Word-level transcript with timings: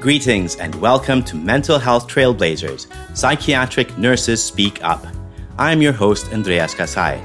Greetings 0.00 0.56
and 0.56 0.74
welcome 0.76 1.22
to 1.24 1.36
Mental 1.36 1.78
Health 1.78 2.08
Trailblazers, 2.08 2.86
Psychiatric 3.14 3.98
Nurses 3.98 4.42
Speak 4.42 4.82
Up. 4.82 5.06
I'm 5.58 5.82
your 5.82 5.92
host, 5.92 6.32
Andreas 6.32 6.74
Kasai. 6.74 7.22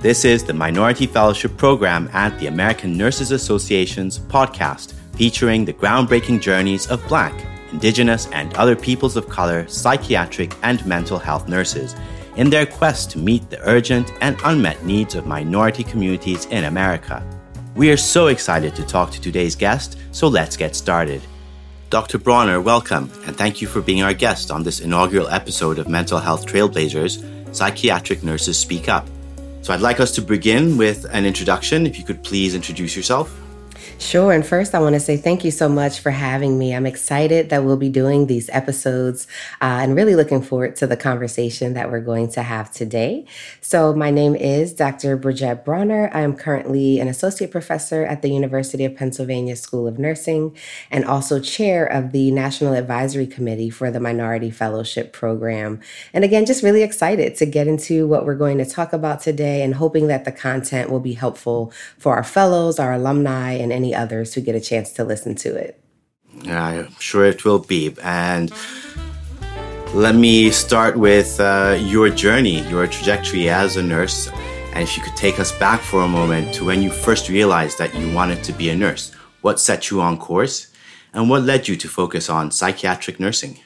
This 0.00 0.26
is 0.26 0.44
the 0.44 0.52
Minority 0.52 1.06
Fellowship 1.06 1.56
Program 1.56 2.10
at 2.12 2.38
the 2.38 2.48
American 2.48 2.94
Nurses 2.94 3.30
Association's 3.30 4.18
podcast 4.18 4.92
featuring 5.16 5.64
the 5.64 5.72
groundbreaking 5.72 6.42
journeys 6.42 6.86
of 6.88 7.02
Black, 7.08 7.32
Indigenous, 7.72 8.26
and 8.32 8.52
other 8.52 8.76
peoples 8.76 9.16
of 9.16 9.30
color 9.30 9.66
psychiatric 9.66 10.54
and 10.62 10.84
mental 10.84 11.18
health 11.18 11.48
nurses 11.48 11.96
in 12.36 12.50
their 12.50 12.66
quest 12.66 13.12
to 13.12 13.18
meet 13.18 13.48
the 13.48 13.66
urgent 13.66 14.12
and 14.20 14.36
unmet 14.44 14.84
needs 14.84 15.14
of 15.14 15.24
minority 15.24 15.82
communities 15.82 16.44
in 16.50 16.64
America. 16.64 17.26
We 17.76 17.90
are 17.90 17.96
so 17.96 18.26
excited 18.26 18.76
to 18.76 18.84
talk 18.84 19.10
to 19.12 19.20
today's 19.22 19.56
guest, 19.56 19.96
so 20.12 20.28
let's 20.28 20.58
get 20.58 20.76
started. 20.76 21.22
Dr. 21.90 22.20
Brawner, 22.20 22.62
welcome, 22.62 23.10
and 23.26 23.36
thank 23.36 23.60
you 23.60 23.66
for 23.66 23.82
being 23.82 24.04
our 24.04 24.14
guest 24.14 24.52
on 24.52 24.62
this 24.62 24.78
inaugural 24.78 25.26
episode 25.26 25.80
of 25.80 25.88
Mental 25.88 26.20
Health 26.20 26.46
Trailblazers 26.46 27.52
Psychiatric 27.52 28.22
Nurses 28.22 28.56
Speak 28.56 28.88
Up. 28.88 29.08
So 29.62 29.74
I'd 29.74 29.80
like 29.80 29.98
us 29.98 30.14
to 30.14 30.22
begin 30.22 30.76
with 30.76 31.04
an 31.06 31.26
introduction. 31.26 31.86
If 31.86 31.98
you 31.98 32.04
could 32.04 32.22
please 32.22 32.54
introduce 32.54 32.94
yourself. 32.94 33.36
Sure. 33.98 34.32
And 34.32 34.46
first, 34.46 34.74
I 34.74 34.80
want 34.80 34.94
to 34.94 35.00
say 35.00 35.16
thank 35.16 35.44
you 35.44 35.50
so 35.50 35.68
much 35.68 36.00
for 36.00 36.10
having 36.10 36.58
me. 36.58 36.74
I'm 36.74 36.86
excited 36.86 37.50
that 37.50 37.64
we'll 37.64 37.76
be 37.76 37.88
doing 37.88 38.26
these 38.26 38.48
episodes 38.50 39.26
uh, 39.60 39.80
and 39.82 39.94
really 39.94 40.14
looking 40.14 40.42
forward 40.42 40.76
to 40.76 40.86
the 40.86 40.96
conversation 40.96 41.74
that 41.74 41.90
we're 41.90 42.00
going 42.00 42.30
to 42.32 42.42
have 42.42 42.70
today. 42.72 43.26
So, 43.60 43.94
my 43.94 44.10
name 44.10 44.34
is 44.34 44.72
Dr. 44.72 45.18
Bridgette 45.18 45.64
Brawner. 45.64 46.10
I 46.14 46.22
am 46.22 46.36
currently 46.36 47.00
an 47.00 47.08
associate 47.08 47.50
professor 47.50 48.04
at 48.04 48.22
the 48.22 48.30
University 48.30 48.84
of 48.84 48.96
Pennsylvania 48.96 49.56
School 49.56 49.86
of 49.86 49.98
Nursing 49.98 50.56
and 50.90 51.04
also 51.04 51.40
chair 51.40 51.84
of 51.84 52.12
the 52.12 52.30
National 52.30 52.74
Advisory 52.74 53.26
Committee 53.26 53.70
for 53.70 53.90
the 53.90 54.00
Minority 54.00 54.50
Fellowship 54.50 55.12
Program. 55.12 55.80
And 56.12 56.24
again, 56.24 56.46
just 56.46 56.62
really 56.62 56.82
excited 56.82 57.36
to 57.36 57.46
get 57.46 57.66
into 57.66 58.06
what 58.06 58.24
we're 58.24 58.34
going 58.34 58.58
to 58.58 58.66
talk 58.66 58.92
about 58.92 59.20
today 59.20 59.62
and 59.62 59.74
hoping 59.74 60.06
that 60.08 60.24
the 60.24 60.32
content 60.32 60.90
will 60.90 61.00
be 61.00 61.12
helpful 61.12 61.72
for 61.98 62.16
our 62.16 62.24
fellows, 62.24 62.78
our 62.78 62.92
alumni, 62.92 63.52
and 63.52 63.69
any 63.72 63.94
others 63.94 64.34
who 64.34 64.40
get 64.40 64.54
a 64.54 64.60
chance 64.60 64.92
to 64.92 65.04
listen 65.04 65.34
to 65.36 65.54
it. 65.54 65.82
I'm 66.46 66.94
sure 66.98 67.24
it 67.24 67.44
will 67.44 67.58
be. 67.58 67.94
And 68.02 68.52
let 69.94 70.14
me 70.14 70.50
start 70.50 70.96
with 70.96 71.40
uh, 71.40 71.76
your 71.80 72.08
journey, 72.08 72.60
your 72.68 72.86
trajectory 72.86 73.48
as 73.48 73.76
a 73.76 73.82
nurse. 73.82 74.28
And 74.72 74.82
if 74.82 74.96
you 74.96 75.02
could 75.02 75.16
take 75.16 75.40
us 75.40 75.52
back 75.58 75.80
for 75.80 76.02
a 76.02 76.08
moment 76.08 76.54
to 76.54 76.64
when 76.64 76.80
you 76.82 76.90
first 76.90 77.28
realized 77.28 77.78
that 77.78 77.94
you 77.94 78.14
wanted 78.14 78.44
to 78.44 78.52
be 78.52 78.70
a 78.70 78.76
nurse, 78.76 79.12
what 79.40 79.58
set 79.58 79.90
you 79.90 80.00
on 80.00 80.16
course, 80.18 80.68
and 81.12 81.28
what 81.28 81.42
led 81.42 81.66
you 81.66 81.76
to 81.76 81.88
focus 81.88 82.30
on 82.30 82.52
psychiatric 82.52 83.18
nursing? 83.18 83.58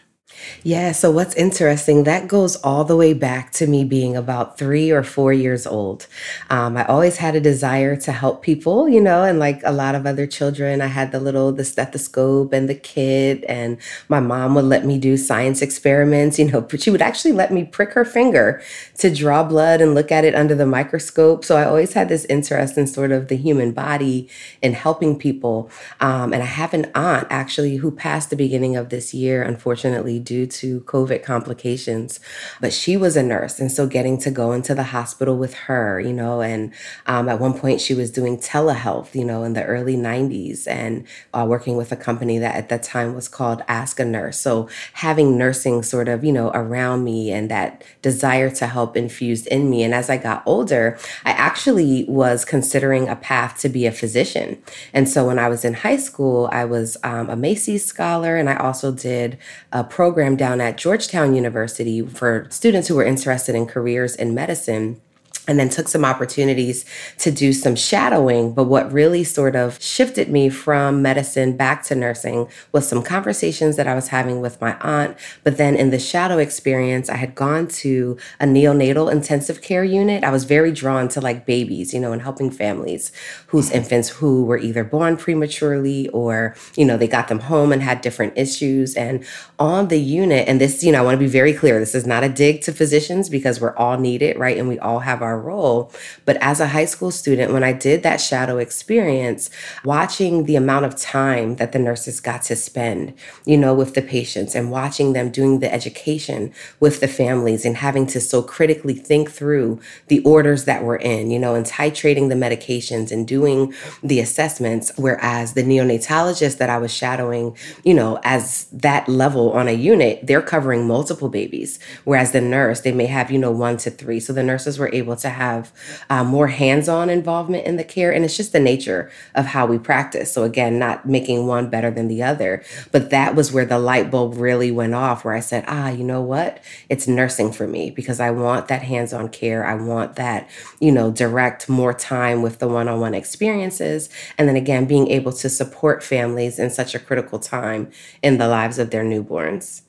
Yeah, 0.63 0.93
so 0.93 1.11
what's 1.11 1.35
interesting, 1.35 2.05
that 2.05 2.27
goes 2.29 2.57
all 2.57 2.85
the 2.85 2.97
way 2.97 3.13
back 3.13 3.53
to 3.53 3.67
me 3.67 3.85
being 3.85 4.17
about 4.17 4.59
three 4.59 4.91
or 4.91 5.03
four 5.03 5.33
years 5.33 5.67
old. 5.67 6.07
Um, 6.51 6.77
I 6.77 6.85
always 6.87 7.19
had 7.19 7.37
a 7.37 7.41
desire 7.41 7.97
to 7.97 8.13
help 8.13 8.43
people, 8.43 8.89
you 8.89 9.01
know, 9.01 9.25
and 9.25 9.39
like 9.39 9.61
a 9.65 9.73
lot 9.73 9.95
of 9.95 10.07
other 10.07 10.27
children, 10.27 10.81
I 10.81 10.87
had 10.87 11.13
the 11.13 11.21
little, 11.21 11.53
the 11.53 11.65
stethoscope 11.65 12.53
and 12.53 12.69
the 12.69 12.75
kit, 12.75 13.45
and 13.49 13.79
my 14.09 14.21
mom 14.21 14.55
would 14.55 14.65
let 14.65 14.85
me 14.85 14.99
do 14.99 15.17
science 15.17 15.63
experiments, 15.63 16.39
you 16.39 16.51
know, 16.51 16.61
but 16.63 16.81
she 16.83 16.91
would 16.91 17.03
actually 17.03 17.33
let 17.33 17.53
me 17.53 17.65
prick 17.65 17.93
her 17.93 18.05
finger 18.05 18.63
to 18.99 19.15
draw 19.15 19.43
blood 19.45 19.81
and 19.81 19.95
look 19.95 20.11
at 20.11 20.25
it 20.25 20.35
under 20.35 20.55
the 20.55 20.67
microscope. 20.67 21.45
So 21.45 21.57
I 21.57 21.65
always 21.65 21.93
had 21.93 22.09
this 22.09 22.25
interest 22.27 22.79
in 22.79 22.87
sort 22.87 23.13
of 23.13 23.29
the 23.29 23.37
human 23.37 23.73
body 23.73 24.29
and 24.63 24.75
helping 24.75 25.19
people. 25.19 25.71
Um, 26.01 26.33
and 26.33 26.43
I 26.43 26.47
have 26.47 26.75
an 26.75 26.91
aunt 26.95 27.27
actually 27.31 27.77
who 27.77 27.91
passed 27.91 28.31
the 28.31 28.37
beginning 28.37 28.77
of 28.77 28.89
this 28.89 29.13
year, 29.13 29.43
unfortunately, 29.43 30.19
due 30.19 30.34
to 30.47 30.81
COVID 30.83 31.23
complications. 31.23 32.21
But 32.61 32.73
she 32.73 32.97
was 32.97 33.17
a 33.17 33.23
nurse. 33.23 33.61
And 33.61 33.71
so 33.71 33.87
getting 33.87 34.19
to 34.21 34.31
go 34.31 34.53
into 34.53 34.75
the 34.75 34.83
hospital 34.85 35.37
with 35.37 35.55
her, 35.67 36.01
you 36.01 36.13
know, 36.13 36.43
and 36.43 36.73
um, 37.07 37.29
at 37.29 37.41
one 37.41 37.55
point 37.59 37.81
she 37.81 37.95
was 37.95 38.11
doing 38.11 38.39
telehealth, 38.39 39.15
you 39.15 39.25
know, 39.25 39.45
in 39.45 39.53
the 39.53 39.65
early 39.65 39.97
90s 39.97 40.67
and 40.67 41.07
uh, 41.33 41.47
working 41.49 41.77
with 41.77 41.93
a 41.93 41.97
company 41.97 42.39
that 42.39 42.55
at 42.55 42.69
that 42.69 42.83
time 42.83 43.15
was 43.15 43.29
called 43.29 43.63
Ask 43.69 44.01
a 44.01 44.05
Nurse. 44.05 44.39
So 44.39 44.69
having 44.95 45.39
nursing 45.39 45.83
sort 45.83 46.09
of, 46.09 46.25
you 46.25 46.33
know, 46.33 46.51
around 46.55 47.05
me 47.05 47.31
and 47.31 47.51
that 47.51 47.85
desire 48.03 48.51
to 48.51 48.67
help 48.67 48.97
infused 48.97 49.47
in 49.49 49.71
me. 49.71 49.83
And 49.83 49.95
as 49.95 50.09
I 50.09 50.17
got 50.17 50.43
older, 50.47 50.99
I 51.25 51.31
actually 51.31 52.05
was 52.09 52.45
considering 52.45 53.09
a 53.09 53.17
path 53.17 53.59
to 53.61 53.69
be 53.69 53.87
a 53.87 53.93
physician. 53.93 54.63
And 54.93 55.09
so 55.09 55.27
when 55.27 55.39
I 55.39 55.49
was 55.49 55.65
in 55.65 55.75
high 55.75 55.97
school, 55.97 56.49
I 56.53 56.65
was 56.65 56.97
um, 57.03 57.29
a 57.29 57.37
Macy's 57.37 57.85
scholar 57.85 58.37
and 58.37 58.49
I 58.49 58.57
also 58.57 58.93
did 58.93 59.39
a 59.73 59.85
program 59.85 60.24
program 60.25 60.37
down 60.37 60.59
at 60.59 60.79
Georgetown 60.79 61.35
University 61.35 62.01
for 62.01 62.47
students 62.49 62.89
who 62.89 62.95
were 62.95 63.05
interested 63.05 63.55
in 63.55 63.67
careers 63.67 64.17
in 64.17 64.33
medicine 64.33 64.99
and 65.47 65.59
then 65.59 65.69
took 65.69 65.89
some 65.89 66.05
opportunities 66.05 66.85
to 67.19 67.31
do 67.31 67.53
some 67.53 67.77
shadowing. 67.77 68.53
But 68.55 68.65
what 68.65 68.91
really 68.93 69.25
sort 69.25 69.57
of 69.57 69.83
shifted 69.83 70.31
me 70.31 70.49
from 70.49 71.03
medicine 71.03 71.57
back 71.57 71.83
to 71.85 71.95
nursing 71.95 72.49
was 72.73 72.89
some 72.89 73.03
conversations 73.03 73.77
that 73.77 73.87
I 73.87 73.95
was 73.95 74.09
having 74.09 74.41
with 74.41 74.61
my 74.61 74.77
aunt. 74.81 75.17
But 75.43 75.57
then 75.57 75.77
in 75.77 75.91
the 75.91 75.99
shadow 75.99 76.39
experience, 76.39 77.11
I 77.11 77.17
had 77.17 77.35
gone 77.35 77.69
to 77.69 78.17
a 78.41 78.47
neonatal 78.47 79.13
intensive 79.13 79.61
care 79.61 79.85
unit. 79.85 80.25
I 80.25 80.31
was 80.31 80.45
very 80.45 80.73
drawn 80.73 81.09
to 81.09 81.21
like 81.21 81.47
babies, 81.47 81.93
you 81.93 82.01
know, 82.01 82.13
and 82.13 82.23
helping 82.23 82.51
families 82.51 83.13
whose 83.49 83.71
infants 83.71 84.09
who 84.09 84.45
were 84.45 84.59
either 84.59 84.85
born 84.85 85.17
prematurely 85.17 86.09
or, 86.09 86.57
you 86.77 86.85
know, 86.85 86.97
they 86.97 87.09
got 87.09 87.29
them 87.29 87.41
home 87.41 87.73
and 87.73 87.83
had 87.83 88.01
different 88.01 88.37
issues. 88.37 88.95
And 88.95 89.25
on 89.59 89.89
the 89.89 90.01
unit, 90.01 90.49
and 90.49 90.61
this, 90.61 90.83
you 90.83 90.93
know, 90.93 91.01
I 91.01 91.03
want 91.03 91.15
to 91.15 91.25
be 91.25 91.31
very 91.31 91.53
clear 91.53 91.79
this 91.79 91.95
is 91.95 92.07
not 92.07 92.25
a 92.25 92.29
dig 92.29 92.63
to 92.63 92.73
physicians 92.73 93.29
because 93.29 93.61
we're 93.61 93.77
all 93.77 93.99
needed, 93.99 94.39
right? 94.39 94.57
And 94.57 94.69
we 94.69 94.79
all 94.79 95.01
have 95.01 95.23
our 95.23 95.34
our 95.35 95.41
role. 95.41 95.91
But 96.25 96.37
as 96.41 96.61
a 96.61 96.69
high 96.69 96.85
school 96.85 97.11
student, 97.11 97.53
when 97.53 97.65
I 97.65 97.73
did 97.73 98.03
that 98.03 98.21
shadow 98.21 98.59
experience, 98.59 99.51
watching 99.85 100.45
the 100.45 100.57
amount 100.57 100.85
of 100.85 100.97
time 100.97 101.57
that 101.57 101.73
the 101.73 101.79
nurses 101.79 102.21
got 102.21 102.43
to 102.43 102.57
spend, 102.57 103.15
you 103.45 103.57
know, 103.57 103.75
with 103.75 103.95
the 103.95 104.03
patients 104.03 104.55
and 104.55 104.71
watching 104.71 105.13
them 105.13 105.31
doing 105.31 105.59
the 105.59 105.73
education 105.73 106.53
with 106.79 107.01
the 107.01 107.09
families 107.09 107.65
and 107.65 107.77
having 107.77 108.07
to 108.07 108.21
so 108.21 108.43
critically 108.43 108.95
think 108.95 109.31
through 109.31 109.81
the 110.07 110.21
orders 110.21 110.65
that 110.65 110.85
were 110.85 110.97
in, 110.97 111.31
you 111.31 111.39
know, 111.39 111.55
and 111.55 111.67
titrating 111.67 112.29
the 112.29 112.35
medications 112.35 113.11
and 113.11 113.27
doing 113.27 113.75
the 114.03 114.21
assessments. 114.21 114.93
Whereas 114.97 115.55
the 115.55 115.63
neonatologist 115.63 116.59
that 116.59 116.71
I 116.71 116.79
was 116.79 116.95
shadowing, 116.95 117.57
you 117.83 117.95
know, 117.95 118.21
as 118.23 118.67
that 118.73 119.09
level 119.09 119.53
on 119.53 119.67
a 119.67 119.73
unit, 119.73 120.21
they're 120.23 120.43
covering 120.43 120.87
multiple 120.87 121.29
babies. 121.29 121.81
Whereas 122.05 122.31
the 122.31 122.41
nurse, 122.41 122.83
they 122.83 122.93
may 122.93 123.07
have, 123.07 123.31
you 123.31 123.39
know, 123.39 123.51
one 123.51 123.77
to 123.79 123.91
three. 123.91 124.21
So 124.21 124.33
the 124.33 124.43
nurses 124.43 124.79
were 124.79 124.93
able 124.93 125.17
to 125.17 125.24
to 125.25 125.31
have 125.31 125.73
uh, 126.09 126.23
more 126.23 126.47
hands 126.47 126.89
on 126.89 127.11
involvement 127.11 127.67
in 127.67 127.77
the 127.77 127.85
care. 127.85 128.13
And 128.13 128.25
it's 128.25 128.37
just 128.37 128.53
the 128.53 128.61
nature 128.61 129.11
of 129.35 129.47
how 129.47 129.67
we 129.67 129.79
practice. 129.79 130.33
So, 130.33 130.45
again, 130.45 130.79
not 130.79 131.07
making 131.07 131.47
one 131.47 131.69
better 131.71 131.91
than 131.91 132.09
the 132.09 132.23
other. 132.23 132.63
But 132.93 133.11
that 133.11 133.35
was 133.35 133.53
where 133.53 133.65
the 133.65 133.79
light 133.79 134.11
bulb 134.11 134.37
really 134.37 134.71
went 134.71 134.95
off, 134.95 135.25
where 135.25 135.35
I 135.35 135.41
said, 135.41 135.65
ah, 135.67 135.89
you 135.89 136.05
know 136.05 136.23
what? 136.23 136.63
It's 136.89 137.09
nursing 137.09 137.53
for 137.53 137.67
me 137.67 137.91
because 137.91 138.21
I 138.21 138.31
want 138.31 138.69
that 138.69 138.83
hands 138.83 139.13
on 139.13 139.29
care. 139.29 139.67
I 139.67 139.75
want 139.75 140.17
that, 140.17 140.49
you 140.79 140.93
know, 140.93 141.11
direct 141.11 141.69
more 141.69 141.95
time 141.95 142.43
with 142.43 142.59
the 142.59 142.69
one 142.69 142.89
on 142.89 143.01
one 143.01 143.15
experiences. 143.15 144.11
And 144.39 144.49
then 144.49 144.57
again, 144.57 144.87
being 144.87 145.09
able 145.09 145.33
to 145.33 145.49
support 145.49 146.03
families 146.03 146.59
in 146.59 146.71
such 146.71 146.95
a 146.95 146.99
critical 146.99 147.39
time 147.39 147.91
in 148.23 148.39
the 148.39 148.49
lives 148.49 148.79
of 148.79 148.91
their 148.91 149.05
newborns. 149.05 149.83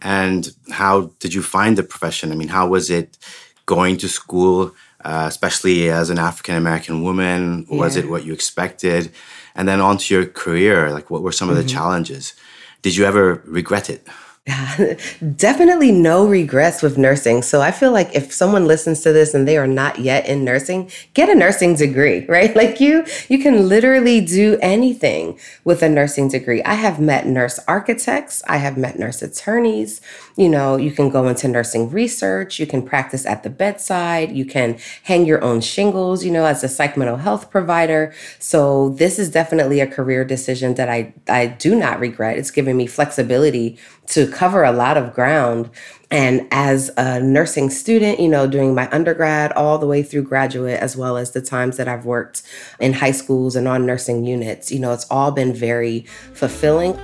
And 0.00 0.48
how 0.70 1.12
did 1.18 1.34
you 1.34 1.42
find 1.42 1.76
the 1.76 1.82
profession? 1.82 2.30
I 2.30 2.36
mean, 2.36 2.48
how 2.48 2.68
was 2.68 2.90
it 2.90 3.18
going 3.68 3.98
to 3.98 4.08
school, 4.08 4.74
uh, 5.04 5.26
especially 5.28 5.90
as 5.90 6.10
an 6.10 6.18
African 6.18 6.56
American 6.56 7.02
woman? 7.02 7.66
Yeah. 7.68 7.78
Was 7.82 7.94
it 7.96 8.08
what 8.10 8.24
you 8.24 8.32
expected? 8.32 9.12
And 9.54 9.68
then 9.68 9.80
onto 9.80 10.14
your 10.14 10.26
career, 10.26 10.90
like 10.90 11.10
what 11.10 11.22
were 11.22 11.32
some 11.32 11.48
mm-hmm. 11.48 11.58
of 11.58 11.62
the 11.62 11.68
mm-hmm. 11.68 11.78
challenges? 11.78 12.34
Did 12.82 12.96
you 12.96 13.04
ever 13.04 13.42
regret 13.46 13.90
it? 13.90 14.06
Definitely 15.36 15.92
no 15.92 16.26
regrets 16.26 16.80
with 16.80 16.96
nursing. 16.96 17.42
So 17.42 17.60
I 17.60 17.70
feel 17.70 17.92
like 17.92 18.14
if 18.14 18.32
someone 18.32 18.66
listens 18.66 19.02
to 19.02 19.12
this 19.12 19.34
and 19.34 19.46
they 19.46 19.58
are 19.58 19.66
not 19.66 19.98
yet 19.98 20.26
in 20.26 20.44
nursing, 20.44 20.90
get 21.12 21.28
a 21.28 21.34
nursing 21.34 21.76
degree, 21.76 22.24
right? 22.28 22.54
Like 22.56 22.80
you 22.80 23.04
you 23.28 23.38
can 23.40 23.68
literally 23.68 24.20
do 24.20 24.58
anything 24.62 25.38
with 25.64 25.82
a 25.82 25.88
nursing 25.88 26.28
degree. 26.28 26.62
I 26.62 26.74
have 26.74 26.98
met 26.98 27.26
nurse 27.26 27.60
architects, 27.68 28.42
I 28.48 28.56
have 28.56 28.78
met 28.78 28.98
nurse 28.98 29.20
attorneys, 29.20 30.00
you 30.38 30.48
know, 30.48 30.76
you 30.76 30.92
can 30.92 31.10
go 31.10 31.26
into 31.26 31.48
nursing 31.48 31.90
research, 31.90 32.60
you 32.60 32.66
can 32.66 32.80
practice 32.80 33.26
at 33.26 33.42
the 33.42 33.50
bedside, 33.50 34.30
you 34.30 34.44
can 34.44 34.78
hang 35.02 35.26
your 35.26 35.42
own 35.42 35.60
shingles, 35.60 36.24
you 36.24 36.30
know, 36.30 36.44
as 36.44 36.62
a 36.62 36.68
psych 36.68 36.96
mental 36.96 37.16
health 37.16 37.50
provider. 37.50 38.14
So 38.38 38.90
this 38.90 39.18
is 39.18 39.30
definitely 39.30 39.80
a 39.80 39.86
career 39.88 40.24
decision 40.24 40.74
that 40.74 40.88
I 40.88 41.12
I 41.28 41.46
do 41.46 41.74
not 41.74 41.98
regret. 41.98 42.38
It's 42.38 42.52
given 42.52 42.76
me 42.76 42.86
flexibility 42.86 43.78
to 44.10 44.28
cover 44.28 44.62
a 44.62 44.70
lot 44.70 44.96
of 44.96 45.12
ground. 45.12 45.70
And 46.08 46.46
as 46.52 46.92
a 46.96 47.20
nursing 47.20 47.68
student, 47.68 48.20
you 48.20 48.28
know, 48.28 48.46
doing 48.46 48.76
my 48.76 48.88
undergrad 48.92 49.50
all 49.52 49.76
the 49.78 49.88
way 49.88 50.04
through 50.04 50.22
graduate, 50.22 50.78
as 50.80 50.96
well 50.96 51.16
as 51.16 51.32
the 51.32 51.42
times 51.42 51.76
that 51.78 51.88
I've 51.88 52.06
worked 52.06 52.44
in 52.78 52.92
high 52.92 53.10
schools 53.10 53.56
and 53.56 53.66
on 53.66 53.84
nursing 53.84 54.24
units, 54.24 54.70
you 54.70 54.78
know, 54.78 54.92
it's 54.92 55.06
all 55.10 55.32
been 55.32 55.52
very 55.52 56.02
fulfilling. 56.32 56.96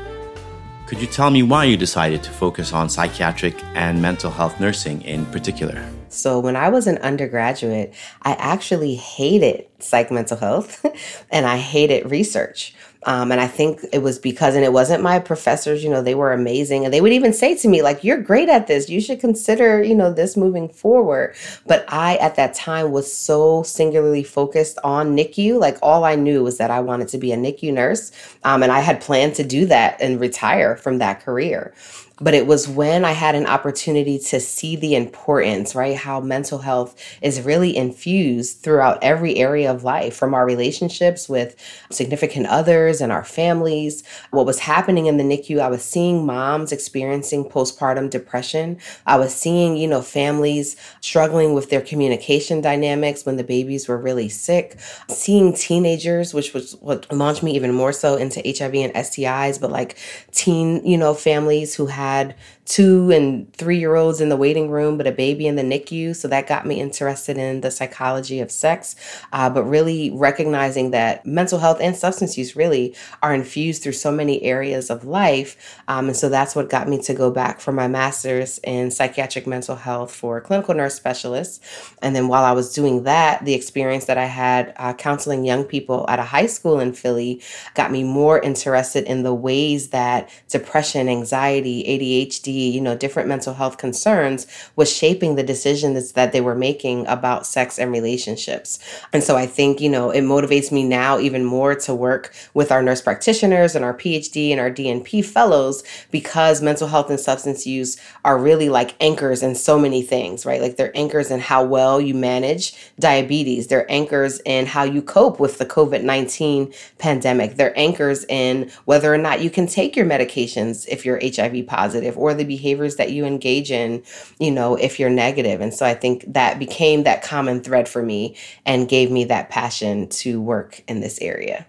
Could 0.86 1.00
you 1.00 1.06
tell 1.06 1.30
me 1.30 1.42
why 1.42 1.64
you 1.64 1.78
decided 1.78 2.22
to 2.24 2.30
focus 2.30 2.74
on 2.74 2.90
psychiatric 2.90 3.64
and 3.74 4.02
mental 4.02 4.30
health 4.30 4.60
nursing 4.60 5.00
in 5.00 5.24
particular? 5.26 5.82
So, 6.10 6.38
when 6.38 6.56
I 6.56 6.68
was 6.68 6.86
an 6.86 6.98
undergraduate, 6.98 7.94
I 8.20 8.32
actually 8.32 8.94
hated 8.94 9.66
psych 9.78 10.10
mental 10.10 10.36
health 10.36 10.84
and 11.30 11.46
I 11.46 11.56
hated 11.56 12.10
research. 12.10 12.74
Um, 13.04 13.32
and 13.32 13.40
I 13.40 13.46
think 13.46 13.80
it 13.92 13.98
was 13.98 14.18
because, 14.18 14.54
and 14.54 14.64
it 14.64 14.72
wasn't 14.72 15.02
my 15.02 15.18
professors, 15.18 15.84
you 15.84 15.90
know, 15.90 16.02
they 16.02 16.14
were 16.14 16.32
amazing. 16.32 16.84
And 16.84 16.92
they 16.92 17.00
would 17.00 17.12
even 17.12 17.32
say 17.32 17.54
to 17.56 17.68
me, 17.68 17.82
like, 17.82 18.02
you're 18.02 18.20
great 18.20 18.48
at 18.48 18.66
this. 18.66 18.88
You 18.88 19.00
should 19.00 19.20
consider, 19.20 19.82
you 19.82 19.94
know, 19.94 20.12
this 20.12 20.36
moving 20.36 20.68
forward. 20.68 21.34
But 21.66 21.84
I, 21.88 22.16
at 22.16 22.36
that 22.36 22.54
time, 22.54 22.90
was 22.90 23.12
so 23.12 23.62
singularly 23.62 24.24
focused 24.24 24.78
on 24.82 25.16
NICU. 25.16 25.58
Like, 25.58 25.78
all 25.82 26.04
I 26.04 26.14
knew 26.14 26.42
was 26.42 26.58
that 26.58 26.70
I 26.70 26.80
wanted 26.80 27.08
to 27.08 27.18
be 27.18 27.32
a 27.32 27.36
NICU 27.36 27.72
nurse. 27.72 28.12
Um, 28.42 28.62
and 28.62 28.72
I 28.72 28.80
had 28.80 29.00
planned 29.00 29.34
to 29.36 29.44
do 29.44 29.66
that 29.66 30.00
and 30.00 30.20
retire 30.20 30.76
from 30.76 30.98
that 30.98 31.20
career 31.20 31.74
but 32.20 32.34
it 32.34 32.46
was 32.46 32.68
when 32.68 33.04
I 33.04 33.12
had 33.12 33.34
an 33.34 33.46
opportunity 33.46 34.18
to 34.18 34.38
see 34.38 34.76
the 34.76 34.94
importance, 34.94 35.74
right? 35.74 35.96
How 35.96 36.20
mental 36.20 36.58
health 36.58 36.94
is 37.20 37.40
really 37.40 37.76
infused 37.76 38.60
throughout 38.60 39.02
every 39.02 39.36
area 39.36 39.70
of 39.70 39.82
life, 39.82 40.14
from 40.14 40.32
our 40.32 40.46
relationships 40.46 41.28
with 41.28 41.56
significant 41.90 42.46
others 42.46 43.00
and 43.00 43.10
our 43.10 43.24
families. 43.24 44.04
What 44.30 44.46
was 44.46 44.60
happening 44.60 45.06
in 45.06 45.16
the 45.16 45.24
NICU, 45.24 45.58
I 45.58 45.68
was 45.68 45.84
seeing 45.84 46.24
moms 46.24 46.70
experiencing 46.70 47.46
postpartum 47.46 48.10
depression. 48.10 48.78
I 49.06 49.16
was 49.16 49.34
seeing, 49.34 49.76
you 49.76 49.88
know, 49.88 50.02
families 50.02 50.76
struggling 51.00 51.52
with 51.52 51.70
their 51.70 51.80
communication 51.80 52.60
dynamics 52.60 53.26
when 53.26 53.36
the 53.36 53.44
babies 53.44 53.88
were 53.88 53.98
really 53.98 54.28
sick, 54.28 54.78
seeing 55.08 55.52
teenagers, 55.52 56.32
which 56.32 56.54
was 56.54 56.76
what 56.80 57.10
launched 57.12 57.42
me 57.42 57.56
even 57.56 57.72
more 57.72 57.92
so 57.92 58.14
into 58.16 58.40
HIV 58.40 58.74
and 58.74 58.94
STIs, 58.94 59.60
but 59.60 59.72
like 59.72 59.96
teen, 60.30 60.84
you 60.86 60.96
know, 60.96 61.14
families 61.14 61.74
who 61.74 61.86
had 61.86 62.03
had 62.04 62.34
two 62.66 63.10
and 63.10 63.52
three 63.52 63.78
year 63.78 63.94
olds 63.94 64.20
in 64.20 64.30
the 64.30 64.36
waiting 64.36 64.70
room, 64.70 64.96
but 64.96 65.06
a 65.06 65.12
baby 65.12 65.46
in 65.46 65.56
the 65.56 65.62
NICU. 65.62 66.16
So 66.16 66.28
that 66.28 66.46
got 66.46 66.66
me 66.66 66.80
interested 66.80 67.36
in 67.36 67.60
the 67.60 67.70
psychology 67.70 68.40
of 68.40 68.50
sex, 68.50 68.96
uh, 69.32 69.50
but 69.50 69.64
really 69.64 70.10
recognizing 70.10 70.90
that 70.92 71.26
mental 71.26 71.58
health 71.58 71.78
and 71.80 71.94
substance 71.94 72.38
use 72.38 72.56
really 72.56 72.94
are 73.22 73.34
infused 73.34 73.82
through 73.82 73.92
so 73.92 74.10
many 74.10 74.42
areas 74.42 74.88
of 74.88 75.04
life. 75.04 75.82
Um, 75.88 76.06
and 76.06 76.16
so 76.16 76.28
that's 76.28 76.56
what 76.56 76.70
got 76.70 76.88
me 76.88 77.00
to 77.02 77.12
go 77.12 77.30
back 77.30 77.60
for 77.60 77.72
my 77.72 77.86
master's 77.86 78.58
in 78.64 78.90
psychiatric 78.90 79.46
mental 79.46 79.76
health 79.76 80.14
for 80.14 80.40
clinical 80.40 80.74
nurse 80.74 80.94
specialists. 80.94 81.60
And 82.00 82.16
then 82.16 82.28
while 82.28 82.44
I 82.44 82.52
was 82.52 82.72
doing 82.72 83.02
that, 83.02 83.44
the 83.44 83.54
experience 83.54 84.06
that 84.06 84.16
I 84.16 84.26
had 84.26 84.72
uh, 84.76 84.94
counseling 84.94 85.44
young 85.44 85.64
people 85.64 86.06
at 86.08 86.18
a 86.18 86.22
high 86.22 86.46
school 86.46 86.80
in 86.80 86.94
Philly 86.94 87.42
got 87.74 87.92
me 87.92 88.04
more 88.04 88.40
interested 88.40 89.04
in 89.04 89.22
the 89.22 89.34
ways 89.34 89.90
that 89.90 90.30
depression, 90.48 91.08
anxiety, 91.08 91.84
ADHD, 91.84 92.53
you 92.54 92.80
know, 92.80 92.96
different 92.96 93.28
mental 93.28 93.54
health 93.54 93.78
concerns 93.78 94.46
was 94.76 94.92
shaping 94.92 95.34
the 95.34 95.42
decisions 95.42 96.12
that 96.12 96.32
they 96.32 96.40
were 96.40 96.54
making 96.54 97.06
about 97.06 97.46
sex 97.46 97.78
and 97.78 97.92
relationships. 97.92 98.78
And 99.12 99.22
so 99.22 99.36
I 99.36 99.46
think, 99.46 99.80
you 99.80 99.90
know, 99.90 100.10
it 100.10 100.22
motivates 100.22 100.72
me 100.72 100.84
now 100.84 101.18
even 101.18 101.44
more 101.44 101.74
to 101.74 101.94
work 101.94 102.34
with 102.54 102.72
our 102.72 102.82
nurse 102.82 103.00
practitioners 103.00 103.74
and 103.74 103.84
our 103.84 103.94
PhD 103.94 104.50
and 104.50 104.60
our 104.60 104.70
DNP 104.70 105.24
fellows 105.24 105.82
because 106.10 106.62
mental 106.62 106.88
health 106.88 107.10
and 107.10 107.20
substance 107.20 107.66
use 107.66 108.00
are 108.24 108.38
really 108.38 108.68
like 108.68 108.94
anchors 109.00 109.42
in 109.42 109.54
so 109.54 109.78
many 109.78 110.02
things, 110.02 110.46
right? 110.46 110.60
Like 110.60 110.76
they're 110.76 110.96
anchors 110.96 111.30
in 111.30 111.40
how 111.40 111.64
well 111.64 112.00
you 112.00 112.14
manage 112.14 112.74
diabetes, 112.98 113.66
they're 113.66 113.90
anchors 113.90 114.40
in 114.44 114.66
how 114.66 114.84
you 114.84 115.02
cope 115.02 115.40
with 115.40 115.58
the 115.58 115.66
COVID 115.66 116.02
19 116.02 116.72
pandemic, 116.98 117.56
they're 117.56 117.78
anchors 117.78 118.24
in 118.28 118.70
whether 118.84 119.12
or 119.12 119.18
not 119.18 119.40
you 119.40 119.50
can 119.50 119.66
take 119.66 119.96
your 119.96 120.06
medications 120.06 120.86
if 120.88 121.04
you're 121.04 121.20
HIV 121.22 121.66
positive 121.66 122.16
or 122.18 122.34
the 122.34 122.43
the 122.44 122.56
behaviors 122.56 122.96
that 122.96 123.12
you 123.12 123.24
engage 123.24 123.70
in, 123.70 124.02
you 124.38 124.50
know, 124.50 124.76
if 124.76 125.00
you're 125.00 125.10
negative. 125.10 125.60
And 125.60 125.72
so 125.72 125.86
I 125.86 125.94
think 125.94 126.24
that 126.32 126.58
became 126.58 127.02
that 127.04 127.22
common 127.22 127.62
thread 127.62 127.88
for 127.88 128.02
me 128.02 128.36
and 128.64 128.88
gave 128.88 129.10
me 129.10 129.24
that 129.24 129.50
passion 129.50 130.08
to 130.10 130.40
work 130.40 130.82
in 130.86 131.00
this 131.00 131.20
area. 131.20 131.66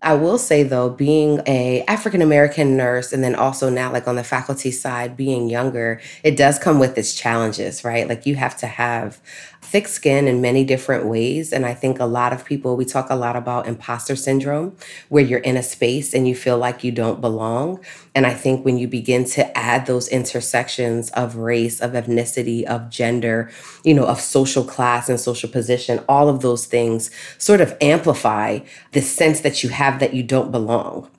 I 0.00 0.14
will 0.14 0.38
say 0.38 0.62
though, 0.62 0.90
being 0.90 1.40
a 1.46 1.82
African 1.88 2.22
American 2.22 2.76
nurse 2.76 3.12
and 3.12 3.24
then 3.24 3.34
also 3.34 3.68
now 3.68 3.92
like 3.92 4.06
on 4.06 4.14
the 4.14 4.22
faculty 4.22 4.70
side, 4.70 5.16
being 5.16 5.48
younger, 5.48 6.00
it 6.22 6.36
does 6.36 6.58
come 6.58 6.78
with 6.78 6.96
its 6.96 7.14
challenges, 7.14 7.82
right? 7.82 8.08
Like 8.08 8.24
you 8.24 8.36
have 8.36 8.56
to 8.58 8.68
have 8.68 9.20
thick 9.70 9.86
skin 9.86 10.26
in 10.26 10.40
many 10.40 10.64
different 10.64 11.06
ways. 11.06 11.52
And 11.52 11.66
I 11.66 11.74
think 11.74 12.00
a 12.00 12.06
lot 12.06 12.32
of 12.32 12.44
people, 12.44 12.76
we 12.76 12.84
talk 12.84 13.10
a 13.10 13.14
lot 13.14 13.36
about 13.36 13.66
imposter 13.66 14.16
syndrome, 14.16 14.76
where 15.10 15.22
you're 15.22 15.40
in 15.40 15.56
a 15.56 15.62
space 15.62 16.14
and 16.14 16.26
you 16.26 16.34
feel 16.34 16.56
like 16.56 16.82
you 16.82 16.90
don't 16.90 17.20
belong. 17.20 17.84
And 18.14 18.26
I 18.26 18.32
think 18.32 18.64
when 18.64 18.78
you 18.78 18.88
begin 18.88 19.24
to 19.26 19.56
add 19.56 19.86
those 19.86 20.08
intersections 20.08 21.10
of 21.10 21.36
race, 21.36 21.80
of 21.80 21.92
ethnicity, 21.92 22.64
of 22.64 22.88
gender, 22.88 23.50
you 23.84 23.94
know, 23.94 24.06
of 24.06 24.20
social 24.20 24.64
class 24.64 25.08
and 25.08 25.20
social 25.20 25.50
position, 25.50 26.02
all 26.08 26.28
of 26.28 26.40
those 26.40 26.66
things 26.66 27.10
sort 27.36 27.60
of 27.60 27.76
amplify 27.80 28.60
the 28.92 29.02
sense 29.02 29.40
that 29.40 29.62
you 29.62 29.68
have 29.68 30.00
that 30.00 30.14
you 30.14 30.22
don't 30.22 30.50
belong. 30.50 31.10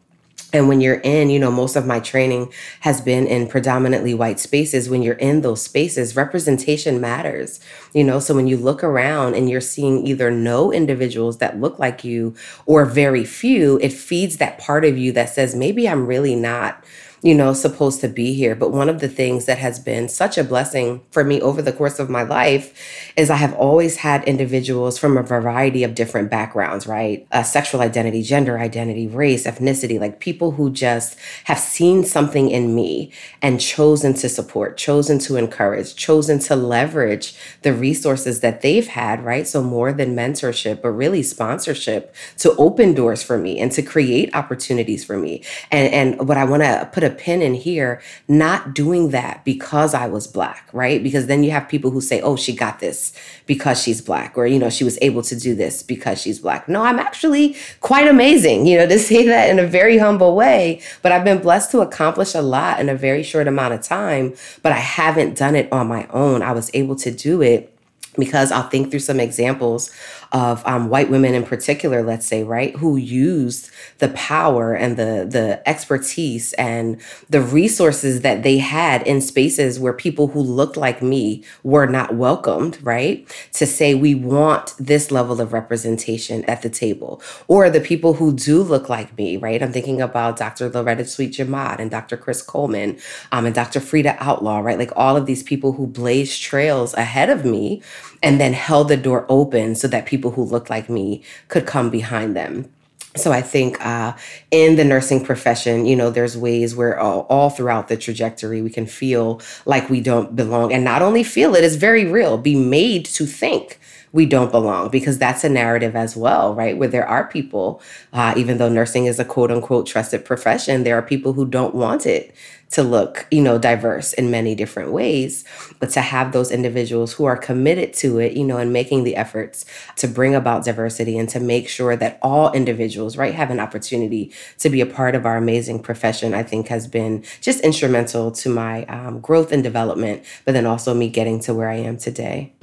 And 0.51 0.67
when 0.67 0.81
you're 0.81 1.01
in, 1.01 1.29
you 1.29 1.37
know, 1.37 1.51
most 1.51 1.75
of 1.75 1.85
my 1.85 1.99
training 1.99 2.51
has 2.79 3.01
been 3.01 3.27
in 3.27 3.47
predominantly 3.47 4.15
white 4.15 4.39
spaces. 4.39 4.89
When 4.89 5.03
you're 5.03 5.13
in 5.15 5.41
those 5.41 5.61
spaces, 5.61 6.15
representation 6.15 6.99
matters, 6.99 7.59
you 7.93 8.03
know. 8.03 8.19
So 8.19 8.33
when 8.33 8.47
you 8.47 8.57
look 8.57 8.83
around 8.83 9.35
and 9.35 9.47
you're 9.47 9.61
seeing 9.61 10.07
either 10.07 10.31
no 10.31 10.73
individuals 10.73 11.37
that 11.37 11.59
look 11.59 11.77
like 11.77 12.03
you 12.03 12.35
or 12.65 12.85
very 12.85 13.25
few, 13.25 13.77
it 13.79 13.93
feeds 13.93 14.37
that 14.37 14.57
part 14.57 14.85
of 14.85 14.97
you 14.97 15.11
that 15.11 15.29
says, 15.29 15.53
maybe 15.53 15.87
I'm 15.87 16.07
really 16.07 16.35
not 16.35 16.83
you 17.21 17.35
know, 17.35 17.53
supposed 17.53 18.01
to 18.01 18.07
be 18.07 18.33
here. 18.33 18.55
But 18.55 18.71
one 18.71 18.89
of 18.89 18.99
the 18.99 19.09
things 19.09 19.45
that 19.45 19.57
has 19.57 19.79
been 19.79 20.07
such 20.07 20.37
a 20.37 20.43
blessing 20.43 21.01
for 21.11 21.23
me 21.23 21.41
over 21.41 21.61
the 21.61 21.73
course 21.73 21.99
of 21.99 22.09
my 22.09 22.23
life 22.23 23.11
is 23.17 23.29
I 23.29 23.35
have 23.35 23.53
always 23.55 23.97
had 23.97 24.23
individuals 24.23 24.97
from 24.97 25.17
a 25.17 25.23
variety 25.23 25.83
of 25.83 25.95
different 25.95 26.29
backgrounds, 26.29 26.87
right? 26.87 27.27
Uh, 27.31 27.43
sexual 27.43 27.81
identity, 27.81 28.21
gender 28.21 28.57
identity, 28.57 29.07
race, 29.07 29.45
ethnicity, 29.45 29.99
like 29.99 30.19
people 30.19 30.51
who 30.51 30.69
just 30.69 31.17
have 31.45 31.59
seen 31.59 32.03
something 32.03 32.49
in 32.49 32.73
me 32.73 33.11
and 33.41 33.59
chosen 33.59 34.13
to 34.13 34.29
support, 34.29 34.77
chosen 34.77 35.19
to 35.19 35.35
encourage, 35.35 35.95
chosen 35.95 36.39
to 36.39 36.55
leverage 36.55 37.35
the 37.63 37.73
resources 37.73 38.39
that 38.39 38.61
they've 38.61 38.87
had, 38.87 39.23
right? 39.23 39.47
So 39.47 39.61
more 39.61 39.91
than 39.91 40.15
mentorship, 40.15 40.81
but 40.81 40.91
really 40.91 41.23
sponsorship 41.23 42.15
to 42.37 42.55
open 42.55 42.93
doors 42.93 43.21
for 43.23 43.37
me 43.37 43.59
and 43.59 43.71
to 43.73 43.81
create 43.81 44.33
opportunities 44.33 45.03
for 45.03 45.17
me. 45.17 45.43
And, 45.71 45.93
and 45.93 46.27
what 46.27 46.37
I 46.37 46.45
want 46.45 46.63
to 46.63 46.89
put 46.93 47.03
a 47.03 47.08
a 47.09 47.15
pin 47.15 47.41
in 47.41 47.53
here, 47.53 48.01
not 48.27 48.73
doing 48.73 49.09
that 49.09 49.43
because 49.43 49.93
I 49.93 50.07
was 50.07 50.27
black, 50.27 50.69
right? 50.73 51.01
Because 51.01 51.27
then 51.27 51.43
you 51.43 51.51
have 51.51 51.67
people 51.67 51.91
who 51.91 52.01
say, 52.01 52.21
oh, 52.21 52.35
she 52.35 52.55
got 52.55 52.79
this 52.79 53.13
because 53.45 53.81
she's 53.81 54.01
black, 54.01 54.37
or, 54.37 54.45
you 54.45 54.59
know, 54.59 54.69
she 54.69 54.83
was 54.83 54.97
able 55.01 55.21
to 55.23 55.35
do 55.35 55.55
this 55.55 55.83
because 55.83 56.21
she's 56.21 56.39
black. 56.39 56.69
No, 56.69 56.83
I'm 56.83 56.99
actually 56.99 57.55
quite 57.81 58.07
amazing, 58.07 58.65
you 58.65 58.77
know, 58.77 58.87
to 58.87 58.99
say 59.09 59.25
that 59.27 59.49
in 59.49 59.59
a 59.59 59.67
very 59.67 59.97
humble 59.97 60.35
way. 60.35 60.81
But 61.01 61.11
I've 61.11 61.23
been 61.23 61.41
blessed 61.41 61.71
to 61.71 61.79
accomplish 61.79 62.35
a 62.35 62.41
lot 62.41 62.79
in 62.79 62.89
a 62.89 62.95
very 62.95 63.23
short 63.23 63.47
amount 63.47 63.73
of 63.73 63.81
time, 63.81 64.35
but 64.61 64.71
I 64.71 64.79
haven't 64.79 65.37
done 65.37 65.55
it 65.55 65.71
on 65.71 65.87
my 65.87 66.07
own. 66.07 66.41
I 66.41 66.51
was 66.51 66.69
able 66.73 66.95
to 66.97 67.11
do 67.11 67.41
it 67.41 67.73
because 68.17 68.51
I'll 68.51 68.69
think 68.69 68.91
through 68.91 68.99
some 68.99 69.19
examples 69.19 69.91
of 70.31 70.65
um, 70.65 70.89
white 70.89 71.09
women 71.09 71.33
in 71.33 71.43
particular, 71.43 72.03
let's 72.03 72.25
say, 72.25 72.43
right, 72.43 72.75
who 72.77 72.97
used 72.97 73.71
the 73.97 74.09
power 74.09 74.73
and 74.73 74.97
the 74.97 75.27
the 75.29 75.61
expertise 75.67 76.53
and 76.53 77.01
the 77.29 77.41
resources 77.41 78.21
that 78.21 78.43
they 78.43 78.59
had 78.59 79.05
in 79.07 79.21
spaces 79.21 79.79
where 79.79 79.93
people 79.93 80.27
who 80.27 80.39
looked 80.39 80.77
like 80.77 81.01
me 81.01 81.43
were 81.63 81.87
not 81.87 82.15
welcomed, 82.15 82.77
right, 82.83 83.27
to 83.53 83.65
say 83.65 83.95
we 83.95 84.13
want 84.13 84.75
this 84.77 85.11
level 85.11 85.41
of 85.41 85.53
representation 85.53 86.43
at 86.45 86.61
the 86.61 86.69
table, 86.69 87.21
or 87.47 87.69
the 87.69 87.81
people 87.81 88.13
who 88.13 88.31
do 88.33 88.61
look 88.61 88.87
like 88.89 89.17
me, 89.17 89.37
right. 89.37 89.63
I'm 89.63 89.71
thinking 89.71 90.01
about 90.01 90.37
Dr. 90.37 90.69
Loretta 90.69 91.05
Sweet 91.05 91.33
Jemmott 91.33 91.79
and 91.79 91.89
Dr. 91.89 92.17
Chris 92.17 92.41
Coleman 92.41 92.99
um, 93.31 93.45
and 93.45 93.55
Dr. 93.55 93.79
Freida 93.79 94.15
Outlaw, 94.19 94.59
right, 94.59 94.77
like 94.77 94.91
all 94.95 95.17
of 95.17 95.25
these 95.25 95.43
people 95.43 95.73
who 95.73 95.87
blazed 95.87 96.41
trails 96.41 96.93
ahead 96.93 97.29
of 97.29 97.45
me 97.45 97.81
and 98.21 98.39
then 98.39 98.53
held 98.53 98.89
the 98.89 98.97
door 98.97 99.25
open 99.29 99.75
so 99.75 99.87
that 99.87 100.05
people 100.05 100.31
who 100.31 100.43
looked 100.43 100.69
like 100.69 100.89
me 100.89 101.23
could 101.47 101.65
come 101.65 101.89
behind 101.89 102.35
them. 102.35 102.69
So 103.15 103.31
I 103.31 103.41
think 103.41 103.83
uh, 103.83 104.15
in 104.51 104.75
the 104.75 104.85
nursing 104.85 105.25
profession, 105.25 105.85
you 105.85 105.95
know, 105.95 106.11
there's 106.11 106.37
ways 106.37 106.75
where 106.75 106.99
all, 106.99 107.21
all, 107.29 107.49
throughout 107.49 107.87
the 107.87 107.97
trajectory 107.97 108.61
we 108.61 108.69
can 108.69 108.85
feel 108.85 109.41
like 109.65 109.89
we 109.89 109.99
don't 109.99 110.35
belong, 110.35 110.71
and 110.71 110.83
not 110.83 111.01
only 111.01 111.23
feel 111.23 111.55
it 111.55 111.63
is 111.63 111.75
very 111.75 112.05
real. 112.05 112.37
Be 112.37 112.55
made 112.55 113.05
to 113.05 113.25
think 113.25 113.79
we 114.11 114.25
don't 114.25 114.51
belong 114.51 114.89
because 114.89 115.17
that's 115.17 115.43
a 115.43 115.49
narrative 115.49 115.95
as 115.95 116.15
well, 116.15 116.53
right? 116.53 116.77
Where 116.77 116.87
there 116.87 117.07
are 117.07 117.27
people, 117.27 117.81
uh, 118.13 118.33
even 118.37 118.57
though 118.57 118.69
nursing 118.69 119.05
is 119.05 119.19
a 119.19 119.25
quote 119.25 119.51
unquote 119.51 119.87
trusted 119.87 120.23
profession, 120.25 120.83
there 120.83 120.97
are 120.97 121.01
people 121.01 121.33
who 121.33 121.45
don't 121.45 121.75
want 121.75 122.05
it 122.05 122.33
to 122.71 122.83
look, 122.83 123.25
you 123.31 123.41
know, 123.41 123.57
diverse 123.57 124.13
in 124.13 124.29
many 124.29 124.53
different 124.53 124.91
ways, 124.91 125.43
but 125.79 125.89
to 125.89 126.01
have 126.01 126.31
those 126.31 126.51
individuals 126.51 127.13
who 127.13 127.25
are 127.25 127.37
committed 127.37 127.93
to 127.93 128.19
it, 128.19 128.33
you 128.33 128.43
know, 128.43 128.57
and 128.57 128.71
making 128.71 129.03
the 129.03 129.15
efforts 129.15 129.65
to 129.95 130.07
bring 130.07 130.35
about 130.35 130.63
diversity 130.63 131.17
and 131.17 131.27
to 131.29 131.39
make 131.39 131.67
sure 131.67 131.95
that 131.95 132.19
all 132.21 132.51
individuals, 132.51 133.17
right, 133.17 133.33
have 133.33 133.49
an 133.49 133.59
opportunity 133.59 134.31
to 134.59 134.69
be 134.69 134.81
a 134.81 134.85
part 134.85 135.15
of 135.15 135.25
our 135.25 135.35
amazing 135.35 135.81
profession, 135.81 136.33
I 136.33 136.43
think 136.43 136.67
has 136.67 136.87
been 136.87 137.23
just 137.41 137.59
instrumental 137.61 138.31
to 138.33 138.49
my 138.49 138.85
um, 138.85 139.19
growth 139.19 139.51
and 139.51 139.63
development, 139.63 140.23
but 140.45 140.51
then 140.51 140.65
also 140.65 140.93
me 140.93 141.09
getting 141.09 141.39
to 141.41 141.53
where 141.53 141.69
I 141.69 141.77
am 141.77 141.97
today. 141.97 142.53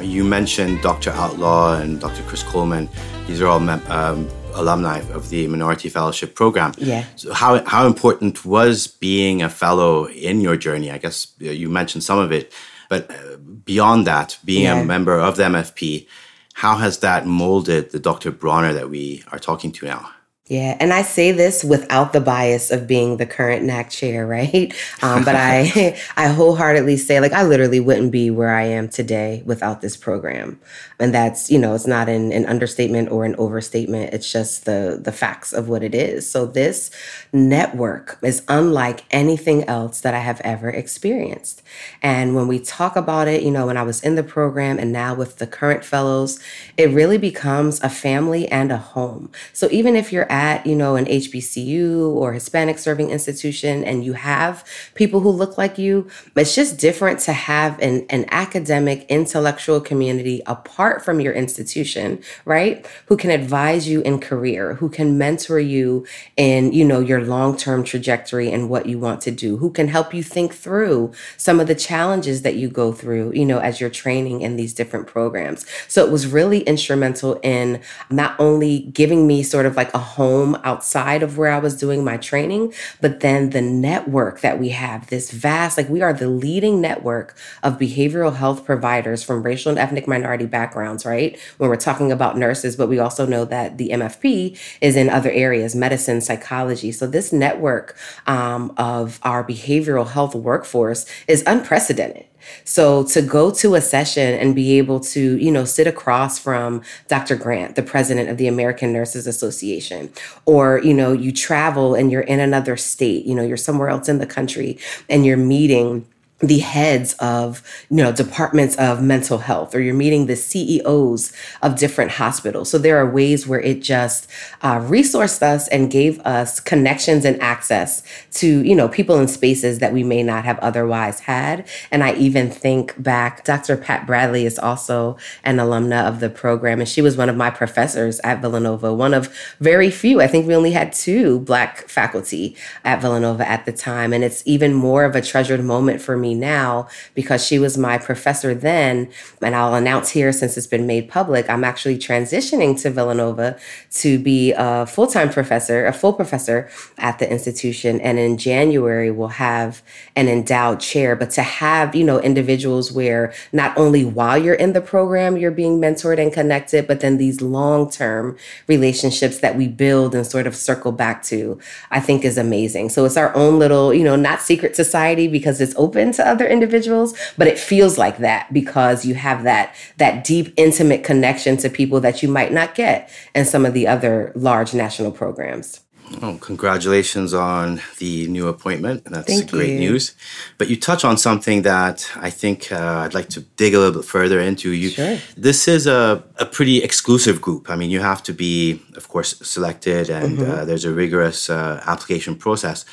You 0.00 0.24
mentioned 0.24 0.80
Dr. 0.80 1.10
Outlaw 1.10 1.78
and 1.78 2.00
Dr. 2.00 2.22
Chris 2.22 2.42
Coleman. 2.42 2.88
These 3.26 3.42
are 3.42 3.48
all 3.48 3.58
um, 3.58 4.30
alumni 4.54 5.00
of 5.10 5.30
the 5.30 5.46
Minority 5.46 5.88
Fellowship 5.88 6.34
Program. 6.34 6.72
Yeah. 6.78 7.04
So 7.16 7.32
how 7.32 7.64
how 7.64 7.86
important 7.86 8.44
was 8.44 8.86
being 8.86 9.42
a 9.42 9.48
fellow 9.48 10.06
in 10.06 10.40
your 10.40 10.56
journey? 10.56 10.90
I 10.90 10.98
guess 10.98 11.32
you 11.38 11.68
mentioned 11.68 12.04
some 12.04 12.18
of 12.18 12.32
it, 12.32 12.52
but 12.88 13.10
uh, 13.10 13.36
beyond 13.64 14.06
that, 14.06 14.38
being 14.44 14.64
yeah. 14.64 14.80
a 14.80 14.84
member 14.84 15.18
of 15.18 15.36
the 15.36 15.44
MFP, 15.44 16.06
how 16.54 16.76
has 16.76 16.98
that 16.98 17.26
molded 17.26 17.90
the 17.90 17.98
Dr. 17.98 18.32
Brawner 18.32 18.74
that 18.74 18.90
we 18.90 19.24
are 19.32 19.38
talking 19.38 19.72
to 19.72 19.86
now? 19.86 20.10
Yeah, 20.50 20.76
and 20.80 20.92
I 20.92 21.02
say 21.02 21.30
this 21.30 21.62
without 21.62 22.12
the 22.12 22.20
bias 22.20 22.72
of 22.72 22.88
being 22.88 23.18
the 23.18 23.24
current 23.24 23.64
NAC 23.64 23.88
chair, 23.88 24.26
right? 24.26 24.74
Um, 25.00 25.24
but 25.24 25.36
I, 25.36 25.96
I 26.16 26.26
wholeheartedly 26.26 26.96
say, 26.96 27.20
like, 27.20 27.32
I 27.32 27.44
literally 27.44 27.78
wouldn't 27.78 28.10
be 28.10 28.32
where 28.32 28.52
I 28.52 28.64
am 28.64 28.88
today 28.88 29.44
without 29.46 29.80
this 29.80 29.96
program, 29.96 30.58
and 30.98 31.14
that's, 31.14 31.52
you 31.52 31.58
know, 31.60 31.72
it's 31.76 31.86
not 31.86 32.08
an, 32.08 32.32
an 32.32 32.46
understatement 32.46 33.12
or 33.12 33.24
an 33.24 33.36
overstatement. 33.36 34.12
It's 34.12 34.30
just 34.30 34.64
the 34.64 35.00
the 35.00 35.12
facts 35.12 35.52
of 35.52 35.68
what 35.68 35.84
it 35.84 35.94
is. 35.94 36.28
So 36.28 36.46
this 36.46 36.90
network 37.32 38.18
is 38.20 38.42
unlike 38.48 39.04
anything 39.12 39.62
else 39.68 40.00
that 40.00 40.14
I 40.14 40.18
have 40.18 40.40
ever 40.40 40.68
experienced. 40.68 41.62
And 42.02 42.34
when 42.34 42.48
we 42.48 42.58
talk 42.58 42.96
about 42.96 43.28
it, 43.28 43.44
you 43.44 43.52
know, 43.52 43.66
when 43.66 43.76
I 43.76 43.84
was 43.84 44.02
in 44.02 44.16
the 44.16 44.24
program 44.24 44.80
and 44.80 44.90
now 44.90 45.14
with 45.14 45.36
the 45.36 45.46
current 45.46 45.84
fellows, 45.84 46.40
it 46.76 46.90
really 46.90 47.18
becomes 47.18 47.80
a 47.84 47.88
family 47.88 48.48
and 48.48 48.72
a 48.72 48.78
home. 48.78 49.30
So 49.52 49.68
even 49.70 49.94
if 49.94 50.12
you're 50.12 50.30
at, 50.30 50.39
you 50.66 50.76
know, 50.76 50.96
an 50.96 51.06
HBCU 51.06 52.08
or 52.08 52.32
Hispanic 52.32 52.78
serving 52.78 53.10
institution 53.10 53.84
and 53.84 54.04
you 54.04 54.14
have 54.14 54.64
people 54.94 55.20
who 55.20 55.30
look 55.30 55.58
like 55.58 55.78
you, 55.78 56.08
it's 56.36 56.54
just 56.54 56.78
different 56.78 57.20
to 57.20 57.32
have 57.32 57.78
an, 57.80 58.06
an 58.10 58.24
academic, 58.30 59.06
intellectual 59.08 59.80
community 59.80 60.42
apart 60.46 61.04
from 61.04 61.20
your 61.20 61.32
institution, 61.32 62.22
right? 62.44 62.86
Who 63.06 63.16
can 63.16 63.30
advise 63.30 63.88
you 63.88 64.00
in 64.02 64.20
career, 64.20 64.74
who 64.74 64.88
can 64.88 65.18
mentor 65.18 65.60
you 65.60 66.06
in, 66.36 66.72
you 66.72 66.84
know, 66.84 67.00
your 67.00 67.24
long-term 67.24 67.84
trajectory 67.84 68.50
and 68.50 68.70
what 68.70 68.86
you 68.86 68.98
want 68.98 69.20
to 69.22 69.30
do, 69.30 69.56
who 69.58 69.70
can 69.70 69.88
help 69.88 70.14
you 70.14 70.22
think 70.22 70.54
through 70.54 71.12
some 71.36 71.60
of 71.60 71.66
the 71.66 71.74
challenges 71.74 72.42
that 72.42 72.56
you 72.56 72.68
go 72.68 72.92
through, 72.92 73.32
you 73.34 73.44
know, 73.44 73.58
as 73.58 73.80
you're 73.80 73.90
training 73.90 74.40
in 74.40 74.56
these 74.56 74.74
different 74.74 75.06
programs. 75.06 75.66
So 75.88 76.04
it 76.04 76.10
was 76.10 76.26
really 76.26 76.60
instrumental 76.62 77.38
in 77.42 77.80
not 78.10 78.38
only 78.38 78.80
giving 78.92 79.26
me 79.26 79.42
sort 79.42 79.66
of 79.66 79.76
like 79.76 79.92
a 79.94 79.98
home 79.98 80.29
home 80.30 80.56
outside 80.62 81.22
of 81.22 81.36
where 81.36 81.50
I 81.50 81.58
was 81.58 81.76
doing 81.76 82.04
my 82.04 82.16
training, 82.16 82.72
but 83.00 83.20
then 83.20 83.50
the 83.50 83.60
network 83.60 84.40
that 84.40 84.58
we 84.58 84.68
have, 84.70 85.08
this 85.08 85.30
vast, 85.30 85.76
like 85.76 85.88
we 85.88 86.02
are 86.02 86.12
the 86.12 86.28
leading 86.28 86.80
network 86.80 87.36
of 87.62 87.78
behavioral 87.78 88.34
health 88.36 88.64
providers 88.64 89.24
from 89.24 89.42
racial 89.42 89.70
and 89.70 89.78
ethnic 89.78 90.06
minority 90.06 90.46
backgrounds, 90.46 91.04
right? 91.04 91.38
When 91.58 91.68
we're 91.68 91.76
talking 91.76 92.12
about 92.12 92.38
nurses, 92.38 92.76
but 92.76 92.88
we 92.88 92.98
also 92.98 93.26
know 93.26 93.44
that 93.46 93.78
the 93.78 93.90
MFP 93.90 94.58
is 94.80 94.96
in 94.96 95.10
other 95.10 95.30
areas, 95.30 95.74
medicine, 95.74 96.20
psychology. 96.20 96.92
So 96.92 97.06
this 97.06 97.32
network 97.32 97.96
um, 98.26 98.72
of 98.76 99.18
our 99.22 99.42
behavioral 99.42 100.08
health 100.08 100.34
workforce 100.34 101.06
is 101.26 101.42
unprecedented. 101.46 102.29
So 102.64 103.04
to 103.04 103.22
go 103.22 103.50
to 103.52 103.74
a 103.74 103.80
session 103.80 104.34
and 104.34 104.54
be 104.54 104.78
able 104.78 105.00
to, 105.00 105.36
you 105.38 105.50
know, 105.50 105.64
sit 105.64 105.86
across 105.86 106.38
from 106.38 106.82
Dr. 107.08 107.36
Grant, 107.36 107.76
the 107.76 107.82
president 107.82 108.28
of 108.28 108.38
the 108.38 108.46
American 108.46 108.92
Nurses 108.92 109.26
Association, 109.26 110.12
or, 110.46 110.78
you 110.78 110.94
know, 110.94 111.12
you 111.12 111.32
travel 111.32 111.94
and 111.94 112.10
you're 112.10 112.22
in 112.22 112.40
another 112.40 112.76
state, 112.76 113.26
you 113.26 113.34
know, 113.34 113.42
you're 113.42 113.56
somewhere 113.56 113.88
else 113.88 114.08
in 114.08 114.18
the 114.18 114.26
country 114.26 114.78
and 115.08 115.24
you're 115.24 115.36
meeting 115.36 116.06
the 116.40 116.58
heads 116.58 117.14
of 117.14 117.62
you 117.90 117.96
know 117.96 118.12
departments 118.12 118.76
of 118.76 119.02
mental 119.02 119.38
health 119.38 119.74
or 119.74 119.80
you're 119.80 119.94
meeting 119.94 120.26
the 120.26 120.36
ceos 120.36 121.32
of 121.62 121.76
different 121.76 122.12
hospitals. 122.12 122.70
So 122.70 122.78
there 122.78 122.96
are 122.98 123.10
ways 123.10 123.46
where 123.46 123.60
it 123.60 123.82
just 123.82 124.28
uh, 124.62 124.78
resourced 124.78 125.42
us 125.42 125.68
and 125.68 125.90
gave 125.90 126.18
us 126.20 126.60
connections 126.60 127.24
and 127.24 127.40
access 127.42 128.02
to 128.32 128.64
you 128.64 128.74
know 128.74 128.88
people 128.88 129.18
in 129.18 129.28
spaces 129.28 129.78
that 129.80 129.92
we 129.92 130.02
may 130.02 130.22
not 130.22 130.44
have 130.44 130.58
otherwise 130.60 131.20
had. 131.20 131.68
And 131.90 132.02
i 132.02 132.14
even 132.14 132.50
think 132.50 133.00
back 133.02 133.44
dr 133.44 133.76
pat 133.78 134.06
bradley 134.06 134.46
is 134.46 134.58
also 134.58 135.16
an 135.44 135.56
alumna 135.56 136.06
of 136.06 136.20
the 136.20 136.30
program 136.30 136.80
and 136.80 136.88
she 136.88 137.02
was 137.02 137.16
one 137.16 137.28
of 137.28 137.36
my 137.36 137.50
professors 137.50 138.20
at 138.24 138.40
villanova 138.40 138.92
one 138.94 139.14
of 139.14 139.32
very 139.60 139.90
few. 139.90 140.20
I 140.20 140.26
think 140.26 140.46
we 140.46 140.54
only 140.54 140.72
had 140.72 140.92
two 140.92 141.40
black 141.40 141.88
faculty 141.88 142.56
at 142.84 143.00
villanova 143.00 143.48
at 143.48 143.64
the 143.66 143.72
time 143.72 144.12
and 144.12 144.24
it's 144.24 144.42
even 144.46 144.74
more 144.74 145.04
of 145.04 145.14
a 145.16 145.22
treasured 145.22 145.64
moment 145.64 146.00
for 146.00 146.16
me 146.16 146.29
now 146.34 146.88
because 147.14 147.44
she 147.44 147.58
was 147.58 147.76
my 147.78 147.98
professor 147.98 148.54
then. 148.54 149.10
And 149.42 149.54
I'll 149.54 149.74
announce 149.74 150.10
here 150.10 150.32
since 150.32 150.56
it's 150.56 150.66
been 150.66 150.86
made 150.86 151.08
public, 151.08 151.48
I'm 151.48 151.64
actually 151.64 151.98
transitioning 151.98 152.80
to 152.82 152.90
Villanova 152.90 153.58
to 153.92 154.18
be 154.18 154.52
a 154.56 154.86
full 154.86 155.06
time 155.06 155.30
professor, 155.30 155.86
a 155.86 155.92
full 155.92 156.12
professor 156.12 156.68
at 156.98 157.18
the 157.18 157.30
institution. 157.30 158.00
And 158.00 158.18
in 158.18 158.36
January, 158.38 159.10
we'll 159.10 159.28
have 159.28 159.82
an 160.16 160.28
endowed 160.28 160.80
chair. 160.80 161.16
But 161.16 161.30
to 161.32 161.42
have, 161.42 161.94
you 161.94 162.04
know, 162.04 162.20
individuals 162.20 162.92
where 162.92 163.32
not 163.52 163.76
only 163.76 164.04
while 164.04 164.38
you're 164.38 164.54
in 164.54 164.72
the 164.72 164.80
program, 164.80 165.36
you're 165.36 165.50
being 165.50 165.80
mentored 165.80 166.20
and 166.20 166.32
connected, 166.32 166.86
but 166.86 167.00
then 167.00 167.18
these 167.18 167.40
long 167.40 167.90
term 167.90 168.36
relationships 168.66 169.38
that 169.38 169.56
we 169.56 169.68
build 169.68 170.14
and 170.14 170.26
sort 170.26 170.46
of 170.46 170.54
circle 170.54 170.92
back 170.92 171.22
to, 171.24 171.58
I 171.90 172.00
think 172.00 172.24
is 172.24 172.38
amazing. 172.38 172.90
So 172.90 173.04
it's 173.04 173.16
our 173.16 173.34
own 173.34 173.58
little, 173.58 173.92
you 173.92 174.04
know, 174.04 174.16
not 174.16 174.40
secret 174.40 174.76
society 174.76 175.28
because 175.28 175.60
it's 175.60 175.74
open 175.76 176.12
to 176.12 176.19
other 176.26 176.46
individuals, 176.46 177.14
but 177.36 177.46
it 177.46 177.58
feels 177.58 177.98
like 177.98 178.18
that 178.18 178.52
because 178.52 179.04
you 179.04 179.14
have 179.14 179.44
that 179.44 179.74
that 179.98 180.24
deep 180.24 180.52
intimate 180.56 181.04
connection 181.04 181.56
to 181.58 181.68
people 181.68 182.00
that 182.00 182.22
you 182.22 182.28
might 182.28 182.52
not 182.52 182.74
get 182.74 183.10
in 183.34 183.44
some 183.44 183.64
of 183.66 183.74
the 183.74 183.86
other 183.86 184.32
large 184.34 184.74
national 184.74 185.12
programs. 185.12 185.80
Oh, 186.22 186.38
congratulations 186.40 187.32
on 187.32 187.80
the 187.98 188.26
new 188.26 188.48
appointment. 188.48 189.04
That's 189.04 189.26
Thank 189.26 189.50
great 189.50 189.74
you. 189.74 189.78
news. 189.78 190.14
But 190.58 190.68
you 190.68 190.76
touch 190.76 191.04
on 191.04 191.16
something 191.16 191.62
that 191.62 192.10
I 192.16 192.30
think 192.30 192.72
uh, 192.72 193.04
I'd 193.04 193.14
like 193.14 193.28
to 193.30 193.40
dig 193.56 193.74
a 193.74 193.78
little 193.78 194.00
bit 194.00 194.08
further 194.08 194.40
into. 194.40 194.70
You, 194.70 194.90
sure. 194.90 195.18
This 195.36 195.68
is 195.68 195.86
a, 195.86 196.22
a 196.38 196.46
pretty 196.46 196.82
exclusive 196.82 197.40
group. 197.40 197.70
I 197.70 197.76
mean, 197.76 197.90
you 197.90 198.00
have 198.00 198.22
to 198.24 198.32
be, 198.32 198.82
of 198.96 199.08
course, 199.08 199.38
selected, 199.38 200.10
and 200.10 200.38
mm-hmm. 200.38 200.50
uh, 200.50 200.64
there's 200.64 200.84
a 200.84 200.92
rigorous 200.92 201.48
uh, 201.48 201.80
application 201.86 202.34
process. 202.34 202.84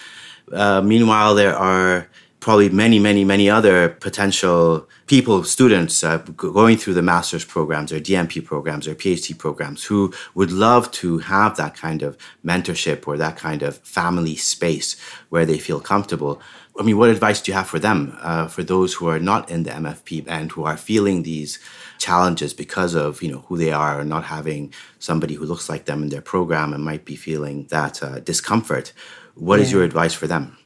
Uh, 0.51 0.81
meanwhile, 0.81 1.33
there 1.33 1.57
are 1.57 2.07
probably 2.47 2.69
many, 2.69 2.97
many, 2.97 3.25
many 3.25 3.49
other 3.49 3.89
potential 3.89 4.87
people, 5.07 5.43
students 5.43 6.01
uh, 6.01 6.19
going 6.37 6.77
through 6.77 6.93
the 6.93 7.01
master's 7.01 7.43
programs 7.43 7.91
or 7.91 7.99
DNP 7.99 8.45
programs 8.45 8.87
or 8.87 8.95
PhD 8.95 9.37
programs 9.37 9.83
who 9.83 10.13
would 10.33 10.49
love 10.49 10.89
to 10.91 11.17
have 11.17 11.57
that 11.57 11.75
kind 11.75 12.01
of 12.03 12.17
mentorship 12.45 13.05
or 13.05 13.17
that 13.17 13.35
kind 13.35 13.63
of 13.63 13.79
family 13.79 14.37
space 14.37 14.95
where 15.27 15.45
they 15.45 15.59
feel 15.59 15.81
comfortable. 15.81 16.41
I 16.79 16.83
mean, 16.83 16.97
what 16.97 17.09
advice 17.09 17.41
do 17.41 17.51
you 17.51 17.57
have 17.57 17.67
for 17.67 17.79
them, 17.79 18.17
uh, 18.21 18.47
for 18.47 18.63
those 18.63 18.93
who 18.93 19.09
are 19.09 19.19
not 19.19 19.51
in 19.51 19.63
the 19.63 19.71
MFP 19.71 20.23
and 20.29 20.49
who 20.49 20.63
are 20.63 20.77
feeling 20.77 21.23
these 21.23 21.59
challenges 21.97 22.53
because 22.53 22.95
of 22.95 23.21
you 23.21 23.29
know 23.29 23.43
who 23.47 23.57
they 23.57 23.73
are 23.73 23.99
or 23.99 24.05
not 24.05 24.23
having 24.23 24.73
somebody 24.99 25.33
who 25.33 25.43
looks 25.43 25.67
like 25.67 25.83
them 25.83 26.01
in 26.01 26.07
their 26.07 26.21
program 26.21 26.71
and 26.71 26.85
might 26.85 27.03
be 27.03 27.17
feeling 27.17 27.67
that 27.71 28.01
uh, 28.01 28.21
discomfort? 28.21 28.93
What 29.35 29.57
yeah. 29.57 29.65
is 29.65 29.71
your 29.73 29.83
advice 29.83 30.13
for 30.13 30.27
them? 30.27 30.57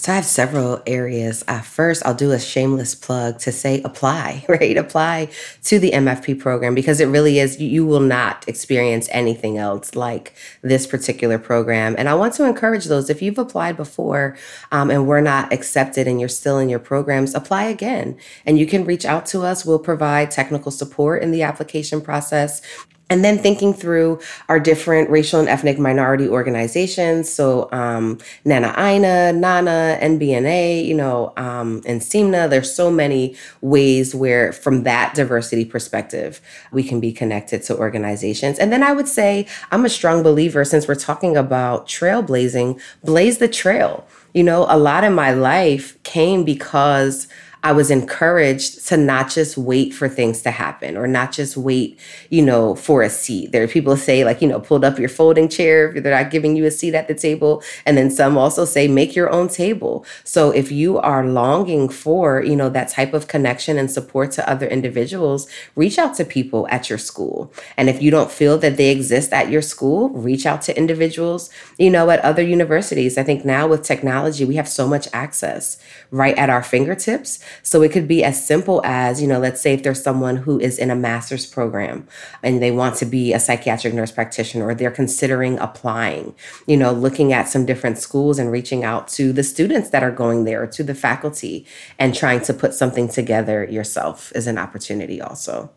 So 0.00 0.12
I 0.12 0.14
have 0.14 0.24
several 0.24 0.82
areas. 0.86 1.44
Uh, 1.46 1.60
first, 1.60 2.02
I'll 2.06 2.14
do 2.14 2.32
a 2.32 2.40
shameless 2.40 2.94
plug 2.94 3.38
to 3.40 3.52
say 3.52 3.82
apply, 3.82 4.46
right? 4.48 4.78
Apply 4.78 5.28
to 5.64 5.78
the 5.78 5.90
MFP 5.90 6.40
program 6.40 6.74
because 6.74 7.00
it 7.00 7.06
really 7.06 7.38
is, 7.38 7.60
you 7.60 7.84
will 7.84 8.00
not 8.00 8.48
experience 8.48 9.10
anything 9.12 9.58
else 9.58 9.94
like 9.94 10.34
this 10.62 10.86
particular 10.86 11.38
program. 11.38 11.94
And 11.98 12.08
I 12.08 12.14
want 12.14 12.32
to 12.34 12.46
encourage 12.46 12.86
those, 12.86 13.10
if 13.10 13.20
you've 13.20 13.36
applied 13.36 13.76
before 13.76 14.38
um, 14.72 14.90
and 14.90 15.06
we're 15.06 15.20
not 15.20 15.52
accepted 15.52 16.08
and 16.08 16.18
you're 16.18 16.30
still 16.30 16.58
in 16.58 16.70
your 16.70 16.78
programs, 16.78 17.34
apply 17.34 17.64
again. 17.64 18.16
And 18.46 18.58
you 18.58 18.66
can 18.66 18.86
reach 18.86 19.04
out 19.04 19.26
to 19.26 19.42
us. 19.42 19.66
We'll 19.66 19.78
provide 19.78 20.30
technical 20.30 20.72
support 20.72 21.22
in 21.22 21.30
the 21.30 21.42
application 21.42 22.00
process 22.00 22.62
and 23.10 23.24
then 23.24 23.36
thinking 23.36 23.74
through 23.74 24.20
our 24.48 24.60
different 24.60 25.10
racial 25.10 25.40
and 25.40 25.48
ethnic 25.48 25.78
minority 25.78 26.28
organizations. 26.28 27.30
So 27.30 27.68
um, 27.72 28.18
Nana 28.44 28.72
Ina, 28.78 29.32
Nana, 29.32 29.98
NBNA, 30.00 30.86
you 30.86 30.94
know, 30.94 31.32
um, 31.36 31.82
and 31.84 32.00
SIMNA, 32.00 32.48
there's 32.48 32.72
so 32.72 32.90
many 32.90 33.36
ways 33.60 34.14
where 34.14 34.52
from 34.52 34.84
that 34.84 35.14
diversity 35.14 35.64
perspective, 35.64 36.40
we 36.72 36.84
can 36.84 37.00
be 37.00 37.12
connected 37.12 37.62
to 37.64 37.76
organizations. 37.76 38.58
And 38.58 38.72
then 38.72 38.84
I 38.84 38.92
would 38.92 39.08
say 39.08 39.46
I'm 39.72 39.84
a 39.84 39.90
strong 39.90 40.22
believer 40.22 40.64
since 40.64 40.86
we're 40.86 40.94
talking 40.94 41.36
about 41.36 41.88
trailblazing, 41.88 42.80
blaze 43.04 43.38
the 43.38 43.48
trail. 43.48 44.06
You 44.32 44.44
know, 44.44 44.66
a 44.68 44.78
lot 44.78 45.02
of 45.02 45.12
my 45.12 45.32
life 45.32 46.00
came 46.04 46.44
because 46.44 47.26
I 47.62 47.72
was 47.72 47.90
encouraged 47.90 48.86
to 48.88 48.96
not 48.96 49.28
just 49.28 49.58
wait 49.58 49.92
for 49.92 50.08
things 50.08 50.40
to 50.42 50.50
happen 50.50 50.96
or 50.96 51.06
not 51.06 51.32
just 51.32 51.56
wait, 51.56 51.98
you 52.30 52.42
know, 52.42 52.74
for 52.74 53.02
a 53.02 53.10
seat. 53.10 53.52
There 53.52 53.62
are 53.62 53.68
people 53.68 53.96
say, 53.96 54.24
like, 54.24 54.40
you 54.40 54.48
know, 54.48 54.60
pulled 54.60 54.84
up 54.84 54.98
your 54.98 55.10
folding 55.10 55.48
chair 55.48 55.94
if 55.94 56.02
they're 56.02 56.22
not 56.22 56.30
giving 56.30 56.56
you 56.56 56.64
a 56.64 56.70
seat 56.70 56.94
at 56.94 57.06
the 57.06 57.14
table. 57.14 57.62
And 57.84 57.98
then 57.98 58.10
some 58.10 58.38
also 58.38 58.64
say, 58.64 58.88
make 58.88 59.14
your 59.14 59.30
own 59.30 59.48
table. 59.48 60.06
So 60.24 60.50
if 60.50 60.72
you 60.72 60.98
are 60.98 61.26
longing 61.26 61.90
for, 61.90 62.42
you 62.42 62.56
know, 62.56 62.70
that 62.70 62.88
type 62.88 63.12
of 63.12 63.28
connection 63.28 63.76
and 63.76 63.90
support 63.90 64.30
to 64.32 64.48
other 64.48 64.66
individuals, 64.66 65.46
reach 65.76 65.98
out 65.98 66.14
to 66.16 66.24
people 66.24 66.66
at 66.70 66.88
your 66.88 66.98
school. 66.98 67.52
And 67.76 67.90
if 67.90 68.00
you 68.00 68.10
don't 68.10 68.30
feel 68.30 68.56
that 68.58 68.78
they 68.78 68.90
exist 68.90 69.34
at 69.34 69.50
your 69.50 69.62
school, 69.62 70.08
reach 70.10 70.46
out 70.46 70.62
to 70.62 70.76
individuals, 70.76 71.50
you 71.78 71.90
know, 71.90 72.08
at 72.08 72.20
other 72.20 72.42
universities. 72.42 73.18
I 73.18 73.22
think 73.22 73.44
now 73.44 73.68
with 73.68 73.82
technology, 73.82 74.46
we 74.46 74.56
have 74.56 74.68
so 74.68 74.88
much 74.88 75.08
access 75.12 75.76
right 76.10 76.36
at 76.38 76.48
our 76.48 76.62
fingertips 76.62 77.38
so 77.62 77.82
it 77.82 77.92
could 77.92 78.08
be 78.08 78.24
as 78.24 78.44
simple 78.44 78.80
as, 78.84 79.20
you 79.20 79.28
know, 79.28 79.38
let's 79.38 79.60
say 79.60 79.74
if 79.74 79.82
there's 79.82 80.02
someone 80.02 80.36
who 80.36 80.58
is 80.58 80.78
in 80.78 80.90
a 80.90 80.96
master's 80.96 81.46
program 81.46 82.06
and 82.42 82.62
they 82.62 82.70
want 82.70 82.96
to 82.96 83.06
be 83.06 83.32
a 83.32 83.40
psychiatric 83.40 83.94
nurse 83.94 84.10
practitioner 84.10 84.66
or 84.66 84.74
they're 84.74 84.90
considering 84.90 85.58
applying, 85.58 86.34
you 86.66 86.76
know, 86.76 86.92
looking 86.92 87.32
at 87.32 87.48
some 87.48 87.66
different 87.66 87.98
schools 87.98 88.38
and 88.38 88.50
reaching 88.50 88.84
out 88.84 89.08
to 89.08 89.32
the 89.32 89.42
students 89.42 89.90
that 89.90 90.02
are 90.02 90.10
going 90.10 90.44
there 90.44 90.66
to 90.66 90.82
the 90.82 90.94
faculty 90.94 91.66
and 91.98 92.14
trying 92.14 92.40
to 92.40 92.54
put 92.54 92.74
something 92.74 93.08
together 93.08 93.64
yourself 93.64 94.32
is 94.34 94.46
an 94.46 94.58
opportunity 94.58 95.20
also. 95.20 95.70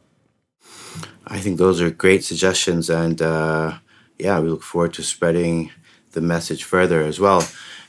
I 1.25 1.39
think 1.39 1.57
those 1.57 1.81
are 1.81 1.89
great 1.89 2.23
suggestions. 2.23 2.89
And 2.89 3.21
uh, 3.21 3.77
yeah, 4.19 4.39
we 4.39 4.49
look 4.49 4.63
forward 4.63 4.93
to 4.95 5.03
spreading 5.03 5.71
the 6.11 6.21
message 6.21 6.63
further 6.63 7.01
as 7.01 7.19
well 7.19 7.43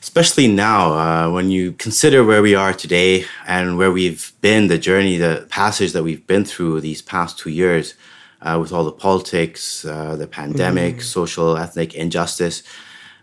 especially 0.05 0.47
now 0.47 0.93
uh, 0.93 1.31
when 1.31 1.51
you 1.51 1.73
consider 1.73 2.23
where 2.23 2.43
we 2.43 2.55
are 2.55 2.75
today 2.75 3.25
and 3.47 3.79
where 3.79 3.91
we've 3.91 4.33
been, 4.43 4.69
the 4.69 4.77
journey, 4.77 5.17
the 5.17 5.47
passage 5.49 5.93
that 5.95 6.03
we've 6.03 6.27
been 6.27 6.45
through 6.45 6.79
these 6.79 7.01
past 7.01 7.39
two 7.39 7.49
years 7.49 7.95
uh, 8.43 8.59
with 8.61 8.71
all 8.71 8.85
the 8.85 8.93
politics, 8.93 9.83
uh, 9.87 10.15
the 10.15 10.27
pandemic, 10.27 10.97
mm. 10.97 11.03
social, 11.03 11.57
ethnic 11.57 11.95
injustice. 11.95 12.63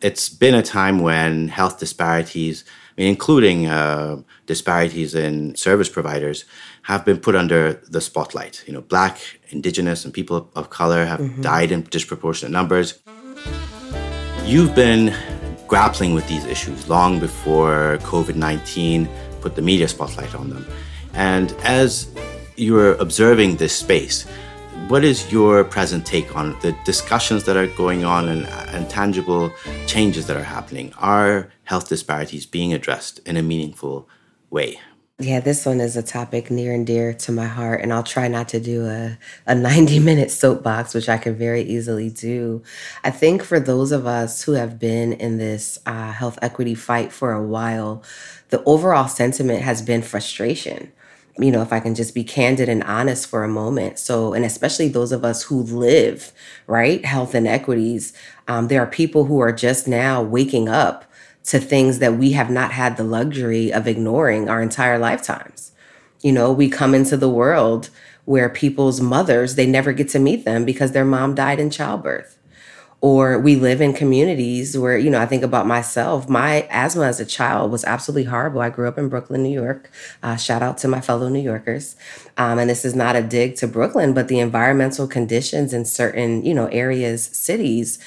It's 0.01 0.27
been 0.27 0.55
a 0.55 0.63
time 0.63 1.01
when 1.01 1.49
health 1.49 1.77
disparities, 1.77 2.65
I 2.97 3.01
mean, 3.01 3.09
including 3.09 3.67
uh, 3.67 4.23
disparities 4.47 5.13
in 5.13 5.55
service 5.55 5.87
providers, 5.87 6.45
have 6.81 7.05
been 7.05 7.19
put 7.19 7.35
under 7.35 7.73
the 7.73 8.01
spotlight. 8.01 8.63
You 8.65 8.73
know, 8.73 8.81
Black, 8.81 9.19
Indigenous, 9.49 10.03
and 10.03 10.11
people 10.11 10.49
of 10.55 10.71
color 10.71 11.05
have 11.05 11.19
mm-hmm. 11.19 11.43
died 11.43 11.71
in 11.71 11.83
disproportionate 11.83 12.51
numbers. 12.51 12.99
You've 14.45 14.73
been 14.73 15.13
grappling 15.71 16.13
with 16.13 16.27
these 16.27 16.43
issues 16.43 16.89
long 16.89 17.17
before 17.17 17.97
COVID 18.01 18.35
19 18.35 19.07
put 19.39 19.55
the 19.55 19.61
media 19.61 19.87
spotlight 19.87 20.35
on 20.35 20.49
them. 20.49 20.67
And 21.13 21.53
as 21.63 22.13
you're 22.57 22.95
observing 22.95 23.55
this 23.55 23.73
space, 23.73 24.25
what 24.89 25.05
is 25.05 25.31
your 25.31 25.63
present 25.63 26.05
take 26.05 26.35
on 26.35 26.59
the 26.59 26.75
discussions 26.83 27.45
that 27.45 27.55
are 27.55 27.67
going 27.67 28.03
on 28.03 28.27
and, 28.27 28.45
and, 28.75 28.89
tangible 28.89 29.49
changes 29.87 30.27
that 30.27 30.35
are 30.35 30.43
happening? 30.43 30.91
Are 30.97 31.49
health 31.63 31.87
disparities 31.87 32.45
being 32.45 32.73
addressed 32.73 33.19
in 33.19 33.37
a 33.37 33.41
meaningful 33.41 34.09
way? 34.49 34.77
Yeah, 35.21 35.39
this 35.39 35.67
one 35.67 35.81
is 35.81 35.95
a 35.95 36.01
topic 36.01 36.49
near 36.49 36.73
and 36.73 36.87
dear 36.87 37.13
to 37.13 37.31
my 37.31 37.45
heart, 37.45 37.81
and 37.81 37.93
I'll 37.93 38.01
try 38.01 38.27
not 38.27 38.49
to 38.49 38.59
do 38.59 38.87
a, 38.87 39.19
a 39.45 39.53
90 39.55 39.99
minute 39.99 40.31
soapbox, 40.31 40.95
which 40.95 41.09
I 41.09 41.19
can 41.19 41.35
very 41.35 41.61
easily 41.61 42.09
do. 42.09 42.63
I 43.03 43.11
think 43.11 43.43
for 43.43 43.59
those 43.59 43.91
of 43.91 44.07
us 44.07 44.41
who 44.41 44.53
have 44.53 44.79
been 44.79 45.13
in 45.13 45.37
this 45.37 45.77
uh, 45.85 46.11
health 46.11 46.39
equity 46.41 46.73
fight 46.73 47.11
for 47.11 47.33
a 47.33 47.43
while, 47.43 48.03
the 48.49 48.63
overall 48.63 49.07
sentiment 49.07 49.61
has 49.61 49.83
been 49.83 50.01
frustration. 50.01 50.91
You 51.37 51.51
know, 51.51 51.61
if 51.61 51.71
I 51.71 51.79
can 51.79 51.93
just 51.93 52.15
be 52.15 52.23
candid 52.23 52.67
and 52.67 52.83
honest 52.83 53.27
for 53.27 53.43
a 53.43 53.47
moment. 53.47 53.99
So, 53.99 54.33
and 54.33 54.43
especially 54.43 54.87
those 54.89 55.11
of 55.11 55.23
us 55.23 55.43
who 55.43 55.61
live, 55.61 56.33
right, 56.65 57.05
health 57.05 57.35
inequities, 57.35 58.13
um, 58.47 58.69
there 58.69 58.81
are 58.81 58.87
people 58.87 59.25
who 59.25 59.39
are 59.39 59.53
just 59.53 59.87
now 59.87 60.23
waking 60.23 60.67
up 60.67 61.05
to 61.45 61.59
things 61.59 61.99
that 61.99 62.17
we 62.17 62.31
have 62.31 62.49
not 62.49 62.71
had 62.71 62.97
the 62.97 63.03
luxury 63.03 63.71
of 63.73 63.87
ignoring 63.87 64.47
our 64.49 64.61
entire 64.61 64.99
lifetimes. 64.99 65.71
You 66.21 66.31
know, 66.31 66.51
we 66.51 66.69
come 66.69 66.93
into 66.93 67.17
the 67.17 67.29
world 67.29 67.89
where 68.25 68.49
people's 68.49 69.01
mothers, 69.01 69.55
they 69.55 69.65
never 69.65 69.93
get 69.93 70.09
to 70.09 70.19
meet 70.19 70.45
them 70.45 70.65
because 70.65 70.91
their 70.91 71.05
mom 71.05 71.35
died 71.35 71.59
in 71.59 71.69
childbirth. 71.69 72.37
Or 73.03 73.39
we 73.39 73.55
live 73.55 73.81
in 73.81 73.93
communities 73.93 74.77
where, 74.77 74.95
you 74.95 75.09
know, 75.09 75.19
I 75.19 75.25
think 75.25 75.41
about 75.41 75.65
myself. 75.65 76.29
My 76.29 76.67
asthma 76.69 77.05
as 77.05 77.19
a 77.19 77.25
child 77.25 77.71
was 77.71 77.83
absolutely 77.83 78.25
horrible. 78.25 78.61
I 78.61 78.69
grew 78.69 78.87
up 78.87 78.99
in 78.99 79.09
Brooklyn, 79.09 79.41
New 79.41 79.49
York. 79.49 79.89
Uh, 80.21 80.35
shout 80.35 80.61
out 80.61 80.77
to 80.79 80.87
my 80.87 81.01
fellow 81.01 81.27
New 81.27 81.41
Yorkers. 81.41 81.95
Um, 82.37 82.59
and 82.59 82.69
this 82.69 82.85
is 82.85 82.93
not 82.93 83.15
a 83.15 83.23
dig 83.23 83.55
to 83.55 83.67
Brooklyn, 83.67 84.13
but 84.13 84.27
the 84.27 84.37
environmental 84.37 85.07
conditions 85.07 85.73
in 85.73 85.83
certain, 85.85 86.45
you 86.45 86.53
know, 86.53 86.67
areas, 86.67 87.23
cities 87.23 87.97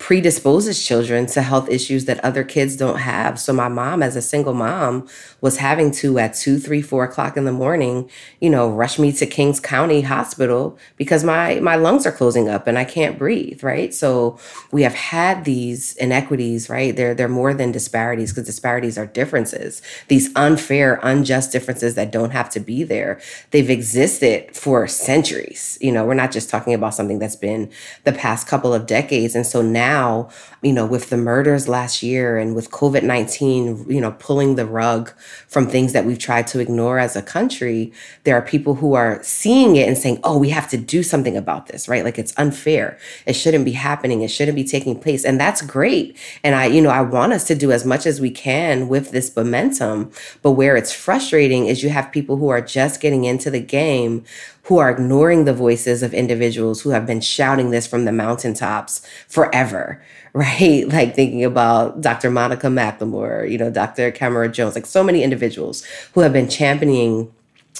predisposes 0.00 0.82
children 0.82 1.26
to 1.26 1.42
health 1.42 1.68
issues 1.68 2.06
that 2.06 2.18
other 2.24 2.42
kids 2.42 2.74
don't 2.74 3.00
have. 3.00 3.38
So 3.38 3.52
my 3.52 3.68
mom, 3.68 4.02
as 4.02 4.16
a 4.16 4.22
single 4.22 4.54
mom, 4.54 5.06
was 5.42 5.58
having 5.58 5.90
to 5.92 6.18
at 6.18 6.32
two, 6.32 6.58
three, 6.58 6.80
four 6.80 7.04
o'clock 7.04 7.36
in 7.36 7.44
the 7.44 7.52
morning, 7.52 8.10
you 8.40 8.48
know, 8.48 8.70
rush 8.70 8.98
me 8.98 9.12
to 9.12 9.26
Kings 9.26 9.60
County 9.60 10.00
Hospital 10.00 10.78
because 10.96 11.22
my 11.22 11.60
my 11.60 11.76
lungs 11.76 12.06
are 12.06 12.12
closing 12.12 12.48
up 12.48 12.66
and 12.66 12.78
I 12.78 12.84
can't 12.84 13.18
breathe. 13.18 13.62
Right. 13.62 13.92
So 13.92 14.38
we 14.72 14.82
have 14.82 14.94
had 14.94 15.44
these 15.44 15.94
inequities. 15.96 16.70
Right. 16.70 16.96
They're 16.96 17.14
they're 17.14 17.28
more 17.28 17.52
than 17.52 17.70
disparities 17.70 18.32
because 18.32 18.46
disparities 18.46 18.96
are 18.96 19.06
differences. 19.06 19.82
These 20.08 20.30
unfair, 20.34 20.98
unjust 21.02 21.52
differences 21.52 21.94
that 21.96 22.10
don't 22.10 22.30
have 22.30 22.48
to 22.50 22.60
be 22.60 22.84
there. 22.84 23.20
They've 23.50 23.68
existed 23.68 24.56
for 24.56 24.88
centuries. 24.88 25.76
You 25.82 25.92
know, 25.92 26.06
we're 26.06 26.14
not 26.14 26.32
just 26.32 26.48
talking 26.48 26.72
about 26.72 26.94
something 26.94 27.18
that's 27.18 27.36
been 27.36 27.70
the 28.04 28.12
past 28.12 28.46
couple 28.46 28.72
of 28.72 28.86
decades. 28.86 29.34
And 29.34 29.46
so 29.46 29.60
now 29.60 29.89
now, 29.90 30.28
you 30.62 30.72
know, 30.72 30.86
with 30.86 31.10
the 31.10 31.16
murders 31.16 31.66
last 31.68 32.02
year 32.02 32.38
and 32.38 32.54
with 32.54 32.70
COVID 32.70 33.02
19, 33.02 33.86
you 33.88 34.00
know, 34.00 34.12
pulling 34.26 34.54
the 34.54 34.66
rug 34.66 35.10
from 35.48 35.66
things 35.66 35.92
that 35.92 36.04
we've 36.04 36.18
tried 36.28 36.46
to 36.48 36.60
ignore 36.60 36.98
as 36.98 37.16
a 37.16 37.22
country, 37.22 37.92
there 38.24 38.36
are 38.36 38.42
people 38.42 38.74
who 38.76 38.94
are 38.94 39.20
seeing 39.22 39.76
it 39.76 39.88
and 39.88 39.98
saying, 39.98 40.18
oh, 40.22 40.38
we 40.38 40.50
have 40.50 40.68
to 40.68 40.76
do 40.76 41.02
something 41.02 41.36
about 41.36 41.66
this, 41.66 41.88
right? 41.88 42.04
Like 42.04 42.18
it's 42.18 42.34
unfair. 42.36 42.98
It 43.26 43.34
shouldn't 43.34 43.64
be 43.64 43.72
happening. 43.72 44.22
It 44.22 44.30
shouldn't 44.30 44.56
be 44.56 44.64
taking 44.64 44.98
place. 45.00 45.24
And 45.24 45.40
that's 45.40 45.62
great. 45.62 46.16
And 46.44 46.54
I, 46.54 46.66
you 46.66 46.80
know, 46.80 46.90
I 46.90 47.02
want 47.02 47.32
us 47.32 47.44
to 47.48 47.54
do 47.54 47.72
as 47.72 47.84
much 47.84 48.06
as 48.06 48.20
we 48.20 48.30
can 48.30 48.88
with 48.88 49.10
this 49.10 49.34
momentum. 49.34 50.12
But 50.42 50.52
where 50.52 50.76
it's 50.76 50.92
frustrating 50.92 51.66
is 51.66 51.82
you 51.82 51.90
have 51.90 52.12
people 52.12 52.36
who 52.36 52.48
are 52.48 52.60
just 52.60 53.00
getting 53.00 53.24
into 53.24 53.50
the 53.50 53.60
game 53.60 54.24
who 54.70 54.78
are 54.78 54.88
ignoring 54.88 55.46
the 55.46 55.52
voices 55.52 56.00
of 56.00 56.14
individuals 56.14 56.80
who 56.80 56.90
have 56.90 57.04
been 57.04 57.20
shouting 57.20 57.72
this 57.72 57.88
from 57.88 58.04
the 58.04 58.12
mountaintops 58.12 59.04
forever, 59.26 60.00
right? 60.32 60.86
Like 60.86 61.16
thinking 61.16 61.44
about 61.44 62.00
Dr. 62.00 62.30
Monica 62.30 62.68
McLemore, 62.68 63.50
you 63.50 63.58
know, 63.58 63.68
Dr. 63.68 64.12
Camara 64.12 64.48
Jones, 64.48 64.76
like 64.76 64.86
so 64.86 65.02
many 65.02 65.24
individuals 65.24 65.82
who 66.12 66.20
have 66.20 66.32
been 66.32 66.48
championing 66.48 67.34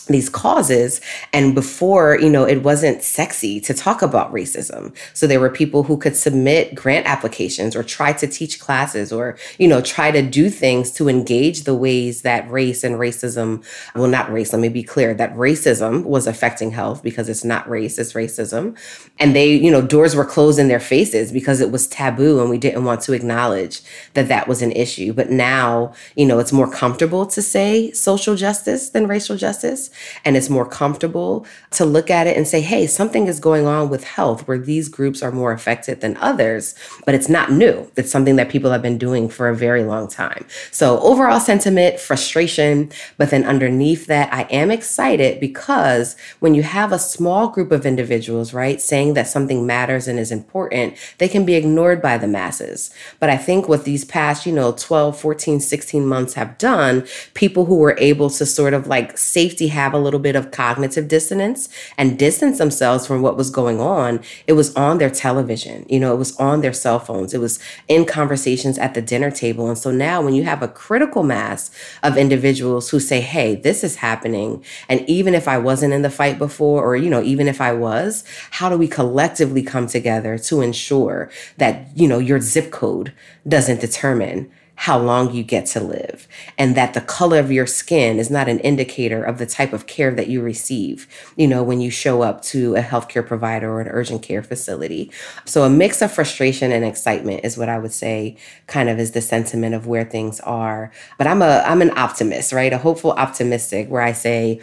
these 0.07 0.29
causes 0.29 1.01
and 1.33 1.55
before 1.55 2.19
you 2.19 2.31
know 2.31 2.45
it 2.45 2.63
wasn't 2.63 3.03
sexy 3.03 3.61
to 3.61 3.75
talk 3.75 4.03
about 4.03 4.33
racism. 4.33 4.95
So 5.15 5.27
there 5.27 5.41
were 5.41 5.51
people 5.51 5.83
who 5.85 5.97
could 5.97 6.17
submit 6.17 6.75
grant 6.75 7.07
applications 7.07 7.77
or 7.77 7.83
try 7.83 8.13
to 8.15 8.27
teach 8.27 8.61
classes 8.61 9.13
or 9.13 9.37
you 9.59 9.69
know 9.69 9.81
try 9.81 10.11
to 10.11 10.23
do 10.23 10.51
things 10.51 10.91
to 10.93 11.09
engage 11.09 11.65
the 11.65 11.75
ways 11.75 12.23
that 12.23 12.51
race 12.51 12.83
and 12.85 12.97
racism 12.97 13.65
well 13.95 14.09
not 14.09 14.33
race 14.33 14.53
let 14.53 14.61
me 14.61 14.69
be 14.69 14.83
clear 14.83 15.15
that 15.15 15.35
racism 15.35 16.05
was 16.05 16.27
affecting 16.27 16.71
health 16.71 17.03
because 17.03 17.29
it's 17.29 17.45
not 17.45 17.69
race 17.69 17.99
it's 17.99 18.15
racism. 18.15 18.77
And 19.19 19.35
they 19.35 19.55
you 19.55 19.71
know 19.71 19.83
doors 19.83 20.17
were 20.17 20.25
closed 20.25 20.59
in 20.59 20.69
their 20.69 20.81
faces 20.81 21.33
because 21.33 21.61
it 21.61 21.71
was 21.71 21.87
taboo 21.87 22.41
and 22.41 22.51
we 22.51 22.59
didn't 22.59 22.85
want 22.85 23.01
to 23.03 23.13
acknowledge 23.13 23.81
that 24.15 24.29
that 24.29 24.49
was 24.49 24.63
an 24.63 24.73
issue. 24.73 25.13
But 25.13 25.31
now 25.31 25.93
you 26.17 26.27
know 26.27 26.39
it's 26.39 26.53
more 26.53 26.71
comfortable 26.71 27.27
to 27.27 27.43
say 27.43 27.93
social 27.93 28.35
justice 28.35 28.91
than 28.91 29.07
racial 29.07 29.37
justice 29.37 29.90
and 30.25 30.37
it's 30.37 30.51
more 30.51 30.67
comfortable 30.67 31.47
to 31.73 31.85
look 31.85 32.11
at 32.11 32.27
it 32.27 32.37
and 32.37 32.47
say, 32.47 32.61
hey, 32.61 32.87
something 32.87 33.27
is 33.27 33.41
going 33.41 33.67
on 33.67 33.89
with 33.89 34.05
health 34.05 34.47
where 34.47 34.59
these 34.59 34.89
groups 34.89 35.23
are 35.23 35.33
more 35.33 35.53
affected 35.53 36.01
than 36.01 36.17
others, 36.19 36.75
but 37.05 37.15
it's 37.15 37.29
not 37.29 37.53
new. 37.53 37.91
It's 37.97 38.11
something 38.11 38.37
that 38.37 38.49
people 38.49 38.71
have 38.71 38.83
been 38.83 38.99
doing 38.99 39.29
for 39.29 39.49
a 39.49 39.57
very 39.57 39.85
long 39.85 40.09
time. 40.09 40.47
So 40.71 41.01
overall 41.01 41.41
sentiment, 41.41 42.01
frustration, 42.01 42.91
but 43.17 43.31
then 43.31 43.45
underneath 43.45 44.07
that, 44.07 44.33
I 44.33 44.43
am 44.45 44.71
excited 44.71 45.41
because 45.41 46.17
when 46.41 46.55
you 46.55 46.63
have 46.63 46.93
a 46.93 46.99
small 46.99 47.49
group 47.49 47.73
of 47.73 47.87
individuals, 47.87 48.53
right, 48.53 48.81
saying 48.81 49.15
that 49.15 49.29
something 49.29 49.67
matters 49.67 50.09
and 50.09 50.19
is 50.19 50.33
important, 50.33 50.97
they 51.19 51.29
can 51.29 51.45
be 51.45 51.55
ignored 51.55 52.03
by 52.03 52.19
the 52.19 52.29
masses. 52.29 52.91
But 53.19 53.31
I 53.31 53.37
think 53.37 53.69
what 53.69 53.85
these 53.85 54.05
past, 54.05 54.47
you 54.47 54.53
know, 54.53 54.73
12, 54.73 55.19
14, 55.19 55.61
16 55.61 56.07
months 56.07 56.35
have 56.35 56.59
done, 56.59 57.07
people 57.35 57.65
who 57.67 57.77
were 57.77 57.97
able 57.99 58.31
to 58.31 58.47
sort 58.47 58.75
of 58.75 58.87
like 58.87 59.17
safety 59.19 59.69
have 59.81 59.95
a 59.95 59.99
little 59.99 60.21
bit 60.21 60.37
of 60.37 60.51
cognitive 60.51 61.09
dissonance 61.09 61.69
and 61.97 62.19
distance 62.19 62.59
themselves 62.59 63.07
from 63.07 63.23
what 63.23 63.37
was 63.37 63.51
going 63.51 63.81
on, 63.81 64.21
it 64.47 64.53
was 64.53 64.75
on 64.77 64.99
their 64.99 65.11
television, 65.11 65.87
you 65.89 65.99
know, 65.99 66.13
it 66.13 66.19
was 66.19 66.37
on 66.37 66.61
their 66.61 66.73
cell 66.73 66.99
phones, 66.99 67.35
it 67.35 67.41
was 67.41 67.59
in 67.89 68.05
conversations 68.05 68.79
at 68.79 68.95
the 68.95 69.03
dinner 69.03 69.31
table. 69.31 69.69
And 69.69 69.79
so 69.79 69.91
now 69.91 70.23
when 70.23 70.35
you 70.35 70.45
have 70.45 70.63
a 70.63 70.69
critical 70.69 71.23
mass 71.23 71.71
of 72.03 72.17
individuals 72.17 72.91
who 72.91 73.01
say, 73.01 73.21
hey, 73.21 73.55
this 73.55 73.83
is 73.83 73.97
happening, 73.97 74.65
and 74.89 75.09
even 75.09 75.35
if 75.35 75.49
I 75.49 75.59
wasn't 75.59 75.95
in 75.95 76.03
the 76.03 76.11
fight 76.11 76.39
before, 76.39 76.85
or, 76.85 76.97
you 76.97 77.11
know, 77.11 77.23
even 77.23 77.49
if 77.49 77.61
I 77.61 77.73
was, 77.73 78.25
how 78.51 78.69
do 78.69 78.77
we 78.77 78.89
collectively 78.89 79.63
come 79.63 79.87
together 79.87 80.39
to 80.39 80.61
ensure 80.61 81.31
that, 81.57 81.87
you 81.95 82.07
know, 82.07 82.19
your 82.19 82.41
zip 82.41 82.71
code 82.71 83.13
doesn't 83.49 83.81
determine 83.81 84.51
how 84.81 84.99
long 84.99 85.31
you 85.35 85.43
get 85.43 85.67
to 85.67 85.79
live, 85.79 86.27
and 86.57 86.75
that 86.75 86.95
the 86.95 87.03
color 87.03 87.39
of 87.39 87.53
your 87.53 87.67
skin 87.67 88.19
is 88.19 88.31
not 88.31 88.49
an 88.49 88.59
indicator 88.61 89.23
of 89.23 89.37
the 89.37 89.45
type 89.45 89.75
of 89.75 89.87
care 89.87 90.11
that 90.15 90.29
you 90.29 90.41
receive, 90.41 91.07
you 91.37 91.47
know, 91.47 91.63
when 91.63 91.83
you 91.83 91.91
show 91.91 92.23
up 92.23 92.41
to 92.41 92.75
a 92.77 92.81
healthcare 92.81 93.25
provider 93.25 93.71
or 93.71 93.83
an 93.83 93.89
urgent 93.89 94.23
care 94.23 94.43
facility. 94.43 95.13
So, 95.45 95.65
a 95.65 95.69
mix 95.69 96.01
of 96.01 96.11
frustration 96.11 96.73
and 96.73 96.83
excitement 96.83 97.45
is 97.45 97.59
what 97.59 97.69
I 97.69 97.79
would 97.79 97.93
say 97.93 98.39
kind 98.69 98.89
of 98.89 98.99
is 98.99 99.11
the 99.11 99.21
sentiment 99.21 99.75
of 99.75 99.87
where 99.87 100.07
things 100.07 100.41
are. 100.41 100.91
But 101.19 101.27
I'm 101.27 101.43
a 101.43 101.63
I'm 101.67 101.83
an 101.83 101.97
optimist, 101.99 102.51
right? 102.51 102.73
A 102.73 102.79
hopeful 102.79 103.13
optimistic 103.13 103.91
where 103.91 104.01
I 104.01 104.13
say 104.13 104.63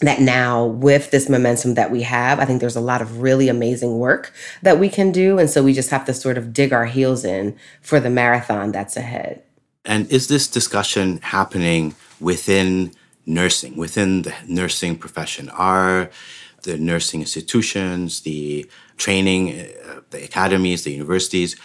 that 0.00 0.20
now 0.20 0.64
with 0.64 1.10
this 1.10 1.28
momentum 1.28 1.74
that 1.74 1.90
we 1.90 2.02
have, 2.02 2.40
I 2.40 2.44
think 2.44 2.60
there's 2.60 2.76
a 2.76 2.80
lot 2.80 3.00
of 3.00 3.20
really 3.20 3.48
amazing 3.48 3.98
work 3.98 4.32
that 4.62 4.78
we 4.78 4.88
can 4.88 5.12
do. 5.12 5.38
And 5.38 5.48
so 5.48 5.62
we 5.62 5.72
just 5.72 5.90
have 5.90 6.04
to 6.06 6.14
sort 6.14 6.38
of 6.38 6.52
dig 6.52 6.72
our 6.72 6.86
heels 6.86 7.24
in 7.24 7.56
for 7.80 8.00
the 8.00 8.10
marathon 8.10 8.72
that's 8.72 8.96
ahead. 8.96 9.42
And 9.84 10.10
is 10.10 10.28
this 10.28 10.48
discussion 10.48 11.18
happening 11.22 11.94
within 12.20 12.92
nursing, 13.26 13.76
within 13.76 14.22
the 14.22 14.34
nursing 14.46 14.96
profession? 14.96 15.48
Are 15.50 16.10
the 16.62 16.78
nursing 16.78 17.20
institutions, 17.20 18.22
the 18.22 18.68
training, 18.96 19.60
uh, 19.60 20.00
the 20.10 20.24
academies, 20.24 20.84
the 20.84 20.92
universities, 20.92 21.56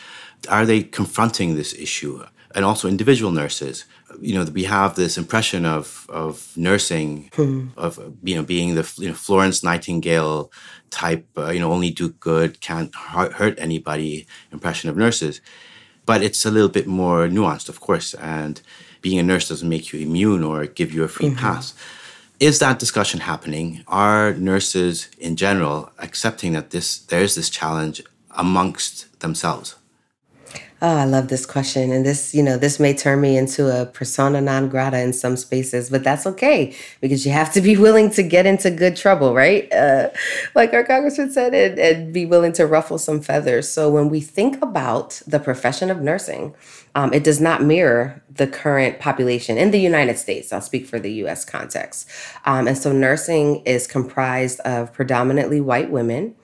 are 0.50 0.66
they 0.66 0.84
confronting 0.84 1.56
this 1.56 1.74
issue? 1.74 2.24
And 2.56 2.66
also 2.66 2.88
individual 2.88 3.32
nurses 3.32 3.86
you 4.22 4.34
know 4.34 4.44
we 4.52 4.64
have 4.64 4.96
this 4.96 5.18
impression 5.18 5.66
of 5.66 6.06
of 6.10 6.56
nursing 6.58 7.30
hmm. 7.36 7.68
of 7.78 8.00
you 8.24 8.36
know 8.36 8.44
being 8.44 8.76
the 8.76 8.94
you 8.98 9.08
know 9.08 9.14
Florence 9.14 9.64
Nightingale 9.64 10.52
type 10.90 11.26
uh, 11.38 11.50
you 11.50 11.60
know 11.60 11.72
only 11.72 11.92
do 11.92 12.10
good 12.10 12.62
can't 12.62 12.94
hurt 12.96 13.60
anybody 13.60 14.28
impression 14.52 14.90
of 14.90 14.98
nurses 14.98 15.42
but 16.06 16.24
it's 16.24 16.46
a 16.46 16.52
little 16.52 16.70
bit 16.70 16.88
more 16.88 17.28
nuanced 17.28 17.70
of 17.70 17.80
course 17.80 18.14
and 18.16 18.62
being 19.02 19.20
a 19.20 19.24
nurse 19.24 19.50
doesn't 19.50 19.70
make 19.70 19.94
you 19.94 20.00
immune 20.00 20.44
or 20.44 20.66
give 20.66 20.94
you 20.94 21.04
a 21.04 21.08
free 21.08 21.28
mm-hmm. 21.28 21.40
pass 21.40 21.74
is 22.40 22.60
that 22.60 22.80
discussion 22.80 23.20
happening 23.20 23.84
are 23.88 24.34
nurses 24.34 25.10
in 25.20 25.36
general 25.36 25.92
accepting 26.00 26.54
that 26.54 26.72
this 26.72 27.00
there's 27.00 27.36
this 27.36 27.50
challenge 27.50 28.02
amongst 28.32 29.20
themselves 29.20 29.76
Oh, 30.82 30.96
I 30.96 31.04
love 31.04 31.28
this 31.28 31.46
question. 31.46 31.92
And 31.92 32.06
this, 32.06 32.34
you 32.34 32.42
know, 32.42 32.56
this 32.56 32.80
may 32.80 32.94
turn 32.94 33.20
me 33.20 33.38
into 33.38 33.68
a 33.68 33.86
persona 33.86 34.40
non 34.40 34.70
grata 34.70 34.98
in 35.02 35.12
some 35.12 35.36
spaces, 35.36 35.90
but 35.90 36.06
that's 36.06 36.26
okay 36.26 36.74
because 37.02 37.26
you 37.26 37.34
have 37.34 37.52
to 37.54 37.62
be 37.62 37.76
willing 37.76 38.10
to 38.12 38.24
get 38.24 38.46
into 38.46 38.72
good 38.72 38.96
trouble, 38.96 39.34
right? 39.34 39.72
Uh, 39.74 40.10
like 40.56 40.74
our 40.74 40.86
congressman 40.86 41.32
said, 41.32 41.54
and, 41.54 41.78
and, 41.78 42.14
be 42.14 42.26
willing 42.26 42.54
to 42.54 42.66
ruffle 42.66 42.98
some 42.98 43.20
feathers. 43.20 43.70
So 43.70 43.90
when 43.90 44.10
we 44.10 44.22
think 44.22 44.62
about 44.62 45.22
the 45.28 45.40
profession 45.40 45.92
of 45.92 46.00
nursing, 46.00 46.56
um, 46.96 47.14
it 47.14 47.26
does 47.26 47.42
not 47.42 47.62
mirror 47.62 48.24
the 48.34 48.48
current 48.48 49.00
population 49.00 49.58
in 49.58 49.72
the 49.72 49.80
United 49.80 50.18
States. 50.18 50.54
I'll 50.54 50.62
speak 50.62 50.88
for 50.88 50.98
the 50.98 51.12
US 51.26 51.44
context. 51.44 52.10
Um, 52.46 52.70
and 52.70 52.78
so 52.78 52.94
nursing 52.94 53.64
is 53.66 53.86
comprised 53.86 54.62
of 54.62 54.94
predominantly 54.94 55.60
white 55.60 55.92
women 55.92 56.36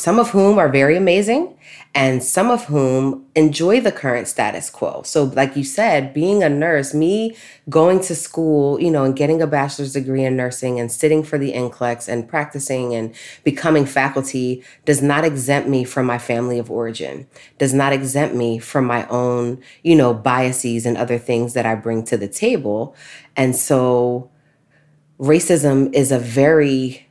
some 0.00 0.18
of 0.18 0.30
whom 0.30 0.58
are 0.58 0.70
very 0.70 0.96
amazing 0.96 1.54
and 1.94 2.22
some 2.22 2.50
of 2.50 2.64
whom 2.64 3.26
enjoy 3.34 3.82
the 3.82 3.92
current 3.92 4.26
status 4.26 4.70
quo. 4.70 5.02
So, 5.04 5.24
like 5.24 5.56
you 5.56 5.62
said, 5.62 6.14
being 6.14 6.42
a 6.42 6.48
nurse, 6.48 6.94
me 6.94 7.36
going 7.68 8.00
to 8.00 8.14
school, 8.14 8.80
you 8.80 8.90
know, 8.90 9.04
and 9.04 9.14
getting 9.14 9.42
a 9.42 9.46
bachelor's 9.46 9.92
degree 9.92 10.24
in 10.24 10.38
nursing 10.38 10.80
and 10.80 10.90
sitting 10.90 11.22
for 11.22 11.36
the 11.36 11.52
NCLEX 11.52 12.08
and 12.08 12.26
practicing 12.26 12.94
and 12.94 13.14
becoming 13.44 13.84
faculty 13.84 14.64
does 14.86 15.02
not 15.02 15.22
exempt 15.22 15.68
me 15.68 15.84
from 15.84 16.06
my 16.06 16.16
family 16.16 16.58
of 16.58 16.70
origin, 16.70 17.26
does 17.58 17.74
not 17.74 17.92
exempt 17.92 18.34
me 18.34 18.58
from 18.58 18.86
my 18.86 19.06
own, 19.08 19.62
you 19.82 19.94
know, 19.94 20.14
biases 20.14 20.86
and 20.86 20.96
other 20.96 21.18
things 21.18 21.52
that 21.52 21.66
I 21.66 21.74
bring 21.74 22.04
to 22.04 22.16
the 22.16 22.28
table. 22.28 22.96
And 23.36 23.54
so, 23.54 24.30
racism 25.18 25.92
is 25.92 26.10
a 26.10 26.18
very 26.18 27.09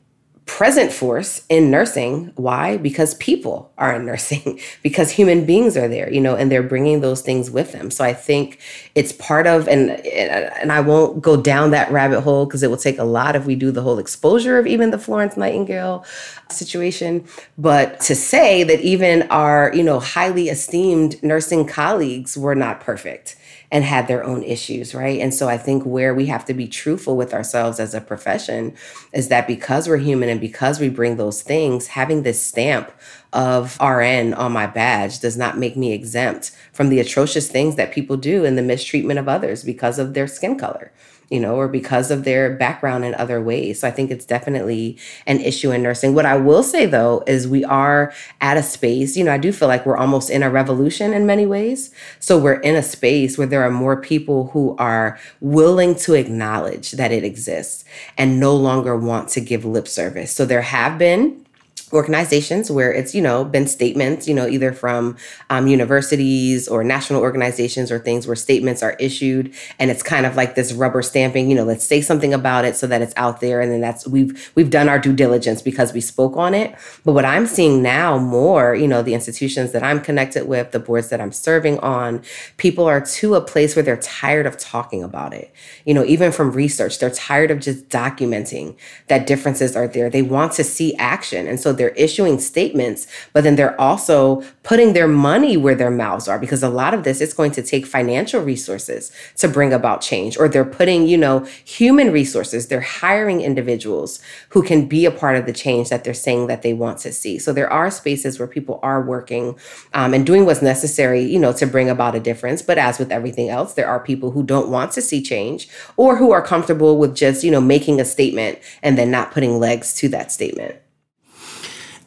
present 0.49 0.91
force 0.91 1.43
in 1.47 1.69
nursing. 1.69 2.33
Why? 2.35 2.77
Because 2.77 3.13
people 3.13 3.71
are 3.77 3.93
in 3.93 4.03
nursing, 4.03 4.59
because 4.81 5.11
human 5.11 5.45
beings 5.45 5.77
are 5.77 5.87
there, 5.87 6.11
you 6.11 6.19
know, 6.19 6.35
and 6.35 6.51
they're 6.51 6.63
bringing 6.63 7.01
those 7.01 7.21
things 7.21 7.51
with 7.51 7.71
them. 7.71 7.91
So 7.91 8.03
I 8.03 8.13
think 8.13 8.59
it's 8.95 9.11
part 9.11 9.45
of, 9.45 9.67
and 9.67 9.91
and 9.91 10.71
I 10.71 10.81
won't 10.81 11.21
go 11.21 11.39
down 11.39 11.69
that 11.71 11.91
rabbit 11.91 12.21
hole 12.21 12.47
because 12.47 12.63
it 12.63 12.69
will 12.71 12.77
take 12.77 12.97
a 12.97 13.03
lot 13.03 13.35
if 13.35 13.45
we 13.45 13.55
do 13.55 13.69
the 13.69 13.83
whole 13.83 13.99
exposure 13.99 14.57
of 14.57 14.65
even 14.65 14.89
the 14.89 14.97
Florence 14.97 15.37
Nightingale 15.37 16.03
situation. 16.49 17.25
But 17.59 17.99
to 18.01 18.15
say 18.15 18.63
that 18.63 18.81
even 18.81 19.23
our, 19.29 19.71
you 19.75 19.83
know, 19.83 19.99
highly 19.99 20.49
esteemed 20.49 21.21
nursing 21.21 21.67
colleagues 21.67 22.35
were 22.35 22.55
not 22.55 22.79
perfect 22.79 23.35
and 23.71 23.83
had 23.83 24.07
their 24.07 24.23
own 24.23 24.41
issues, 24.43 24.95
right? 24.95 25.19
And 25.19 25.33
so 25.33 25.47
I 25.47 25.57
think 25.57 25.83
where 25.83 26.13
we 26.13 26.25
have 26.25 26.45
to 26.45 26.53
be 26.53 26.67
truthful 26.67 27.15
with 27.15 27.33
ourselves 27.33 27.79
as 27.79 27.93
a 27.93 28.01
profession 28.01 28.73
is 29.13 29.27
that 29.27 29.47
because 29.47 29.87
we're 29.87 29.97
human 29.97 30.29
and 30.29 30.41
because 30.41 30.79
we 30.79 30.89
bring 30.89 31.17
those 31.17 31.41
things, 31.41 31.87
having 31.87 32.23
this 32.23 32.41
stamp 32.41 32.91
of 33.31 33.79
RN 33.79 34.33
on 34.33 34.51
my 34.51 34.65
badge 34.65 35.19
does 35.19 35.37
not 35.37 35.57
make 35.57 35.77
me 35.77 35.93
exempt 35.93 36.51
from 36.73 36.89
the 36.89 36.99
atrocious 36.99 37.49
things 37.49 37.75
that 37.75 37.91
people 37.91 38.17
do 38.17 38.43
and 38.43 38.57
the 38.57 38.63
mistreatment 38.63 39.19
of 39.19 39.29
others 39.29 39.63
because 39.63 39.99
of 39.99 40.15
their 40.15 40.27
skin 40.27 40.57
color 40.57 40.91
you 41.29 41.39
know, 41.39 41.55
or 41.55 41.67
because 41.67 42.11
of 42.11 42.23
their 42.23 42.55
background 42.55 43.05
in 43.05 43.13
other 43.15 43.41
ways. 43.41 43.79
So 43.79 43.87
I 43.87 43.91
think 43.91 44.11
it's 44.11 44.25
definitely 44.25 44.97
an 45.27 45.39
issue 45.39 45.71
in 45.71 45.83
nursing. 45.83 46.15
What 46.15 46.25
I 46.25 46.37
will 46.37 46.63
say 46.63 46.85
though 46.85 47.23
is 47.27 47.47
we 47.47 47.63
are 47.65 48.13
at 48.41 48.57
a 48.57 48.63
space, 48.63 49.15
you 49.15 49.23
know, 49.23 49.33
I 49.33 49.37
do 49.37 49.51
feel 49.51 49.67
like 49.67 49.85
we're 49.85 49.97
almost 49.97 50.29
in 50.29 50.43
a 50.43 50.49
revolution 50.49 51.13
in 51.13 51.25
many 51.25 51.45
ways. 51.45 51.93
So 52.19 52.39
we're 52.39 52.59
in 52.61 52.75
a 52.75 52.83
space 52.83 53.37
where 53.37 53.47
there 53.47 53.63
are 53.63 53.71
more 53.71 54.01
people 54.01 54.47
who 54.47 54.75
are 54.77 55.19
willing 55.39 55.95
to 55.95 56.13
acknowledge 56.15 56.93
that 56.93 57.11
it 57.11 57.23
exists 57.23 57.85
and 58.17 58.39
no 58.39 58.55
longer 58.55 58.95
want 58.95 59.29
to 59.29 59.41
give 59.41 59.65
lip 59.65 59.87
service. 59.87 60.31
So 60.31 60.45
there 60.45 60.61
have 60.61 60.97
been 60.97 61.45
organizations 61.93 62.69
where 62.69 62.91
it's 62.91 63.15
you 63.15 63.21
know 63.21 63.43
been 63.43 63.67
statements 63.67 64.27
you 64.27 64.33
know 64.33 64.47
either 64.47 64.71
from 64.71 65.17
um, 65.49 65.67
universities 65.67 66.67
or 66.67 66.83
national 66.83 67.21
organizations 67.21 67.91
or 67.91 67.99
things 67.99 68.27
where 68.27 68.35
statements 68.35 68.83
are 68.83 68.95
issued 68.99 69.53
and 69.79 69.89
it's 69.89 70.03
kind 70.03 70.25
of 70.25 70.35
like 70.35 70.55
this 70.55 70.73
rubber 70.73 71.01
stamping 71.01 71.49
you 71.49 71.55
know 71.55 71.63
let's 71.63 71.85
say 71.85 72.01
something 72.01 72.33
about 72.33 72.65
it 72.65 72.75
so 72.75 72.87
that 72.87 73.01
it's 73.01 73.13
out 73.17 73.41
there 73.41 73.61
and 73.61 73.71
then 73.71 73.81
that's 73.81 74.07
we've 74.07 74.51
we've 74.55 74.69
done 74.69 74.89
our 74.89 74.99
due 74.99 75.13
diligence 75.13 75.61
because 75.61 75.93
we 75.93 76.01
spoke 76.01 76.37
on 76.37 76.53
it. 76.53 76.75
But 77.03 77.13
what 77.13 77.25
i'm 77.25 77.47
seeing 77.47 77.81
now 77.81 78.17
more 78.17 78.75
you 78.75 78.87
know 78.87 79.01
the 79.01 79.13
institutions 79.13 79.71
that 79.71 79.83
i'm 79.83 80.01
connected 80.01 80.47
with 80.47 80.71
the 80.71 80.79
boards 80.79 81.09
that 81.09 81.21
i'm 81.21 81.31
serving 81.31 81.79
on 81.79 82.21
people 82.57 82.85
are 82.85 83.01
to 83.01 83.35
a 83.35 83.41
place 83.41 83.75
where 83.75 83.83
they're 83.83 83.97
tired 83.97 84.45
of 84.45 84.57
talking 84.57 85.03
about 85.03 85.33
it. 85.33 85.53
You 85.85 85.93
know 85.93 86.05
even 86.05 86.31
from 86.31 86.51
research 86.51 86.99
they're 86.99 87.09
tired 87.09 87.51
of 87.51 87.59
just 87.59 87.89
documenting 87.89 88.75
that 89.07 89.27
differences 89.27 89.75
are 89.75 89.87
there. 89.87 90.09
They 90.09 90.21
want 90.21 90.53
to 90.53 90.63
see 90.63 90.95
action. 90.97 91.47
And 91.47 91.59
so 91.59 91.73
they're 91.79 91.89
issuing 91.89 92.39
statements, 92.39 93.07
but 93.33 93.43
then 93.43 93.55
they're 93.55 93.79
also 93.79 94.43
putting 94.63 94.93
their 94.93 95.07
money 95.07 95.57
where 95.57 95.73
their 95.73 95.89
mouths 95.89 96.27
are 96.27 96.37
because 96.37 96.61
a 96.61 96.69
lot 96.69 96.93
of 96.93 97.03
this 97.03 97.21
is 97.21 97.33
going 97.33 97.51
to 97.51 97.63
take 97.63 97.85
financial 97.85 98.41
resources 98.41 99.11
to 99.37 99.47
bring 99.47 99.73
about 99.73 100.01
change 100.01 100.37
or 100.37 100.47
they're 100.49 100.65
putting, 100.65 101.07
you 101.07 101.17
know, 101.17 101.39
human 101.63 102.11
resources. 102.11 102.67
They're 102.67 102.81
hiring 102.81 103.41
individuals 103.41 104.19
who 104.49 104.61
can 104.61 104.87
be 104.87 105.05
a 105.05 105.11
part 105.11 105.37
of 105.37 105.45
the 105.45 105.53
change 105.53 105.89
that 105.89 106.03
they're 106.03 106.13
saying 106.13 106.47
that 106.47 106.61
they 106.61 106.73
want 106.73 106.99
to 106.99 107.13
see. 107.13 107.39
So 107.39 107.53
there 107.53 107.71
are 107.71 107.89
spaces 107.89 108.37
where 108.37 108.47
people 108.47 108.79
are 108.83 109.01
working 109.01 109.57
um, 109.93 110.13
and 110.13 110.25
doing 110.25 110.45
what's 110.45 110.61
necessary, 110.61 111.23
you 111.23 111.39
know, 111.39 111.53
to 111.53 111.65
bring 111.65 111.89
about 111.89 112.13
a 112.13 112.19
difference. 112.19 112.61
But 112.61 112.77
as 112.77 112.99
with 112.99 113.11
everything 113.11 113.49
else, 113.49 113.73
there 113.73 113.87
are 113.87 113.99
people 113.99 114.31
who 114.31 114.43
don't 114.43 114.69
want 114.69 114.91
to 114.91 115.01
see 115.01 115.23
change 115.23 115.69
or 115.95 116.17
who 116.17 116.31
are 116.31 116.41
comfortable 116.41 116.97
with 116.97 117.15
just, 117.15 117.43
you 117.43 117.51
know, 117.51 117.61
making 117.61 118.01
a 118.01 118.05
statement 118.05 118.59
and 118.83 118.97
then 118.97 119.09
not 119.09 119.31
putting 119.31 119.59
legs 119.59 119.93
to 119.95 120.09
that 120.09 120.31
statement 120.31 120.75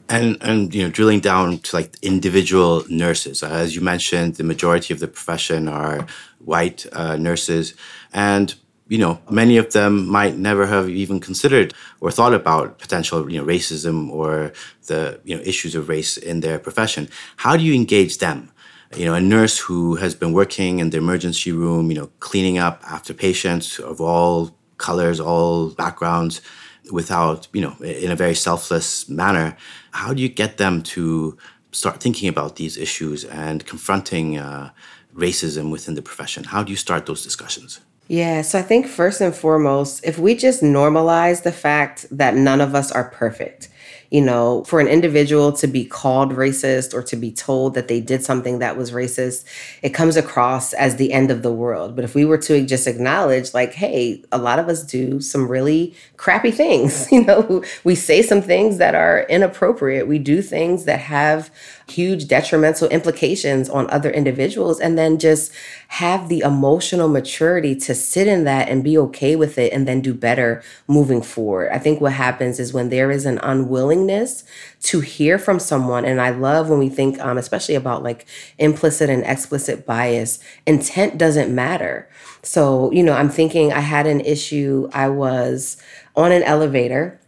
and 0.09 0.37
and 0.41 0.75
you 0.75 0.83
know 0.83 0.91
drilling 0.91 1.21
down 1.21 1.59
to 1.59 1.77
like 1.77 1.97
individual 2.03 2.85
nurses. 2.89 3.43
As 3.43 3.75
you 3.75 3.81
mentioned 3.81 4.37
the 4.37 4.45
majority 4.45 4.93
of 4.93 5.01
the 5.01 5.09
profession 5.09 5.69
are 5.69 6.07
white 6.45 6.87
uh, 6.93 7.17
nurses. 7.17 7.75
And 8.13 8.55
you 8.89 8.99
know 8.99 9.21
many 9.31 9.57
of 9.57 9.73
them 9.73 10.07
might 10.07 10.37
never 10.37 10.67
have 10.67 10.89
even 10.89 11.21
considered 11.21 11.73
or 12.01 12.11
thought 12.11 12.35
about 12.35 12.79
potential 12.79 13.31
you 13.31 13.39
know 13.39 13.47
racism 13.47 14.11
or 14.11 14.53
the 14.87 15.21
you 15.25 15.37
know 15.37 15.43
issues 15.43 15.75
of 15.75 15.89
race 15.89 16.17
in 16.17 16.41
their 16.41 16.59
profession. 16.59 17.09
How 17.37 17.57
do 17.57 17.63
you 17.63 17.75
engage 17.75 18.19
them? 18.19 18.51
You 18.97 19.07
know 19.07 19.15
a 19.15 19.21
nurse 19.21 19.59
who 19.59 19.97
has 19.97 20.15
been 20.15 20.33
working 20.33 20.79
in 20.81 20.91
the 20.91 20.99
emergency 20.99 21.53
room 21.53 21.91
you 21.91 21.97
know 21.97 22.11
cleaning 22.21 22.59
up 22.59 22.83
after 22.87 23.15
patients 23.15 23.79
of 23.79 24.01
all 24.01 24.55
colors 24.77 25.21
all 25.21 25.71
backgrounds 25.71 26.43
without, 26.93 27.49
you 27.53 27.61
know, 27.61 27.75
in 27.81 28.11
a 28.11 28.17
very 28.17 28.35
selfless 28.35 29.09
manner, 29.09 29.57
how 29.93 30.13
do 30.15 30.23
you 30.23 30.29
get 30.29 30.59
them 30.59 30.83
to 30.83 31.37
start 31.73 32.01
thinking 32.01 32.29
about 32.29 32.57
these 32.57 32.77
issues 32.77 33.25
and 33.25 33.67
confronting 33.67 34.39
uh, 34.39 34.71
racism 35.15 35.71
within 35.71 35.95
the 35.95 36.03
profession? 36.03 36.45
How 36.45 36.63
do 36.63 36.71
you 36.71 36.77
start 36.77 37.07
those 37.07 37.23
discussions? 37.23 37.81
Yeah, 38.09 38.43
so 38.43 38.59
I 38.59 38.63
think 38.63 38.87
first 38.87 39.21
and 39.21 39.35
foremost, 39.35 40.05
if 40.05 40.19
we 40.19 40.35
just 40.35 40.63
normalize 40.63 41.45
the 41.45 41.53
fact 41.53 42.07
that 42.11 42.35
none 42.35 42.61
of 42.61 42.75
us 42.75 42.93
are 42.93 43.09
perfect, 43.09 43.69
you 44.13 44.21
know, 44.21 44.63
for 44.65 44.79
an 44.79 44.89
individual 44.89 45.53
to 45.53 45.67
be 45.67 45.87
called 45.87 46.33
racist 46.33 46.93
or 46.93 47.03
to 47.03 47.17
be 47.17 47.33
told 47.33 47.73
that 47.73 47.89
they 47.89 47.99
did 47.99 48.23
something 48.23 48.59
that 48.59 48.77
was 48.77 48.91
racist, 48.91 49.47
it 49.81 49.95
comes 49.95 50.19
across 50.19 50.75
as 50.75 50.97
the 50.97 51.15
end 51.15 51.31
of 51.31 51.43
the 51.43 51.51
world. 51.51 51.97
But 51.97 52.05
if 52.05 52.15
we 52.15 52.27
were 52.27 52.37
to 52.37 52.67
just 52.67 52.87
acknowledge, 52.87 53.55
like, 53.55 53.73
hey, 53.73 54.23
a 54.31 54.37
lot 54.37 54.59
of 54.59 54.69
us 54.69 54.83
do 54.83 55.23
some 55.23 55.49
really 55.49 55.95
crappy 56.19 56.51
things, 56.51 57.11
you 57.13 57.25
know, 57.25 57.65
we 57.85 57.95
say 57.95 58.21
some 58.21 58.43
things 58.43 58.77
that 58.77 58.95
are 58.95 59.23
inappropriate, 59.31 60.07
we 60.07 60.19
do 60.19 60.43
things 60.43 60.85
that 60.85 61.01
have 61.01 61.51
huge 61.95 62.27
detrimental 62.27 62.89
implications 62.89 63.69
on 63.69 63.89
other 63.91 64.11
individuals 64.11 64.81
and 64.81 64.97
then 64.97 65.19
just 65.19 65.53
have 65.89 66.29
the 66.29 66.41
emotional 66.41 67.09
maturity 67.09 67.75
to 67.77 67.95
sit 67.95 68.27
in 68.27 68.45
that 68.45 68.69
and 68.69 68.83
be 68.83 68.97
okay 68.99 69.37
with 69.37 69.59
it 69.59 69.73
and 69.73 69.87
then 69.87 70.01
do 70.01 70.15
better 70.15 70.63
moving 70.87 71.23
forward. 71.23 71.71
I 71.73 71.79
think 71.79 72.01
what 72.01 72.13
happens 72.13 72.59
is 72.59 72.73
when 72.73 72.89
there 72.89 73.11
is 73.11 73.27
an 73.27 73.39
unwillingness 73.43 74.45
to 74.83 75.01
hear 75.01 75.39
from 75.39 75.59
someone 75.59 76.05
and 76.05 76.21
I 76.21 76.31
love 76.31 76.69
when 76.69 76.79
we 76.79 76.89
think 76.89 77.19
um, 77.21 77.39
especially 77.39 77.75
about 77.75 78.03
like 78.03 78.27
implicit 78.59 79.11
and 79.11 79.25
explicit 79.25 79.87
bias, 79.87 80.39
intent 80.67 81.19
doesn't 81.19 81.55
matter. 81.55 82.09
So, 82.43 82.91
you 82.93 83.03
know, 83.03 83.13
I'm 83.13 83.31
thinking 83.31 83.73
I 83.73 83.81
had 83.81 84.07
an 84.07 84.21
issue 84.21 84.89
I 84.93 85.09
was 85.09 85.77
on 86.17 86.33
an 86.33 86.43
elevator 86.43 87.21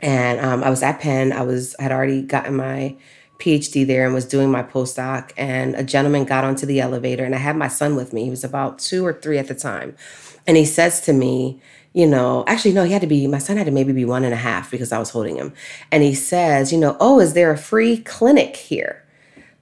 and 0.00 0.40
um, 0.40 0.62
I 0.62 0.70
was 0.70 0.82
at 0.82 1.00
Penn. 1.00 1.32
I 1.32 1.42
was 1.42 1.74
had 1.78 1.92
already 1.92 2.22
gotten 2.22 2.56
my 2.56 2.96
PhD 3.38 3.86
there 3.86 4.04
and 4.04 4.14
was 4.14 4.24
doing 4.24 4.50
my 4.50 4.62
postdoc. 4.62 5.32
And 5.36 5.74
a 5.74 5.82
gentleman 5.82 6.24
got 6.24 6.44
onto 6.44 6.66
the 6.66 6.80
elevator, 6.80 7.24
and 7.24 7.34
I 7.34 7.38
had 7.38 7.56
my 7.56 7.68
son 7.68 7.96
with 7.96 8.12
me. 8.12 8.24
He 8.24 8.30
was 8.30 8.44
about 8.44 8.78
two 8.78 9.04
or 9.04 9.12
three 9.12 9.38
at 9.38 9.48
the 9.48 9.54
time. 9.54 9.96
And 10.46 10.56
he 10.56 10.64
says 10.64 11.00
to 11.02 11.12
me, 11.12 11.60
you 11.94 12.06
know, 12.06 12.44
actually, 12.48 12.72
no, 12.72 12.82
he 12.82 12.92
had 12.92 13.02
to 13.02 13.06
be, 13.06 13.26
my 13.28 13.38
son 13.38 13.56
had 13.56 13.66
to 13.66 13.72
maybe 13.72 13.92
be 13.92 14.04
one 14.04 14.24
and 14.24 14.34
a 14.34 14.38
half 14.38 14.70
because 14.70 14.90
I 14.90 14.98
was 14.98 15.10
holding 15.10 15.36
him. 15.36 15.52
And 15.92 16.02
he 16.02 16.14
says, 16.14 16.72
you 16.72 16.78
know, 16.78 16.96
oh, 16.98 17.20
is 17.20 17.34
there 17.34 17.52
a 17.52 17.56
free 17.56 17.98
clinic 17.98 18.56
here? 18.56 19.04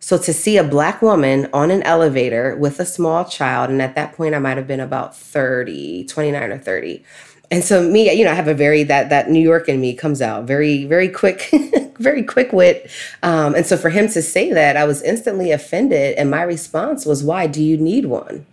So 0.00 0.18
to 0.18 0.32
see 0.32 0.56
a 0.56 0.64
black 0.64 1.00
woman 1.00 1.48
on 1.52 1.70
an 1.70 1.82
elevator 1.84 2.56
with 2.56 2.80
a 2.80 2.86
small 2.86 3.24
child, 3.24 3.70
and 3.70 3.80
at 3.80 3.94
that 3.94 4.14
point 4.14 4.34
I 4.34 4.40
might 4.40 4.56
have 4.56 4.66
been 4.66 4.80
about 4.80 5.16
30, 5.16 6.06
29 6.06 6.50
or 6.50 6.58
30. 6.58 7.04
And 7.52 7.62
so 7.62 7.82
me, 7.82 8.10
you 8.10 8.24
know, 8.24 8.30
I 8.30 8.34
have 8.34 8.48
a 8.48 8.54
very 8.54 8.82
that 8.84 9.10
that 9.10 9.28
New 9.28 9.38
York 9.38 9.68
in 9.68 9.78
me 9.78 9.92
comes 9.94 10.22
out 10.22 10.44
very, 10.44 10.86
very 10.86 11.08
quick 11.08 11.50
very 11.98 12.22
quick 12.22 12.50
wit. 12.52 12.90
Um, 13.22 13.54
and 13.54 13.66
so 13.66 13.76
for 13.76 13.90
him 13.90 14.08
to 14.08 14.22
say 14.22 14.52
that, 14.52 14.76
I 14.76 14.84
was 14.84 15.02
instantly 15.02 15.52
offended. 15.52 16.16
And 16.16 16.30
my 16.30 16.42
response 16.42 17.04
was, 17.04 17.22
Why 17.22 17.46
do 17.46 17.62
you 17.62 17.76
need 17.76 18.06
one? 18.06 18.46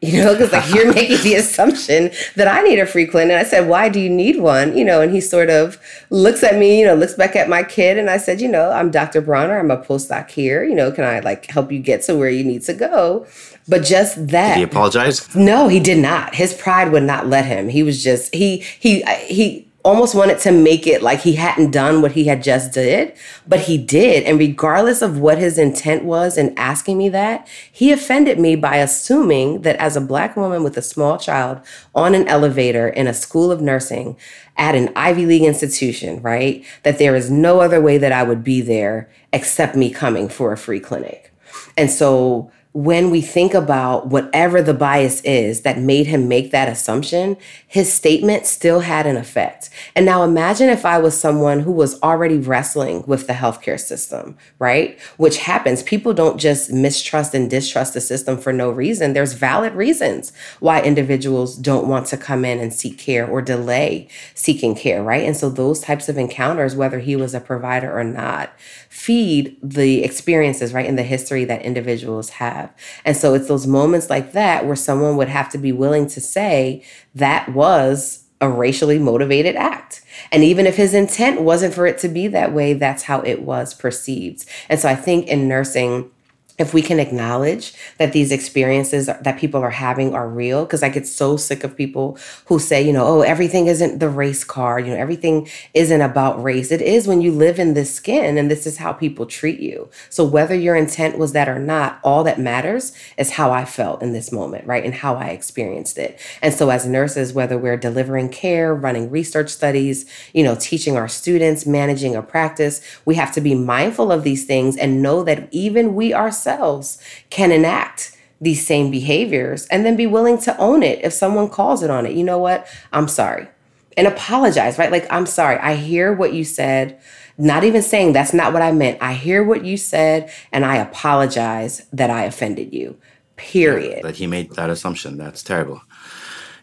You 0.00 0.22
know, 0.22 0.32
because 0.32 0.52
like 0.52 0.72
you're 0.72 0.92
making 0.94 1.22
the 1.24 1.34
assumption 1.34 2.12
that 2.36 2.46
I 2.46 2.62
need 2.62 2.78
a 2.78 2.86
free 2.86 3.04
clinic. 3.04 3.32
And 3.32 3.40
I 3.40 3.48
said, 3.48 3.68
Why 3.68 3.88
do 3.88 3.98
you 3.98 4.08
need 4.08 4.40
one? 4.40 4.76
You 4.76 4.84
know, 4.84 5.00
and 5.00 5.12
he 5.12 5.20
sort 5.20 5.50
of 5.50 5.76
looks 6.10 6.44
at 6.44 6.56
me, 6.56 6.78
you 6.78 6.86
know, 6.86 6.94
looks 6.94 7.14
back 7.14 7.34
at 7.34 7.48
my 7.48 7.64
kid. 7.64 7.98
And 7.98 8.08
I 8.08 8.16
said, 8.16 8.40
You 8.40 8.46
know, 8.46 8.70
I'm 8.70 8.92
Dr. 8.92 9.20
Brawner. 9.20 9.58
I'm 9.58 9.72
a 9.72 9.76
postdoc 9.76 10.30
here. 10.30 10.62
You 10.62 10.76
know, 10.76 10.92
can 10.92 11.02
I 11.02 11.18
like 11.18 11.46
help 11.46 11.72
you 11.72 11.80
get 11.80 12.02
to 12.02 12.16
where 12.16 12.30
you 12.30 12.44
need 12.44 12.62
to 12.62 12.74
go? 12.74 13.26
But 13.66 13.84
just 13.84 14.28
that. 14.28 14.54
Did 14.54 14.58
he 14.58 14.62
apologize? 14.62 15.34
No, 15.34 15.66
he 15.66 15.80
did 15.80 15.98
not. 15.98 16.36
His 16.36 16.54
pride 16.54 16.92
would 16.92 17.02
not 17.02 17.26
let 17.26 17.44
him. 17.44 17.68
He 17.68 17.82
was 17.82 18.02
just, 18.02 18.32
he, 18.32 18.58
he, 18.58 19.02
he, 19.26 19.67
almost 19.84 20.14
wanted 20.14 20.38
to 20.40 20.50
make 20.50 20.86
it 20.86 21.02
like 21.02 21.20
he 21.20 21.34
hadn't 21.34 21.70
done 21.70 22.02
what 22.02 22.12
he 22.12 22.24
had 22.24 22.42
just 22.42 22.72
did, 22.72 23.14
but 23.46 23.60
he 23.60 23.78
did. 23.78 24.24
And 24.24 24.38
regardless 24.38 25.02
of 25.02 25.18
what 25.18 25.38
his 25.38 25.56
intent 25.56 26.04
was 26.04 26.36
in 26.36 26.52
asking 26.58 26.98
me 26.98 27.08
that, 27.10 27.48
he 27.70 27.92
offended 27.92 28.38
me 28.40 28.56
by 28.56 28.76
assuming 28.76 29.62
that 29.62 29.76
as 29.76 29.96
a 29.96 30.00
black 30.00 30.36
woman 30.36 30.64
with 30.64 30.76
a 30.76 30.82
small 30.82 31.16
child 31.16 31.60
on 31.94 32.14
an 32.14 32.26
elevator 32.26 32.88
in 32.88 33.06
a 33.06 33.14
school 33.14 33.52
of 33.52 33.60
nursing 33.60 34.16
at 34.56 34.74
an 34.74 34.90
Ivy 34.96 35.26
League 35.26 35.44
institution, 35.44 36.20
right, 36.22 36.64
that 36.82 36.98
there 36.98 37.14
is 37.14 37.30
no 37.30 37.60
other 37.60 37.80
way 37.80 37.98
that 37.98 38.12
I 38.12 38.24
would 38.24 38.42
be 38.42 38.60
there 38.60 39.08
except 39.32 39.76
me 39.76 39.90
coming 39.90 40.28
for 40.28 40.52
a 40.52 40.58
free 40.58 40.80
clinic. 40.80 41.32
And 41.76 41.90
so 41.90 42.50
when 42.78 43.10
we 43.10 43.20
think 43.20 43.54
about 43.54 44.06
whatever 44.06 44.62
the 44.62 44.72
bias 44.72 45.20
is 45.22 45.62
that 45.62 45.80
made 45.80 46.06
him 46.06 46.28
make 46.28 46.52
that 46.52 46.68
assumption, 46.68 47.36
his 47.66 47.92
statement 47.92 48.46
still 48.46 48.78
had 48.78 49.04
an 49.04 49.16
effect. 49.16 49.68
And 49.96 50.06
now 50.06 50.22
imagine 50.22 50.68
if 50.68 50.86
I 50.86 50.98
was 50.98 51.18
someone 51.18 51.58
who 51.58 51.72
was 51.72 52.00
already 52.02 52.38
wrestling 52.38 53.02
with 53.04 53.26
the 53.26 53.32
healthcare 53.32 53.80
system, 53.80 54.38
right? 54.60 54.96
Which 55.16 55.38
happens. 55.38 55.82
People 55.82 56.14
don't 56.14 56.38
just 56.38 56.70
mistrust 56.70 57.34
and 57.34 57.50
distrust 57.50 57.94
the 57.94 58.00
system 58.00 58.38
for 58.38 58.52
no 58.52 58.70
reason. 58.70 59.12
There's 59.12 59.32
valid 59.32 59.72
reasons 59.72 60.32
why 60.60 60.80
individuals 60.80 61.56
don't 61.56 61.88
want 61.88 62.06
to 62.06 62.16
come 62.16 62.44
in 62.44 62.60
and 62.60 62.72
seek 62.72 62.96
care 62.96 63.26
or 63.26 63.42
delay 63.42 64.06
seeking 64.34 64.76
care, 64.76 65.02
right? 65.02 65.24
And 65.24 65.36
so 65.36 65.50
those 65.50 65.80
types 65.80 66.08
of 66.08 66.16
encounters, 66.16 66.76
whether 66.76 67.00
he 67.00 67.16
was 67.16 67.34
a 67.34 67.40
provider 67.40 67.98
or 67.98 68.04
not, 68.04 68.52
feed 68.88 69.56
the 69.60 70.04
experiences, 70.04 70.72
right, 70.72 70.86
in 70.86 70.94
the 70.94 71.02
history 71.02 71.44
that 71.44 71.62
individuals 71.62 72.30
have. 72.30 72.67
And 73.04 73.16
so 73.16 73.34
it's 73.34 73.48
those 73.48 73.66
moments 73.66 74.10
like 74.10 74.32
that 74.32 74.66
where 74.66 74.76
someone 74.76 75.16
would 75.16 75.28
have 75.28 75.48
to 75.50 75.58
be 75.58 75.72
willing 75.72 76.06
to 76.08 76.20
say 76.20 76.82
that 77.14 77.48
was 77.50 78.24
a 78.40 78.48
racially 78.48 78.98
motivated 78.98 79.56
act. 79.56 80.02
And 80.30 80.44
even 80.44 80.66
if 80.66 80.76
his 80.76 80.94
intent 80.94 81.40
wasn't 81.40 81.74
for 81.74 81.86
it 81.86 81.98
to 81.98 82.08
be 82.08 82.28
that 82.28 82.52
way, 82.52 82.72
that's 82.72 83.04
how 83.04 83.20
it 83.22 83.42
was 83.42 83.74
perceived. 83.74 84.44
And 84.68 84.78
so 84.78 84.88
I 84.88 84.94
think 84.94 85.26
in 85.26 85.48
nursing, 85.48 86.10
if 86.58 86.74
we 86.74 86.82
can 86.82 86.98
acknowledge 86.98 87.72
that 87.98 88.12
these 88.12 88.32
experiences 88.32 89.06
that 89.06 89.38
people 89.38 89.60
are 89.60 89.70
having 89.70 90.14
are 90.14 90.28
real 90.28 90.64
because 90.64 90.82
i 90.82 90.88
get 90.88 91.06
so 91.06 91.36
sick 91.36 91.64
of 91.64 91.76
people 91.76 92.18
who 92.46 92.58
say 92.58 92.82
you 92.82 92.92
know 92.92 93.06
oh 93.06 93.20
everything 93.20 93.66
isn't 93.66 93.98
the 93.98 94.08
race 94.08 94.44
card 94.44 94.86
you 94.86 94.92
know 94.92 94.98
everything 94.98 95.48
isn't 95.74 96.00
about 96.00 96.42
race. 96.42 96.70
It 96.70 96.82
is 96.82 97.06
when 97.06 97.20
you 97.20 97.32
live 97.32 97.58
in 97.58 97.74
this 97.74 97.94
skin 97.94 98.38
and 98.38 98.50
this 98.50 98.66
is 98.66 98.78
how 98.78 98.92
people 98.92 99.26
treat 99.26 99.60
you. 99.60 99.88
So 100.10 100.24
whether 100.24 100.54
your 100.54 100.76
intent 100.76 101.18
was 101.18 101.32
that 101.32 101.48
or 101.48 101.58
not 101.58 102.00
all 102.02 102.24
that 102.24 102.40
matters 102.40 102.92
is 103.16 103.32
how 103.32 103.50
i 103.50 103.64
felt 103.64 104.02
in 104.02 104.12
this 104.12 104.32
moment 104.32 104.66
right 104.66 104.84
and 104.84 104.94
how 104.94 105.14
i 105.16 105.26
experienced 105.26 105.98
it. 105.98 106.20
And 106.42 106.54
so 106.54 106.70
as 106.70 106.86
nurses 106.86 107.32
whether 107.32 107.58
we're 107.58 107.76
delivering 107.76 108.28
care 108.28 108.74
running 108.74 109.10
research 109.10 109.50
studies 109.50 110.06
you 110.32 110.42
know 110.42 110.56
teaching 110.58 110.96
our 110.96 111.08
students 111.08 111.66
managing 111.66 112.16
a 112.16 112.22
practice 112.22 112.80
we 113.04 113.14
have 113.14 113.32
to 113.32 113.40
be 113.40 113.54
mindful 113.54 114.10
of 114.10 114.24
these 114.24 114.44
things 114.44 114.76
and 114.76 115.02
know 115.02 115.22
that 115.22 115.48
even 115.50 115.94
we 115.94 116.14
ourselves 116.14 116.47
ourselves 116.48 116.98
can 117.30 117.52
enact 117.52 118.16
these 118.40 118.66
same 118.66 118.90
behaviors 118.90 119.66
and 119.66 119.84
then 119.84 119.96
be 119.96 120.06
willing 120.06 120.38
to 120.38 120.56
own 120.58 120.82
it 120.82 121.04
if 121.04 121.12
someone 121.12 121.48
calls 121.48 121.82
it 121.82 121.90
on 121.90 122.06
it. 122.06 122.12
You 122.12 122.24
know 122.24 122.38
what? 122.38 122.66
I'm 122.92 123.08
sorry. 123.08 123.48
And 123.96 124.06
apologize, 124.06 124.78
right? 124.78 124.92
Like, 124.92 125.06
I'm 125.10 125.26
sorry. 125.26 125.58
I 125.58 125.74
hear 125.74 126.12
what 126.12 126.32
you 126.32 126.44
said. 126.44 127.00
Not 127.36 127.64
even 127.64 127.82
saying 127.82 128.12
that's 128.12 128.32
not 128.32 128.52
what 128.52 128.62
I 128.62 128.72
meant. 128.72 129.02
I 129.02 129.14
hear 129.14 129.42
what 129.42 129.64
you 129.64 129.76
said 129.76 130.30
and 130.52 130.64
I 130.64 130.76
apologize 130.76 131.86
that 131.92 132.10
I 132.10 132.24
offended 132.24 132.72
you. 132.72 132.96
Period. 133.36 134.04
That 134.04 134.16
he 134.16 134.26
made 134.26 134.52
that 134.54 134.70
assumption. 134.70 135.16
That's 135.16 135.42
terrible. 135.42 135.82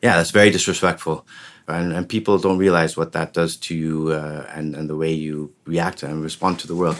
Yeah, 0.01 0.17
that's 0.17 0.31
very 0.31 0.49
disrespectful. 0.49 1.25
and, 1.67 1.91
and 1.93 2.07
people 2.07 2.37
don't 2.37 2.57
realize 2.57 2.95
what 2.95 3.11
that 3.13 3.33
does 3.33 3.57
to 3.57 3.75
you 3.75 4.11
uh, 4.11 4.45
and, 4.53 4.75
and 4.75 4.89
the 4.89 4.95
way 4.95 5.11
you 5.11 5.53
react 5.65 6.03
and 6.03 6.23
respond 6.23 6.59
to 6.59 6.67
the 6.67 6.75
world. 6.75 6.97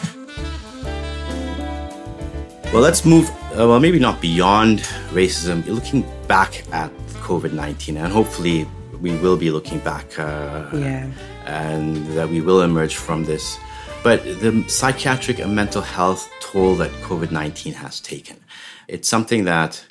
Well, 2.73 2.81
let's 2.81 3.05
move, 3.05 3.29
uh, 3.29 3.67
well, 3.67 3.79
maybe 3.79 3.99
not 3.99 4.19
beyond 4.21 4.79
racism, 5.11 5.65
looking 5.65 6.05
back 6.27 6.63
at 6.73 6.91
COVID 7.23 7.53
19, 7.53 7.97
and 7.97 8.11
hopefully 8.11 8.67
we 8.99 9.15
will 9.17 9.37
be 9.37 9.49
looking 9.49 9.79
back 9.79 10.19
uh, 10.19 10.69
yeah. 10.73 11.09
and 11.45 12.05
that 12.17 12.27
we 12.27 12.41
will 12.41 12.61
emerge 12.61 12.95
from 12.95 13.23
this. 13.23 13.57
But 14.03 14.23
the 14.23 14.63
psychiatric 14.67 15.39
and 15.39 15.55
mental 15.55 15.81
health 15.81 16.29
toll 16.39 16.75
that 16.75 16.91
COVID 17.01 17.31
19 17.31 17.73
has 17.73 17.99
taken, 18.01 18.37
it's 18.87 19.07
something 19.07 19.45
that 19.45 19.83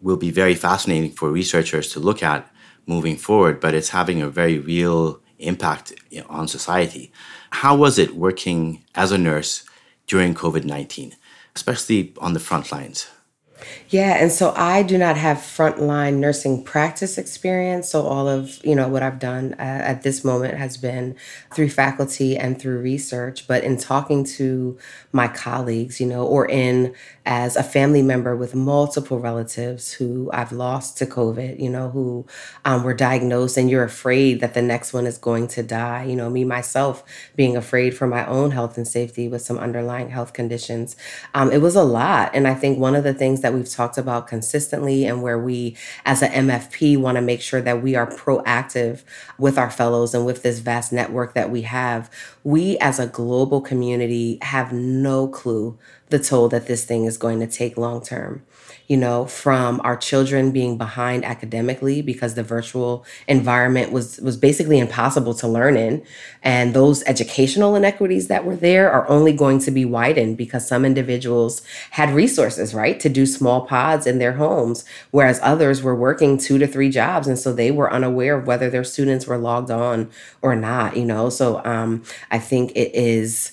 will 0.00 0.16
be 0.16 0.30
very 0.30 0.54
fascinating 0.54 1.12
for 1.12 1.30
researchers 1.30 1.92
to 1.92 2.00
look 2.00 2.22
at 2.22 2.50
moving 2.86 3.16
forward, 3.16 3.60
but 3.60 3.74
it's 3.74 3.90
having 3.90 4.22
a 4.22 4.28
very 4.28 4.58
real 4.58 5.20
impact 5.38 5.92
on 6.28 6.48
society. 6.48 7.12
How 7.50 7.76
was 7.76 7.98
it 7.98 8.14
working 8.16 8.84
as 8.94 9.12
a 9.12 9.18
nurse 9.18 9.64
during 10.06 10.34
COVID 10.34 10.64
19, 10.64 11.14
especially 11.60 12.14
on 12.18 12.32
the 12.32 12.40
front 12.40 12.72
lines? 12.72 13.06
Yeah, 13.88 14.16
and 14.22 14.30
so 14.30 14.52
I 14.56 14.82
do 14.82 14.96
not 14.96 15.16
have 15.16 15.38
frontline 15.38 16.16
nursing 16.18 16.62
practice 16.62 17.18
experience. 17.18 17.88
So 17.90 18.02
all 18.06 18.28
of 18.28 18.64
you 18.64 18.74
know 18.74 18.88
what 18.88 19.02
I've 19.02 19.18
done 19.18 19.54
uh, 19.54 19.62
at 19.62 20.02
this 20.02 20.24
moment 20.24 20.56
has 20.56 20.76
been 20.76 21.16
through 21.52 21.70
faculty 21.70 22.36
and 22.36 22.60
through 22.60 22.78
research. 22.80 23.46
But 23.48 23.64
in 23.64 23.76
talking 23.76 24.24
to 24.36 24.78
my 25.12 25.28
colleagues, 25.28 26.00
you 26.00 26.06
know, 26.06 26.24
or 26.24 26.48
in 26.48 26.94
as 27.26 27.56
a 27.56 27.62
family 27.62 28.02
member 28.02 28.34
with 28.36 28.54
multiple 28.54 29.18
relatives 29.18 29.92
who 29.92 30.30
I've 30.32 30.52
lost 30.52 30.96
to 30.98 31.06
COVID, 31.06 31.60
you 31.60 31.68
know, 31.68 31.90
who 31.90 32.26
um, 32.64 32.82
were 32.82 32.94
diagnosed, 32.94 33.56
and 33.56 33.68
you're 33.70 33.84
afraid 33.84 34.40
that 34.40 34.54
the 34.54 34.62
next 34.62 34.92
one 34.92 35.06
is 35.06 35.18
going 35.18 35.48
to 35.48 35.62
die. 35.62 36.04
You 36.04 36.16
know, 36.16 36.30
me 36.30 36.44
myself 36.44 37.02
being 37.36 37.56
afraid 37.56 37.96
for 37.96 38.06
my 38.06 38.26
own 38.26 38.52
health 38.52 38.76
and 38.76 38.86
safety 38.86 39.28
with 39.28 39.42
some 39.42 39.58
underlying 39.58 40.10
health 40.10 40.32
conditions. 40.32 40.96
Um, 41.34 41.50
it 41.50 41.58
was 41.60 41.76
a 41.76 41.82
lot, 41.84 42.30
and 42.34 42.46
I 42.46 42.54
think 42.54 42.78
one 42.78 42.94
of 42.94 43.04
the 43.04 43.14
things 43.14 43.40
that 43.42 43.49
we've 43.52 43.68
talked 43.68 43.98
about 43.98 44.26
consistently, 44.26 45.04
and 45.04 45.22
where 45.22 45.38
we 45.38 45.76
as 46.04 46.22
a 46.22 46.28
MFP 46.28 46.98
want 46.98 47.16
to 47.16 47.22
make 47.22 47.40
sure 47.40 47.60
that 47.60 47.82
we 47.82 47.94
are 47.94 48.06
proactive 48.06 49.02
with 49.38 49.58
our 49.58 49.70
fellows 49.70 50.14
and 50.14 50.26
with 50.26 50.42
this 50.42 50.60
vast 50.60 50.92
network 50.92 51.34
that 51.34 51.50
we 51.50 51.62
have, 51.62 52.10
we 52.44 52.78
as 52.78 52.98
a 52.98 53.06
global 53.06 53.60
community 53.60 54.38
have 54.42 54.72
no 54.72 55.28
clue 55.28 55.78
the 56.08 56.18
toll 56.18 56.48
that 56.48 56.66
this 56.66 56.84
thing 56.84 57.04
is 57.04 57.16
going 57.16 57.40
to 57.40 57.46
take 57.46 57.76
long 57.76 58.02
term 58.02 58.42
you 58.90 58.96
know, 58.96 59.24
from 59.24 59.80
our 59.84 59.96
children 59.96 60.50
being 60.50 60.76
behind 60.76 61.24
academically 61.24 62.02
because 62.02 62.34
the 62.34 62.42
virtual 62.42 63.06
environment 63.28 63.92
was 63.92 64.18
was 64.18 64.36
basically 64.36 64.80
impossible 64.80 65.32
to 65.32 65.46
learn 65.46 65.76
in. 65.76 66.02
And 66.42 66.74
those 66.74 67.04
educational 67.04 67.76
inequities 67.76 68.26
that 68.26 68.44
were 68.44 68.56
there 68.56 68.90
are 68.90 69.08
only 69.08 69.32
going 69.32 69.60
to 69.60 69.70
be 69.70 69.84
widened 69.84 70.36
because 70.36 70.66
some 70.66 70.84
individuals 70.84 71.62
had 71.92 72.10
resources, 72.10 72.74
right, 72.74 72.98
to 72.98 73.08
do 73.08 73.26
small 73.26 73.64
pods 73.64 74.08
in 74.08 74.18
their 74.18 74.32
homes, 74.32 74.84
whereas 75.12 75.38
others 75.40 75.84
were 75.84 75.94
working 75.94 76.36
two 76.36 76.58
to 76.58 76.66
three 76.66 76.90
jobs. 76.90 77.28
And 77.28 77.38
so 77.38 77.52
they 77.52 77.70
were 77.70 77.92
unaware 77.92 78.38
of 78.38 78.48
whether 78.48 78.68
their 78.70 78.82
students 78.82 79.24
were 79.24 79.38
logged 79.38 79.70
on 79.70 80.10
or 80.42 80.56
not, 80.56 80.96
you 80.96 81.04
know. 81.04 81.30
So 81.30 81.64
um, 81.64 82.02
I 82.32 82.40
think 82.40 82.72
it 82.72 82.92
is 82.92 83.52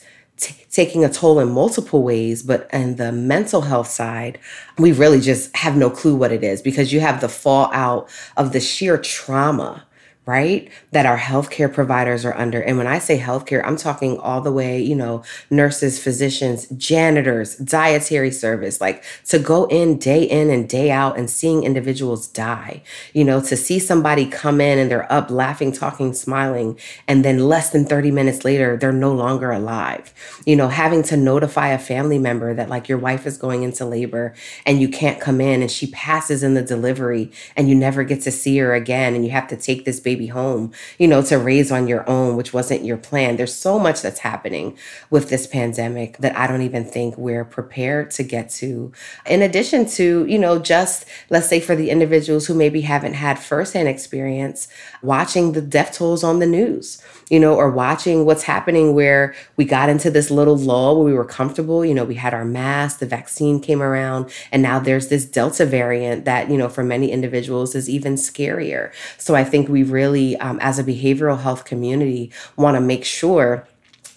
taking 0.78 1.04
a 1.04 1.10
toll 1.10 1.40
in 1.40 1.50
multiple 1.50 2.04
ways, 2.04 2.44
but 2.44 2.70
in 2.72 2.98
the 2.98 3.12
mental 3.12 3.62
health 3.62 3.88
side, 3.88 4.38
we 4.78 4.92
really 4.92 5.20
just 5.20 5.54
have 5.58 5.76
no 5.76 5.90
clue 5.90 6.16
what 6.16 6.32
it 6.32 6.44
is 6.44 6.62
because 6.62 6.94
you 6.94 7.00
have 7.00 7.20
the 7.20 7.28
fallout 7.28 8.08
of 8.38 8.54
the 8.54 8.60
sheer 8.60 8.96
trauma 8.96 9.87
right? 10.28 10.70
That 10.92 11.06
our 11.06 11.18
healthcare 11.18 11.74
providers 11.74 12.26
are 12.26 12.38
under. 12.38 12.62
And 12.62 12.78
when 12.78 12.86
I 12.86 13.00
say 13.00 13.18
healthcare, 13.18 13.62
I'm 13.64 13.78
talking 13.78 14.20
all 14.20 14.42
the 14.42 14.52
way, 14.52 14.80
you 14.80 14.94
know, 14.94 15.24
nurses, 15.50 16.04
physicians, 16.04 16.68
janitors, 16.72 17.56
dietary 17.56 18.32
service, 18.32 18.82
like 18.82 19.06
to 19.28 19.40
go 19.40 19.68
in 19.68 19.98
day 19.98 20.24
in 20.24 20.50
and 20.50 20.68
day 20.68 20.92
out 20.92 21.18
and 21.18 21.30
seeing 21.30 21.64
individuals 21.64 22.28
die, 22.28 22.84
you 23.14 23.24
know, 23.24 23.40
to 23.40 23.56
see 23.56 23.80
somebody 23.80 24.26
come 24.26 24.60
in 24.60 24.78
and 24.78 24.92
they're 24.92 25.12
up 25.12 25.32
laughing, 25.32 25.72
talking, 25.72 26.14
smiling, 26.14 26.78
and 27.08 27.24
then 27.24 27.40
less 27.48 27.70
than 27.70 27.86
30 27.86 28.12
minutes 28.12 28.44
later, 28.44 28.76
they're 28.76 28.92
no 28.92 29.14
longer 29.14 29.52
alive. 29.54 30.14
You 30.46 30.58
know, 30.58 30.68
having 30.68 31.04
to 31.04 31.16
notify 31.16 31.70
a 31.70 31.80
family 31.80 32.20
member 32.20 32.54
that 32.54 32.68
like 32.68 32.90
your 32.90 32.98
wife 32.98 33.26
is 33.26 33.38
going 33.38 33.64
into 33.64 33.86
labor 33.86 34.36
and 34.66 34.82
you 34.82 34.90
can't 34.90 35.22
come 35.22 35.40
in 35.40 35.62
and 35.62 35.72
she 35.72 35.88
passes 35.88 36.44
in 36.44 36.54
the 36.54 36.62
delivery 36.62 37.32
and 37.56 37.70
you 37.70 37.76
never 37.76 38.04
get 38.04 38.22
to 38.24 38.32
see 38.32 38.58
her 38.58 38.74
again 38.74 39.16
and 39.16 39.24
you 39.24 39.32
have 39.32 39.48
to 39.48 39.56
take 39.56 39.86
this 39.86 40.02
baby 40.02 40.17
baby 40.18 40.28
home, 40.28 40.72
you 40.98 41.08
know, 41.08 41.22
to 41.22 41.38
raise 41.38 41.72
on 41.72 41.88
your 41.88 42.08
own, 42.10 42.36
which 42.36 42.54
wasn't 42.54 42.84
your 42.84 42.98
plan. 42.98 43.38
There's 43.38 43.54
so 43.54 43.78
much 43.78 44.02
that's 44.02 44.20
happening 44.20 44.76
with 45.12 45.30
this 45.30 45.46
pandemic 45.46 46.18
that 46.18 46.36
I 46.36 46.48
don't 46.48 46.64
even 46.64 46.86
think 46.86 47.16
we're 47.18 47.46
prepared 47.46 48.10
to 48.12 48.24
get 48.24 48.50
to. 48.62 48.92
In 49.28 49.44
addition 49.44 49.86
to, 49.92 50.26
you 50.26 50.40
know, 50.40 50.58
just 50.58 51.06
let's 51.30 51.48
say 51.48 51.60
for 51.60 51.76
the 51.76 51.92
individuals 51.92 52.48
who 52.48 52.56
maybe 52.56 52.82
haven't 52.82 53.14
had 53.14 53.38
firsthand 53.38 53.88
experience 53.88 54.68
watching 55.04 55.52
the 55.52 55.62
death 55.62 55.94
tolls 55.94 56.24
on 56.24 56.40
the 56.40 56.48
news 56.48 57.02
you 57.30 57.40
know, 57.40 57.56
or 57.56 57.70
watching 57.70 58.26
what's 58.26 58.44
happening 58.44 58.94
where 58.94 59.36
we 59.58 59.66
got 59.66 59.90
into 59.90 60.10
this 60.10 60.32
little 60.32 60.56
lull 60.56 60.98
where 60.98 61.06
we 61.06 61.14
were 61.14 61.26
comfortable. 61.26 61.84
You 61.84 61.94
know, 61.94 62.06
we 62.06 62.16
had 62.16 62.34
our 62.34 62.46
mask, 62.46 63.00
the 63.00 63.06
vaccine 63.06 63.60
came 63.60 63.82
around, 63.82 64.32
and 64.52 64.62
now 64.62 64.80
there's 64.80 65.10
this 65.10 65.26
Delta 65.26 65.66
variant 65.66 66.26
that, 66.26 66.50
you 66.50 66.58
know, 66.58 66.70
for 66.70 66.84
many 66.84 67.12
individuals 67.12 67.76
is 67.76 67.90
even 67.90 68.16
scarier. 68.16 68.92
So 69.18 69.36
I 69.36 69.44
think 69.44 69.68
we 69.68 69.84
really, 69.84 70.07
um, 70.38 70.60
as 70.62 70.80
a 70.80 70.84
behavioral 70.84 71.40
health 71.40 71.66
community, 71.66 72.32
want 72.56 72.76
to 72.76 72.82
make 72.82 73.06
sure 73.06 73.68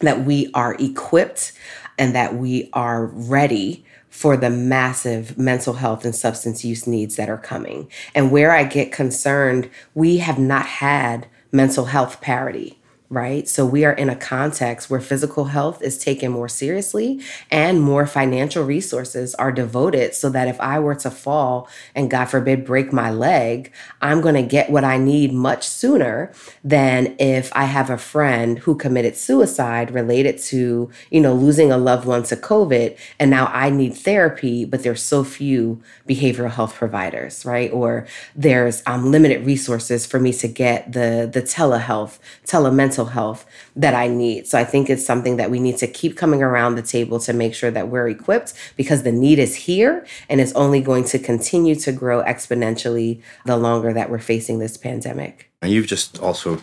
that 0.00 0.24
we 0.24 0.50
are 0.54 0.74
equipped 0.78 1.52
and 1.98 2.14
that 2.14 2.34
we 2.34 2.70
are 2.72 3.06
ready 3.06 3.84
for 4.08 4.36
the 4.36 4.50
massive 4.50 5.38
mental 5.38 5.74
health 5.74 6.04
and 6.04 6.14
substance 6.14 6.64
use 6.64 6.86
needs 6.86 7.16
that 7.16 7.28
are 7.28 7.38
coming. 7.38 7.90
And 8.14 8.30
where 8.30 8.52
I 8.52 8.64
get 8.64 8.92
concerned, 8.92 9.70
we 9.94 10.18
have 10.18 10.38
not 10.38 10.66
had 10.66 11.26
mental 11.52 11.86
health 11.86 12.20
parity 12.20 12.79
right? 13.10 13.48
So 13.48 13.66
we 13.66 13.84
are 13.84 13.92
in 13.92 14.08
a 14.08 14.14
context 14.14 14.88
where 14.88 15.00
physical 15.00 15.46
health 15.46 15.82
is 15.82 15.98
taken 15.98 16.30
more 16.30 16.48
seriously 16.48 17.20
and 17.50 17.82
more 17.82 18.06
financial 18.06 18.62
resources 18.64 19.34
are 19.34 19.50
devoted 19.50 20.14
so 20.14 20.30
that 20.30 20.46
if 20.46 20.60
I 20.60 20.78
were 20.78 20.94
to 20.94 21.10
fall 21.10 21.68
and 21.96 22.08
God 22.08 22.26
forbid 22.26 22.64
break 22.64 22.92
my 22.92 23.10
leg, 23.10 23.72
I'm 24.00 24.20
going 24.20 24.36
to 24.36 24.42
get 24.42 24.70
what 24.70 24.84
I 24.84 24.96
need 24.96 25.32
much 25.32 25.68
sooner 25.68 26.32
than 26.62 27.16
if 27.18 27.50
I 27.52 27.64
have 27.64 27.90
a 27.90 27.98
friend 27.98 28.60
who 28.60 28.76
committed 28.76 29.16
suicide 29.16 29.90
related 29.90 30.38
to, 30.44 30.88
you 31.10 31.20
know, 31.20 31.34
losing 31.34 31.72
a 31.72 31.78
loved 31.78 32.06
one 32.06 32.22
to 32.24 32.36
COVID 32.36 32.96
and 33.18 33.28
now 33.28 33.46
I 33.46 33.70
need 33.70 33.94
therapy, 33.94 34.64
but 34.64 34.84
there's 34.84 35.02
so 35.02 35.24
few 35.24 35.82
behavioral 36.08 36.52
health 36.52 36.76
providers, 36.76 37.44
right? 37.44 37.72
Or 37.72 38.06
there's 38.36 38.84
um, 38.86 39.10
limited 39.10 39.44
resources 39.44 40.06
for 40.06 40.20
me 40.20 40.32
to 40.34 40.46
get 40.46 40.92
the 40.92 41.28
the 41.30 41.42
telehealth, 41.42 42.20
telemental 42.46 42.99
mental 43.00 43.12
health 43.12 43.46
that 43.76 43.94
I 43.94 44.08
need. 44.08 44.46
So 44.46 44.58
I 44.58 44.64
think 44.64 44.90
it's 44.90 45.04
something 45.04 45.36
that 45.38 45.50
we 45.50 45.58
need 45.58 45.78
to 45.78 45.86
keep 45.86 46.16
coming 46.16 46.42
around 46.42 46.74
the 46.76 46.82
table 46.82 47.18
to 47.20 47.32
make 47.32 47.54
sure 47.54 47.70
that 47.70 47.88
we're 47.88 48.08
equipped 48.08 48.54
because 48.76 49.02
the 49.02 49.12
need 49.12 49.38
is 49.38 49.54
here 49.54 50.06
and 50.28 50.40
it's 50.40 50.52
only 50.52 50.80
going 50.82 51.04
to 51.04 51.18
continue 51.18 51.74
to 51.76 51.92
grow 51.92 52.22
exponentially 52.24 53.22
the 53.46 53.56
longer 53.56 53.92
that 53.92 54.10
we're 54.10 54.18
facing 54.18 54.58
this 54.58 54.76
pandemic. 54.76 55.50
And 55.62 55.72
you've 55.72 55.86
just 55.86 56.18
also 56.20 56.58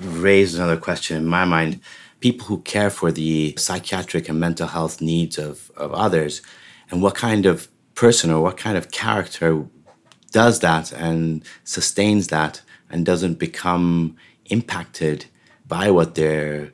raised 0.00 0.56
another 0.56 0.78
question 0.78 1.16
in 1.16 1.26
my 1.26 1.44
mind. 1.44 1.80
People 2.20 2.46
who 2.46 2.58
care 2.62 2.90
for 2.90 3.10
the 3.10 3.54
psychiatric 3.58 4.28
and 4.28 4.38
mental 4.38 4.68
health 4.68 5.00
needs 5.00 5.38
of, 5.38 5.72
of 5.76 5.92
others, 5.92 6.40
and 6.90 7.02
what 7.02 7.16
kind 7.16 7.46
of 7.46 7.68
person 7.94 8.30
or 8.30 8.40
what 8.40 8.56
kind 8.56 8.78
of 8.78 8.92
character 8.92 9.66
does 10.30 10.60
that 10.60 10.92
and 10.92 11.42
sustains 11.64 12.28
that 12.28 12.62
and 12.90 13.04
doesn't 13.04 13.38
become 13.40 14.14
impacted 14.46 15.26
by 15.72 15.90
what 15.90 16.14
they're 16.16 16.70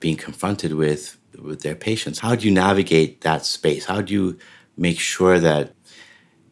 being 0.00 0.16
confronted 0.16 0.72
with 0.72 1.18
with 1.48 1.60
their 1.60 1.74
patients. 1.74 2.18
How 2.18 2.34
do 2.34 2.46
you 2.48 2.54
navigate 2.66 3.20
that 3.20 3.44
space? 3.44 3.84
How 3.84 4.00
do 4.00 4.14
you 4.14 4.38
make 4.78 4.98
sure 4.98 5.38
that 5.38 5.74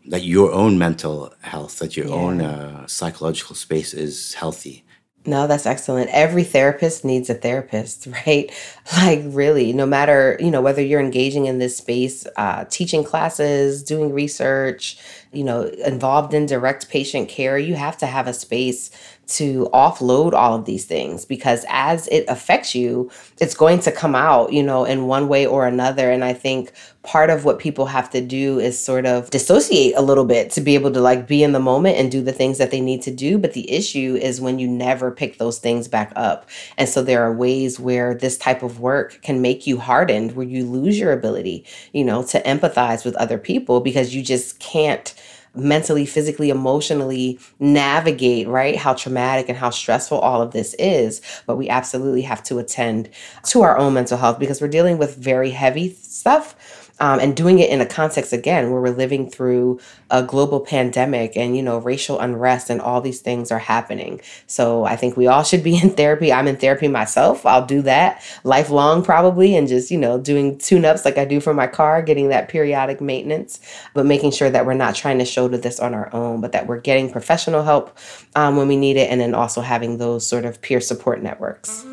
that 0.05 0.23
your 0.23 0.53
own 0.53 0.77
mental 0.77 1.33
health, 1.41 1.79
that 1.79 1.97
your 1.97 2.09
yeah. 2.09 2.23
own 2.23 2.43
uh, 2.43 2.87
psychological 2.87 3.57
space 3.57 3.95
is 3.95 4.35
healthy? 4.35 4.85
No, 5.25 5.49
that's 5.49 5.67
excellent. 5.67 6.09
Every 6.11 6.45
therapist 6.45 7.05
needs 7.05 7.29
a 7.29 7.35
therapist, 7.35 8.07
right? 8.27 8.53
Like, 8.97 9.23
really, 9.25 9.73
no 9.73 9.87
matter, 9.87 10.37
you 10.39 10.51
know, 10.51 10.61
whether 10.61 10.83
you're 10.83 11.01
engaging 11.01 11.47
in 11.47 11.59
this 11.59 11.77
space, 11.79 12.27
uh, 12.37 12.65
teaching 12.71 13.05
classes, 13.05 13.83
doing 13.83 14.13
research, 14.13 14.99
you 15.33 15.43
know, 15.43 15.63
involved 15.85 16.33
in 16.33 16.47
direct 16.47 16.89
patient 16.89 17.29
care, 17.29 17.59
you 17.59 17.75
have 17.75 17.97
to 17.99 18.07
have 18.07 18.29
a 18.29 18.33
space 18.33 18.91
to 19.27 19.69
offload 19.73 20.33
all 20.35 20.55
of 20.55 20.67
these 20.67 20.85
things 20.85 21.25
because 21.25 21.65
as 21.69 22.07
it 22.09 22.25
affects 22.29 22.77
you, 22.77 23.11
it's 23.41 23.55
going 23.55 23.81
to 23.81 23.91
come 23.91 24.15
out, 24.15 24.53
you 24.53 24.63
know, 24.63 24.85
in 24.85 25.07
one 25.07 25.27
way 25.27 25.45
or 25.45 25.67
another. 25.67 26.11
And 26.13 26.25
I 26.25 26.33
think 26.33 26.73
part 27.03 27.29
of 27.29 27.45
what 27.45 27.59
people 27.59 27.87
have 27.87 28.09
to 28.11 28.21
do 28.21 28.61
is 28.61 28.79
sort 28.79 29.05
of 29.05 29.29
dissociate 29.31 29.95
a 29.97 30.03
little 30.03 30.25
bit 30.25 30.51
to 30.51 30.61
be 30.61 30.75
able 30.75 30.93
to 30.93 31.01
like 31.01 31.27
be 31.27 31.43
in 31.43 31.53
the 31.53 31.61
moment 31.61 31.97
and 31.97 32.11
do 32.11 32.23
the 32.23 32.33
things 32.33 32.59
that 32.59 32.71
they 32.71 32.81
need 32.81 33.03
to 33.03 33.11
do. 33.11 33.37
But 33.37 33.53
the 33.53 33.69
issue 33.69 34.17
is 34.21 34.41
when 34.41 34.61
you 34.61 34.69
never 34.69 35.11
pick 35.11 35.39
those 35.39 35.59
things 35.59 35.89
back 35.89 36.13
up. 36.15 36.49
And 36.79 36.89
so 36.89 37.03
there 37.03 37.25
are 37.25 37.33
ways 37.33 37.81
where 37.81 38.15
this 38.15 38.39
type 38.39 38.63
of 38.63 38.79
work 38.79 39.21
can 39.23 39.43
make 39.43 39.67
you 39.67 39.79
hardened, 39.79 40.37
where 40.37 40.47
you 40.47 40.65
lose 40.65 40.99
your 41.01 41.13
ability, 41.13 41.65
you 41.93 42.05
know, 42.05 42.23
to 42.25 42.41
empathize 42.43 43.05
with 43.05 43.17
other 43.17 43.39
people 43.39 43.81
because 43.81 44.15
you 44.15 44.23
just 44.23 44.61
can't 44.61 45.15
mentally, 45.57 46.07
physically, 46.07 46.51
emotionally 46.51 47.39
navigate, 47.59 48.49
right? 48.49 48.77
How 48.77 48.95
traumatic 48.95 49.49
and 49.49 49.59
how 49.59 49.71
stressful 49.71 50.19
all 50.19 50.43
of 50.43 50.53
this 50.53 50.75
is. 50.75 51.21
But 51.47 51.57
we 51.57 51.69
absolutely 51.69 52.23
have 52.23 52.43
to 52.45 52.59
attend 52.59 53.09
to 53.45 53.63
our 53.63 53.79
own 53.79 53.95
mental 53.95 54.19
health 54.19 54.39
because 54.39 54.61
we're 54.61 54.69
dealing 54.69 54.99
with 54.99 55.17
very 55.17 55.51
heavy 55.51 55.95
stuff 55.95 56.76
um, 57.01 57.21
and 57.21 57.37
doing 57.37 57.59
it 57.59 57.71
in 57.71 57.81
a 57.81 57.87
context 57.87 58.33
again 58.33 58.71
where 58.71 58.81
we're 58.81 58.91
living 58.91 59.31
through 59.31 59.81
a 60.11 60.23
global 60.23 60.61
pandemic 60.61 61.37
and 61.37 61.57
you 61.57 61.63
know 61.63 61.79
racial 61.79 62.21
unrest 62.21 62.71
and 62.71 62.81
all 62.81 63.01
these 63.01 63.21
things 63.21 63.51
are 63.51 63.59
happening. 63.59 64.21
So 64.47 64.85
i 64.85 64.97
think 64.97 65.17
we 65.17 65.27
all 65.27 65.43
should 65.43 65.63
be 65.63 65.77
in 65.83 65.91
therapy. 65.91 66.33
I'm 66.33 66.49
in 66.49 66.57
therapy 66.57 66.89
myself. 66.89 67.45
I'll 67.47 67.67
do 67.67 67.83
that 67.83 68.23
lifelong 68.45 69.03
probably 69.03 69.57
and 69.57 69.69
just 69.69 69.91
you 69.91 69.99
know 69.99 70.19
doing 70.19 70.59
tune-ups 70.59 71.05
like 71.05 71.19
i 71.19 71.25
do 71.25 71.41
for 71.41 71.55
my 71.55 71.67
car 71.67 72.03
getting 72.03 72.29
that 72.29 72.49
periodic 72.49 73.01
maintenance 73.01 73.61
but 73.95 74.07
making 74.07 74.31
sure 74.31 74.51
that 74.51 74.67
we're 74.67 74.75
not 74.75 74.95
trying 74.95 75.19
to 75.19 75.25
shoulder 75.25 75.57
this 75.59 75.81
on 75.81 75.95
our 75.95 76.13
own 76.15 76.41
but 76.41 76.53
that 76.53 76.67
we're 76.67 76.81
getting 76.81 77.11
professional 77.11 77.63
help 77.63 77.97
um, 78.35 78.57
when 78.57 78.69
we 78.69 78.77
need 78.77 78.97
it 78.97 79.11
and 79.11 79.21
then 79.21 79.35
also 79.35 79.61
having 79.61 79.99
those 79.99 80.27
sort 80.27 80.45
of 80.45 80.61
peer 80.61 80.81
support 80.81 81.23
networks 81.23 81.85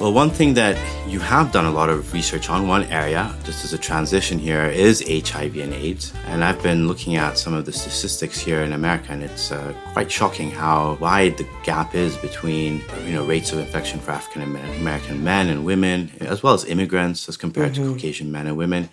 well, 0.00 0.12
one 0.12 0.30
thing 0.30 0.52
that 0.54 0.76
you 1.08 1.20
have 1.20 1.52
done 1.52 1.64
a 1.64 1.70
lot 1.70 1.88
of 1.88 2.12
research 2.12 2.50
on, 2.50 2.68
one 2.68 2.84
area, 2.84 3.34
just 3.44 3.64
as 3.64 3.72
a 3.72 3.78
transition 3.78 4.38
here, 4.38 4.66
is 4.66 5.00
HIV 5.00 5.56
and 5.56 5.72
AIDS. 5.72 6.12
And 6.26 6.44
I've 6.44 6.62
been 6.62 6.86
looking 6.86 7.16
at 7.16 7.38
some 7.38 7.54
of 7.54 7.64
the 7.64 7.72
statistics 7.72 8.38
here 8.38 8.60
in 8.60 8.74
America, 8.74 9.12
and 9.12 9.22
it's 9.22 9.50
uh, 9.50 9.72
quite 9.92 10.12
shocking 10.12 10.50
how 10.50 10.98
wide 11.00 11.38
the 11.38 11.46
gap 11.64 11.94
is 11.94 12.16
between, 12.18 12.82
you 13.06 13.12
know, 13.12 13.24
rates 13.24 13.52
of 13.52 13.58
infection 13.58 13.98
for 13.98 14.10
African 14.10 14.42
American 14.42 15.24
men 15.24 15.48
and 15.48 15.64
women, 15.64 16.12
as 16.20 16.42
well 16.42 16.52
as 16.52 16.66
immigrants, 16.66 17.26
as 17.28 17.38
compared 17.38 17.72
mm-hmm. 17.72 17.84
to 17.84 17.92
Caucasian 17.94 18.30
men 18.30 18.46
and 18.46 18.56
women. 18.56 18.90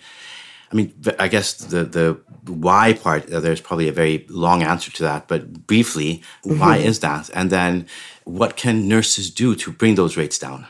I 0.72 0.74
mean, 0.74 0.94
I 1.18 1.28
guess 1.28 1.52
the 1.52 1.84
the 1.84 2.18
why 2.46 2.94
part, 2.94 3.30
uh, 3.30 3.40
there's 3.40 3.60
probably 3.60 3.88
a 3.88 3.92
very 3.92 4.26
long 4.30 4.62
answer 4.62 4.90
to 4.92 5.02
that, 5.02 5.28
but 5.28 5.66
briefly, 5.66 6.22
mm-hmm. 6.44 6.58
why 6.58 6.78
is 6.78 7.00
that? 7.00 7.28
And 7.34 7.50
then 7.50 7.86
what 8.24 8.56
can 8.56 8.88
nurses 8.88 9.30
do 9.30 9.54
to 9.56 9.70
bring 9.70 9.96
those 9.96 10.16
rates 10.16 10.38
down? 10.38 10.66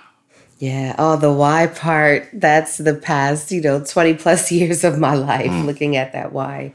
Yeah. 0.64 0.96
Oh, 0.98 1.16
the 1.18 1.30
why 1.30 1.66
part, 1.66 2.26
that's 2.32 2.78
the 2.78 2.94
past, 2.94 3.52
you 3.52 3.60
know, 3.60 3.84
20 3.84 4.14
plus 4.14 4.50
years 4.58 4.82
of 4.82 4.98
my 4.98 5.12
life 5.12 5.50
mm. 5.50 5.66
looking 5.66 5.94
at 5.96 6.12
that 6.12 6.32
why. 6.32 6.72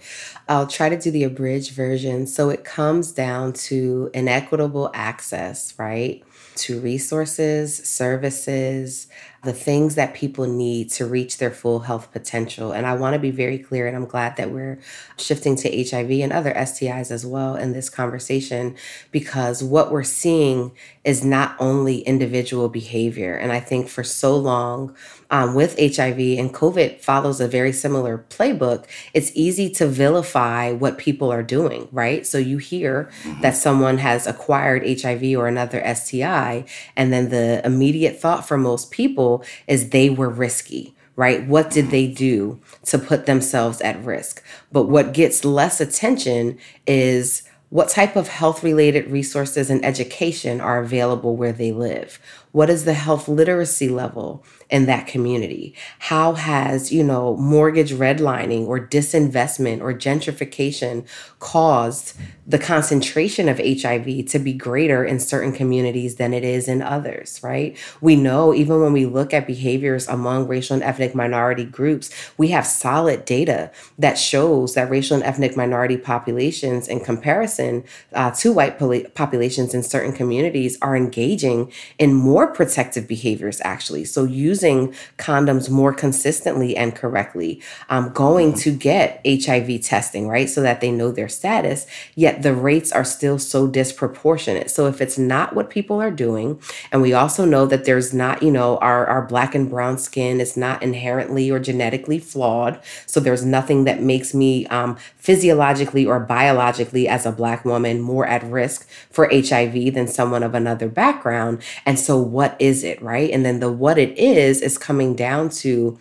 I'll 0.48 0.68
try 0.68 0.90
to 0.90 1.00
do 1.00 1.10
the 1.10 1.24
abridged 1.24 1.72
version. 1.72 2.28
So 2.28 2.52
it 2.52 2.64
comes 2.64 3.12
down 3.12 3.54
to 3.54 4.12
inequitable 4.14 4.92
access, 4.94 5.74
right? 5.80 6.24
To 6.60 6.80
resources, 6.80 7.78
services, 7.78 9.08
the 9.44 9.54
things 9.54 9.96
that 9.96 10.14
people 10.14 10.46
need 10.46 10.90
to 10.92 11.06
reach 11.06 11.38
their 11.38 11.52
full 11.52 11.80
health 11.80 12.12
potential. 12.12 12.74
And 12.74 12.86
I 12.86 12.96
want 12.96 13.14
to 13.14 13.20
be 13.20 13.32
very 13.32 13.58
clear, 13.58 13.88
and 13.88 13.96
I'm 13.96 14.06
glad 14.06 14.36
that 14.36 14.52
we're 14.52 14.80
shifting 15.18 15.56
to 15.58 15.90
HIV 15.90 16.12
and 16.12 16.34
other 16.34 16.54
STIs 16.54 17.12
as 17.12 17.26
well 17.26 17.56
in 17.56 17.72
this 17.72 17.90
conversation, 17.90 18.76
because 19.12 19.64
what 19.64 19.92
we're 19.92 20.04
seeing 20.04 20.72
is 21.06 21.24
not 21.24 21.56
only 21.60 22.00
individual 22.00 22.68
behavior. 22.68 23.36
And 23.36 23.54
I 23.54 23.62
think 23.62 23.88
for 23.88 24.04
so 24.04 24.36
long, 24.36 24.96
um, 25.32 25.54
with 25.54 25.78
HIV 25.78 26.20
and 26.40 26.54
COVID 26.54 27.02
follows 27.02 27.40
a 27.40 27.48
very 27.48 27.72
similar 27.72 28.26
playbook, 28.30 28.86
it's 29.14 29.32
easy 29.36 29.70
to 29.72 29.88
vilify 29.88 30.72
what 30.72 30.98
people 30.98 31.32
are 31.32 31.44
doing, 31.44 31.88
right? 31.92 32.26
So 32.26 32.38
you 32.38 32.58
hear 32.58 33.10
mm-hmm. 33.24 33.42
that 33.42 33.56
someone 33.56 34.00
has 34.00 34.26
acquired 34.26 35.02
HIV 35.02 35.38
or 35.38 35.48
another 35.48 35.84
STI, 35.96 36.66
and 36.96 37.14
then 37.14 37.30
the 37.30 37.66
immediate 37.66 38.20
thought 38.20 38.48
for 38.48 38.58
most 38.58 38.92
people 38.92 39.44
is 39.68 39.90
they 39.90 40.10
were 40.10 40.30
risky 40.30 40.96
right? 41.16 41.46
What 41.48 41.70
did 41.70 41.90
they 41.90 42.08
do 42.08 42.62
to 42.86 42.98
put 42.98 43.26
themselves 43.26 43.82
at 43.82 44.02
risk? 44.06 44.42
But 44.72 44.84
what 44.84 45.12
gets 45.12 45.44
less 45.44 45.82
attention 45.82 46.58
is 46.88 47.44
what 47.68 47.90
type 47.90 48.16
of 48.16 48.30
health 48.30 48.64
related 48.64 49.12
resources 49.12 49.70
and 49.70 49.84
education 49.84 50.62
are 50.62 50.80
available 50.80 51.36
where 51.36 51.52
they 51.52 51.74
live? 51.74 52.20
What 52.52 52.70
is 52.70 52.86
the 52.86 52.94
health 52.94 53.28
literacy 53.28 53.90
level 53.90 54.44
in 54.70 54.88
that 54.88 55.06
community? 55.06 55.76
How 56.00 56.34
has, 56.34 56.92
you 56.92 57.04
know, 57.04 57.38
mortgage 57.38 57.92
redlining 57.92 58.66
or 58.66 58.80
disinvestment 58.80 59.82
or 59.82 59.94
gentrification 59.94 61.08
caused 61.40 62.18
the 62.48 62.58
concentration 62.58 63.48
of 63.48 63.60
HIV 63.60 64.26
to 64.26 64.40
be 64.40 64.54
greater 64.54 65.06
in 65.06 65.20
certain 65.20 65.54
communities 65.54 66.16
than 66.16 66.34
it 66.34 66.44
is 66.44 66.68
in 66.68 66.82
others, 66.82 67.40
right? 67.44 67.78
We 68.02 68.16
know 68.16 68.54
even 68.56 68.82
when 68.82 68.94
we 68.94 69.06
look 69.06 69.34
at 69.34 69.46
behaviors 69.46 70.08
among 70.08 70.48
racial 70.48 70.74
and 70.74 70.84
ethnic 70.84 71.14
minority 71.14 71.66
groups, 71.66 72.10
we 72.38 72.48
have 72.48 72.66
solid 72.66 73.26
data 73.26 73.72
that 74.00 74.18
shows 74.18 74.74
that 74.74 74.90
racial 74.90 75.16
and 75.16 75.24
ethnic 75.24 75.56
minority 75.56 75.98
populations, 75.98 76.88
in 76.88 77.00
comparison 77.02 77.84
uh, 78.14 78.32
to 78.32 78.52
white 78.52 78.80
populations 79.14 79.76
in 79.76 79.84
certain 79.84 80.14
communities, 80.14 80.78
are 80.82 80.98
engaging 80.98 81.72
in 82.00 82.14
more 82.14 82.39
protective 82.48 83.08
behaviors, 83.08 83.62
actually. 83.64 84.06
So, 84.06 84.24
using 84.24 84.94
condoms 85.18 85.70
more 85.70 85.94
consistently 85.94 86.76
and 86.76 86.96
correctly, 86.96 87.62
um, 87.90 88.12
going 88.14 88.54
mm-hmm. 88.54 88.60
to 88.60 88.72
get 88.72 89.22
HIV 89.26 89.82
testing, 89.82 90.28
right? 90.28 90.50
So 90.50 90.62
that 90.62 90.82
they 90.82 90.92
know 90.92 91.12
their 91.12 91.30
status, 91.30 91.86
yet 92.16 92.42
the 92.42 92.54
rates 92.54 92.92
are 92.92 93.04
still 93.04 93.40
so 93.40 93.68
disproportionate. 93.68 94.70
So 94.72 94.88
if 94.88 95.02
it's 95.02 95.18
not 95.18 95.56
what 95.56 95.70
people 95.70 96.02
are 96.02 96.12
doing, 96.12 96.62
and 96.92 97.02
we 97.02 97.14
also 97.14 97.46
know 97.46 97.66
that 97.66 97.86
there's 97.86 98.14
not, 98.14 98.44
you 98.44 98.52
know, 98.52 98.78
our, 98.78 99.06
our 99.08 99.26
black 99.26 99.56
and 99.56 99.70
brown 99.70 99.98
skin 99.98 100.40
is 100.40 100.56
not 100.58 100.84
inherently 100.84 101.50
or 101.50 101.60
genetically 101.60 102.20
flawed. 102.20 102.80
So 103.06 103.20
there's 103.20 103.46
nothing 103.46 103.84
that 103.86 104.02
makes 104.02 104.34
me 104.34 104.66
um, 104.68 104.98
physiologically 105.18 106.06
or 106.06 106.20
biologically 106.20 107.08
as 107.08 107.26
a 107.26 107.32
black 107.32 107.66
woman 107.66 108.02
more 108.02 108.26
at 108.26 108.44
risk 108.44 108.88
for 109.10 109.30
HIV 109.32 109.94
than 109.94 110.08
someone 110.08 110.44
of 110.44 110.56
another 110.56 110.88
background. 110.88 111.62
And 111.86 112.00
so 112.00 112.20
what 112.32 112.56
is 112.60 112.84
it, 112.84 113.02
right? 113.02 113.30
And 113.32 113.46
then 113.46 113.60
the 113.60 113.72
what 113.72 113.98
it 113.98 114.18
is 114.18 114.62
is 114.62 114.78
coming 114.78 115.16
down 115.16 115.50
to 115.50 116.00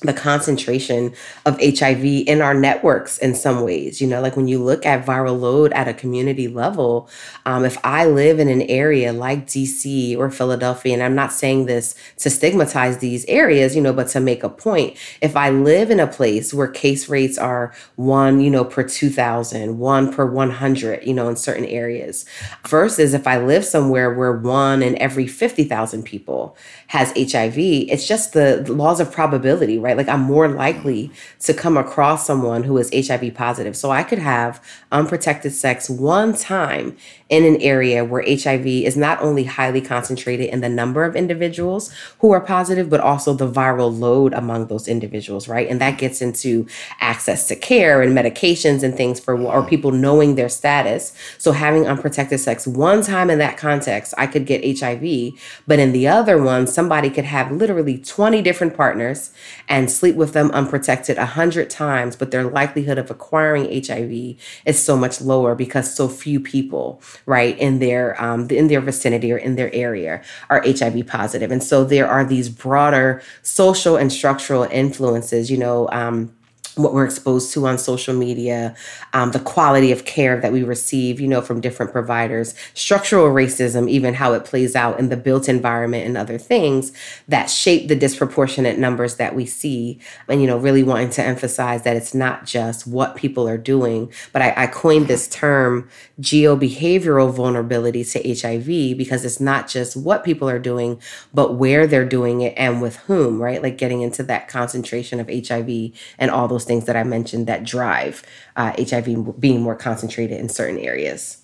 the 0.00 0.12
concentration 0.12 1.14
of 1.46 1.58
HIV 1.60 2.04
in 2.04 2.42
our 2.42 2.52
networks 2.52 3.16
in 3.18 3.34
some 3.34 3.62
ways. 3.62 4.00
You 4.00 4.06
know, 4.06 4.20
like 4.20 4.36
when 4.36 4.46
you 4.46 4.62
look 4.62 4.84
at 4.84 5.06
viral 5.06 5.40
load 5.40 5.72
at 5.72 5.88
a 5.88 5.94
community 5.94 6.48
level, 6.48 7.08
um, 7.46 7.64
if 7.64 7.78
I 7.82 8.04
live 8.04 8.38
in 8.38 8.48
an 8.48 8.62
area 8.62 9.12
like 9.12 9.46
DC 9.46 10.16
or 10.18 10.30
Philadelphia, 10.30 10.92
and 10.92 11.02
I'm 11.02 11.14
not 11.14 11.32
saying 11.32 11.64
this 11.66 11.94
to 12.18 12.28
stigmatize 12.28 12.98
these 12.98 13.24
areas, 13.26 13.74
you 13.74 13.80
know, 13.80 13.92
but 13.92 14.08
to 14.08 14.20
make 14.20 14.44
a 14.44 14.50
point, 14.50 14.98
if 15.22 15.34
I 15.34 15.48
live 15.50 15.90
in 15.90 15.98
a 15.98 16.06
place 16.06 16.52
where 16.52 16.68
case 16.68 17.08
rates 17.08 17.38
are 17.38 17.72
one, 17.96 18.40
you 18.40 18.50
know, 18.50 18.64
per 18.64 18.82
2,000, 18.82 19.78
one 19.78 20.12
per 20.12 20.26
100, 20.26 21.06
you 21.06 21.14
know, 21.14 21.28
in 21.28 21.36
certain 21.36 21.64
areas, 21.64 22.26
versus 22.68 23.14
if 23.14 23.26
I 23.26 23.38
live 23.38 23.64
somewhere 23.64 24.12
where 24.12 24.32
one 24.32 24.82
in 24.82 24.98
every 24.98 25.26
50,000 25.26 26.02
people 26.02 26.56
has 26.88 27.12
HIV, 27.16 27.56
it's 27.56 28.06
just 28.06 28.34
the 28.34 28.62
laws 28.70 29.00
of 29.00 29.10
probability, 29.10 29.78
right? 29.86 29.96
Like 29.96 30.08
I'm 30.08 30.20
more 30.20 30.48
likely 30.48 31.12
to 31.40 31.54
come 31.54 31.76
across 31.76 32.26
someone 32.26 32.64
who 32.64 32.76
is 32.76 32.90
HIV 32.92 33.34
positive. 33.34 33.76
So 33.76 33.92
I 33.92 34.02
could 34.02 34.18
have 34.18 34.62
unprotected 34.90 35.52
sex 35.52 35.88
one 35.88 36.34
time 36.34 36.96
in 37.28 37.44
an 37.44 37.60
area 37.60 38.04
where 38.04 38.22
HIV 38.22 38.66
is 38.66 38.96
not 38.96 39.20
only 39.20 39.44
highly 39.44 39.80
concentrated 39.80 40.48
in 40.50 40.60
the 40.60 40.68
number 40.68 41.04
of 41.04 41.16
individuals 41.16 41.92
who 42.18 42.32
are 42.32 42.40
positive, 42.40 42.90
but 42.90 43.00
also 43.00 43.32
the 43.32 43.50
viral 43.50 43.96
load 43.96 44.32
among 44.34 44.66
those 44.66 44.88
individuals, 44.88 45.48
right? 45.48 45.68
And 45.68 45.80
that 45.80 45.98
gets 45.98 46.20
into 46.20 46.66
access 47.00 47.46
to 47.48 47.56
care 47.56 48.02
and 48.02 48.16
medications 48.16 48.82
and 48.82 48.96
things 48.96 49.20
for 49.20 49.40
or 49.40 49.64
people 49.64 49.92
knowing 49.92 50.34
their 50.34 50.48
status. 50.48 51.16
So 51.38 51.52
having 51.52 51.86
unprotected 51.86 52.40
sex 52.40 52.66
one 52.66 53.02
time 53.02 53.30
in 53.30 53.38
that 53.38 53.56
context, 53.56 54.14
I 54.18 54.26
could 54.26 54.46
get 54.46 54.78
HIV, 54.78 55.32
but 55.66 55.78
in 55.78 55.92
the 55.92 56.08
other 56.08 56.42
one, 56.42 56.66
somebody 56.66 57.10
could 57.10 57.24
have 57.24 57.52
literally 57.52 57.98
20 57.98 58.42
different 58.42 58.76
partners 58.76 59.32
and 59.76 59.90
sleep 59.90 60.16
with 60.16 60.32
them 60.32 60.50
unprotected 60.52 61.18
100 61.18 61.68
times, 61.68 62.16
but 62.16 62.30
their 62.30 62.44
likelihood 62.44 62.96
of 62.96 63.10
acquiring 63.10 63.64
HIV 63.86 64.36
is 64.64 64.82
so 64.82 64.96
much 64.96 65.20
lower 65.20 65.54
because 65.54 65.94
so 65.94 66.08
few 66.08 66.40
people 66.40 67.02
right 67.26 67.58
in 67.58 67.78
their 67.78 68.18
um, 68.20 68.48
in 68.48 68.68
their 68.68 68.80
vicinity 68.80 69.30
or 69.30 69.36
in 69.36 69.56
their 69.56 69.70
area 69.74 70.22
are 70.48 70.62
HIV 70.66 71.06
positive. 71.06 71.50
and 71.50 71.62
so 71.62 71.84
there 71.84 72.08
are 72.08 72.24
these 72.24 72.48
broader 72.48 73.20
social 73.42 73.96
and 73.96 74.10
structural 74.10 74.62
influences. 74.64 75.50
You 75.50 75.58
know. 75.58 75.90
Um, 75.92 76.32
what 76.76 76.92
we're 76.92 77.06
exposed 77.06 77.52
to 77.54 77.66
on 77.66 77.78
social 77.78 78.14
media, 78.14 78.76
um, 79.14 79.30
the 79.30 79.40
quality 79.40 79.92
of 79.92 80.04
care 80.04 80.38
that 80.40 80.52
we 80.52 80.62
receive, 80.62 81.18
you 81.18 81.26
know, 81.26 81.40
from 81.40 81.60
different 81.60 81.90
providers, 81.90 82.54
structural 82.74 83.28
racism, 83.28 83.88
even 83.88 84.12
how 84.12 84.34
it 84.34 84.44
plays 84.44 84.76
out 84.76 84.98
in 84.98 85.08
the 85.08 85.16
built 85.16 85.48
environment 85.48 86.06
and 86.06 86.18
other 86.18 86.36
things 86.36 86.92
that 87.28 87.48
shape 87.48 87.88
the 87.88 87.96
disproportionate 87.96 88.78
numbers 88.78 89.16
that 89.16 89.34
we 89.34 89.46
see. 89.46 89.98
And, 90.28 90.42
you 90.42 90.46
know, 90.46 90.58
really 90.58 90.82
wanting 90.82 91.10
to 91.10 91.22
emphasize 91.22 91.82
that 91.84 91.96
it's 91.96 92.14
not 92.14 92.44
just 92.44 92.86
what 92.86 93.16
people 93.16 93.48
are 93.48 93.58
doing, 93.58 94.12
but 94.34 94.42
I, 94.42 94.52
I 94.56 94.66
coined 94.66 95.08
this 95.08 95.28
term 95.28 95.88
geobehavioral 96.20 97.32
vulnerability 97.32 98.04
to 98.04 98.34
HIV 98.34 98.98
because 98.98 99.24
it's 99.24 99.40
not 99.40 99.66
just 99.66 99.96
what 99.96 100.24
people 100.24 100.48
are 100.50 100.58
doing, 100.58 101.00
but 101.32 101.54
where 101.54 101.86
they're 101.86 102.04
doing 102.04 102.42
it 102.42 102.52
and 102.58 102.82
with 102.82 102.96
whom, 102.96 103.40
right? 103.40 103.62
Like 103.62 103.78
getting 103.78 104.02
into 104.02 104.22
that 104.24 104.48
concentration 104.48 105.20
of 105.20 105.28
HIV 105.28 105.92
and 106.18 106.30
all 106.30 106.48
those 106.48 106.65
things 106.66 106.84
that 106.86 106.96
I 106.96 107.04
mentioned 107.04 107.46
that 107.46 107.64
drive 107.64 108.22
uh, 108.56 108.72
HIV 108.78 109.40
being 109.40 109.60
more 109.60 109.76
concentrated 109.76 110.38
in 110.38 110.48
certain 110.48 110.78
areas. 110.78 111.42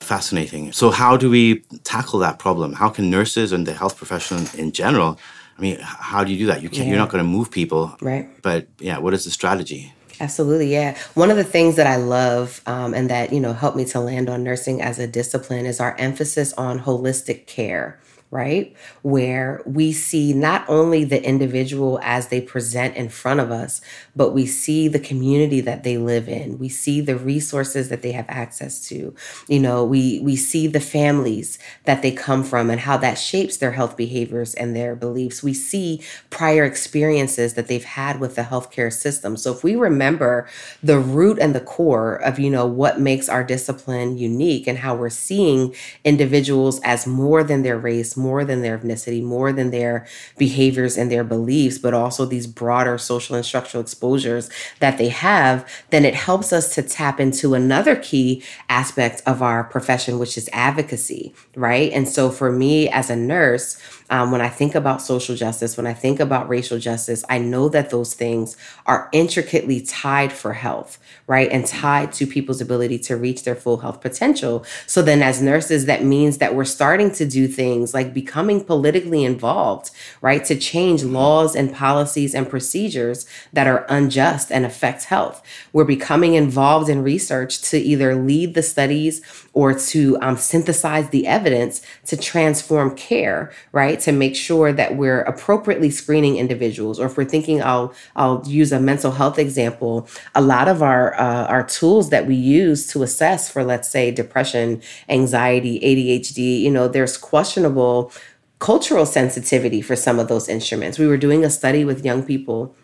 Fascinating. 0.00 0.72
So, 0.72 0.90
how 0.90 1.16
do 1.16 1.30
we 1.30 1.60
tackle 1.84 2.18
that 2.20 2.38
problem? 2.38 2.72
How 2.72 2.88
can 2.88 3.08
nurses 3.08 3.52
and 3.52 3.66
the 3.66 3.72
health 3.72 3.96
profession 3.96 4.46
in 4.58 4.72
general? 4.72 5.18
I 5.56 5.60
mean, 5.60 5.78
how 5.80 6.24
do 6.24 6.32
you 6.32 6.38
do 6.38 6.46
that? 6.46 6.62
You 6.62 6.68
can't. 6.68 6.86
Yeah. 6.86 6.94
You're 6.94 6.98
not 6.98 7.10
going 7.10 7.22
to 7.22 7.30
move 7.30 7.50
people, 7.50 7.96
right? 8.00 8.28
But 8.42 8.66
yeah, 8.80 8.98
what 8.98 9.14
is 9.14 9.24
the 9.24 9.30
strategy? 9.30 9.92
Absolutely, 10.18 10.72
yeah. 10.72 10.98
One 11.14 11.30
of 11.30 11.36
the 11.36 11.44
things 11.44 11.76
that 11.76 11.86
I 11.86 11.96
love 11.96 12.60
um, 12.66 12.94
and 12.94 13.10
that 13.10 13.32
you 13.32 13.40
know 13.40 13.52
helped 13.52 13.76
me 13.76 13.84
to 13.86 14.00
land 14.00 14.28
on 14.28 14.42
nursing 14.42 14.82
as 14.82 14.98
a 14.98 15.06
discipline 15.06 15.66
is 15.66 15.78
our 15.78 15.96
emphasis 15.98 16.52
on 16.54 16.80
holistic 16.80 17.46
care 17.46 18.00
right? 18.32 18.74
Where 19.02 19.62
we 19.66 19.92
see 19.92 20.32
not 20.32 20.64
only 20.66 21.04
the 21.04 21.22
individual 21.22 22.00
as 22.02 22.28
they 22.28 22.40
present 22.40 22.96
in 22.96 23.10
front 23.10 23.40
of 23.40 23.50
us, 23.50 23.82
but 24.16 24.30
we 24.30 24.46
see 24.46 24.88
the 24.88 24.98
community 24.98 25.60
that 25.60 25.84
they 25.84 25.98
live 25.98 26.30
in. 26.30 26.58
We 26.58 26.70
see 26.70 27.02
the 27.02 27.16
resources 27.16 27.90
that 27.90 28.00
they 28.00 28.12
have 28.12 28.24
access 28.28 28.88
to. 28.88 29.14
You 29.48 29.60
know, 29.60 29.84
we 29.84 30.20
we 30.20 30.34
see 30.36 30.66
the 30.66 30.80
families 30.80 31.58
that 31.84 32.00
they 32.00 32.10
come 32.10 32.42
from 32.42 32.70
and 32.70 32.80
how 32.80 32.96
that 32.96 33.18
shapes 33.18 33.58
their 33.58 33.72
health 33.72 33.98
behaviors 33.98 34.54
and 34.54 34.74
their 34.74 34.96
beliefs. 34.96 35.42
We 35.42 35.52
see 35.52 36.00
prior 36.30 36.64
experiences 36.64 37.52
that 37.52 37.66
they've 37.66 37.84
had 37.84 38.18
with 38.18 38.36
the 38.36 38.42
healthcare 38.42 38.90
system. 38.90 39.36
So 39.36 39.52
if 39.52 39.62
we 39.62 39.76
remember 39.76 40.48
the 40.82 40.98
root 40.98 41.38
and 41.38 41.54
the 41.54 41.60
core 41.60 42.14
of, 42.14 42.38
you 42.38 42.48
know, 42.48 42.64
what 42.64 42.98
makes 42.98 43.28
our 43.28 43.44
discipline 43.44 44.16
unique 44.16 44.66
and 44.66 44.78
how 44.78 44.94
we're 44.94 45.10
seeing 45.10 45.74
individuals 46.02 46.80
as 46.82 47.06
more 47.06 47.44
than 47.44 47.62
their 47.62 47.78
race, 47.78 48.16
more 48.22 48.44
than 48.44 48.62
their 48.62 48.78
ethnicity, 48.78 49.22
more 49.22 49.52
than 49.52 49.70
their 49.70 50.06
behaviors 50.38 50.96
and 50.96 51.10
their 51.10 51.24
beliefs, 51.24 51.78
but 51.78 51.92
also 51.92 52.24
these 52.24 52.46
broader 52.46 52.96
social 52.96 53.36
and 53.36 53.44
structural 53.44 53.82
exposures 53.82 54.48
that 54.78 54.96
they 54.98 55.08
have, 55.08 55.68
then 55.90 56.04
it 56.04 56.14
helps 56.14 56.52
us 56.52 56.74
to 56.74 56.82
tap 56.82 57.18
into 57.20 57.54
another 57.54 57.96
key 57.96 58.42
aspect 58.68 59.22
of 59.26 59.42
our 59.42 59.64
profession, 59.64 60.18
which 60.18 60.38
is 60.38 60.48
advocacy, 60.52 61.34
right? 61.56 61.92
And 61.92 62.08
so 62.08 62.30
for 62.30 62.52
me 62.52 62.88
as 62.88 63.10
a 63.10 63.16
nurse, 63.16 63.78
um, 64.12 64.30
when 64.30 64.42
I 64.42 64.50
think 64.50 64.74
about 64.74 65.00
social 65.00 65.34
justice, 65.34 65.78
when 65.78 65.86
I 65.86 65.94
think 65.94 66.20
about 66.20 66.46
racial 66.46 66.78
justice, 66.78 67.24
I 67.30 67.38
know 67.38 67.70
that 67.70 67.88
those 67.88 68.12
things 68.12 68.58
are 68.84 69.08
intricately 69.10 69.80
tied 69.80 70.34
for 70.34 70.52
health, 70.52 70.98
right? 71.26 71.50
And 71.50 71.66
tied 71.66 72.12
to 72.12 72.26
people's 72.26 72.60
ability 72.60 72.98
to 73.00 73.16
reach 73.16 73.44
their 73.44 73.56
full 73.56 73.78
health 73.78 74.02
potential. 74.02 74.66
So 74.86 75.00
then, 75.00 75.22
as 75.22 75.40
nurses, 75.40 75.86
that 75.86 76.04
means 76.04 76.36
that 76.38 76.54
we're 76.54 76.66
starting 76.66 77.10
to 77.12 77.24
do 77.24 77.48
things 77.48 77.94
like 77.94 78.12
becoming 78.12 78.62
politically 78.62 79.24
involved, 79.24 79.90
right? 80.20 80.44
To 80.44 80.58
change 80.58 81.02
laws 81.04 81.56
and 81.56 81.72
policies 81.72 82.34
and 82.34 82.50
procedures 82.50 83.24
that 83.54 83.66
are 83.66 83.86
unjust 83.88 84.52
and 84.52 84.66
affect 84.66 85.04
health. 85.04 85.42
We're 85.72 85.84
becoming 85.84 86.34
involved 86.34 86.90
in 86.90 87.02
research 87.02 87.62
to 87.70 87.78
either 87.78 88.14
lead 88.14 88.52
the 88.52 88.62
studies 88.62 89.22
or 89.54 89.74
to 89.74 90.18
um, 90.20 90.36
synthesize 90.36 91.08
the 91.10 91.26
evidence 91.26 91.82
to 92.06 92.16
transform 92.16 92.94
care, 92.96 93.52
right? 93.72 94.02
to 94.02 94.12
make 94.12 94.36
sure 94.36 94.72
that 94.72 94.96
we're 94.96 95.22
appropriately 95.22 95.90
screening 95.90 96.36
individuals 96.36 96.98
or 96.98 97.06
if 97.06 97.16
we're 97.16 97.24
thinking 97.24 97.62
I'll 97.62 97.94
I'll 98.16 98.42
use 98.46 98.72
a 98.72 98.80
mental 98.80 99.12
health 99.12 99.38
example 99.38 100.08
a 100.34 100.42
lot 100.42 100.68
of 100.68 100.82
our 100.82 101.14
uh, 101.18 101.46
our 101.46 101.64
tools 101.64 102.10
that 102.10 102.26
we 102.26 102.34
use 102.34 102.86
to 102.88 103.02
assess 103.02 103.48
for 103.48 103.64
let's 103.64 103.88
say 103.88 104.10
depression 104.10 104.82
anxiety 105.08 105.78
ADHD 105.80 106.60
you 106.60 106.70
know 106.70 106.88
there's 106.88 107.16
questionable 107.16 108.12
cultural 108.58 109.06
sensitivity 109.06 109.80
for 109.80 109.96
some 109.96 110.18
of 110.18 110.28
those 110.28 110.48
instruments 110.48 110.98
we 110.98 111.06
were 111.06 111.16
doing 111.16 111.44
a 111.44 111.50
study 111.50 111.84
with 111.84 112.04
young 112.04 112.24
people 112.24 112.74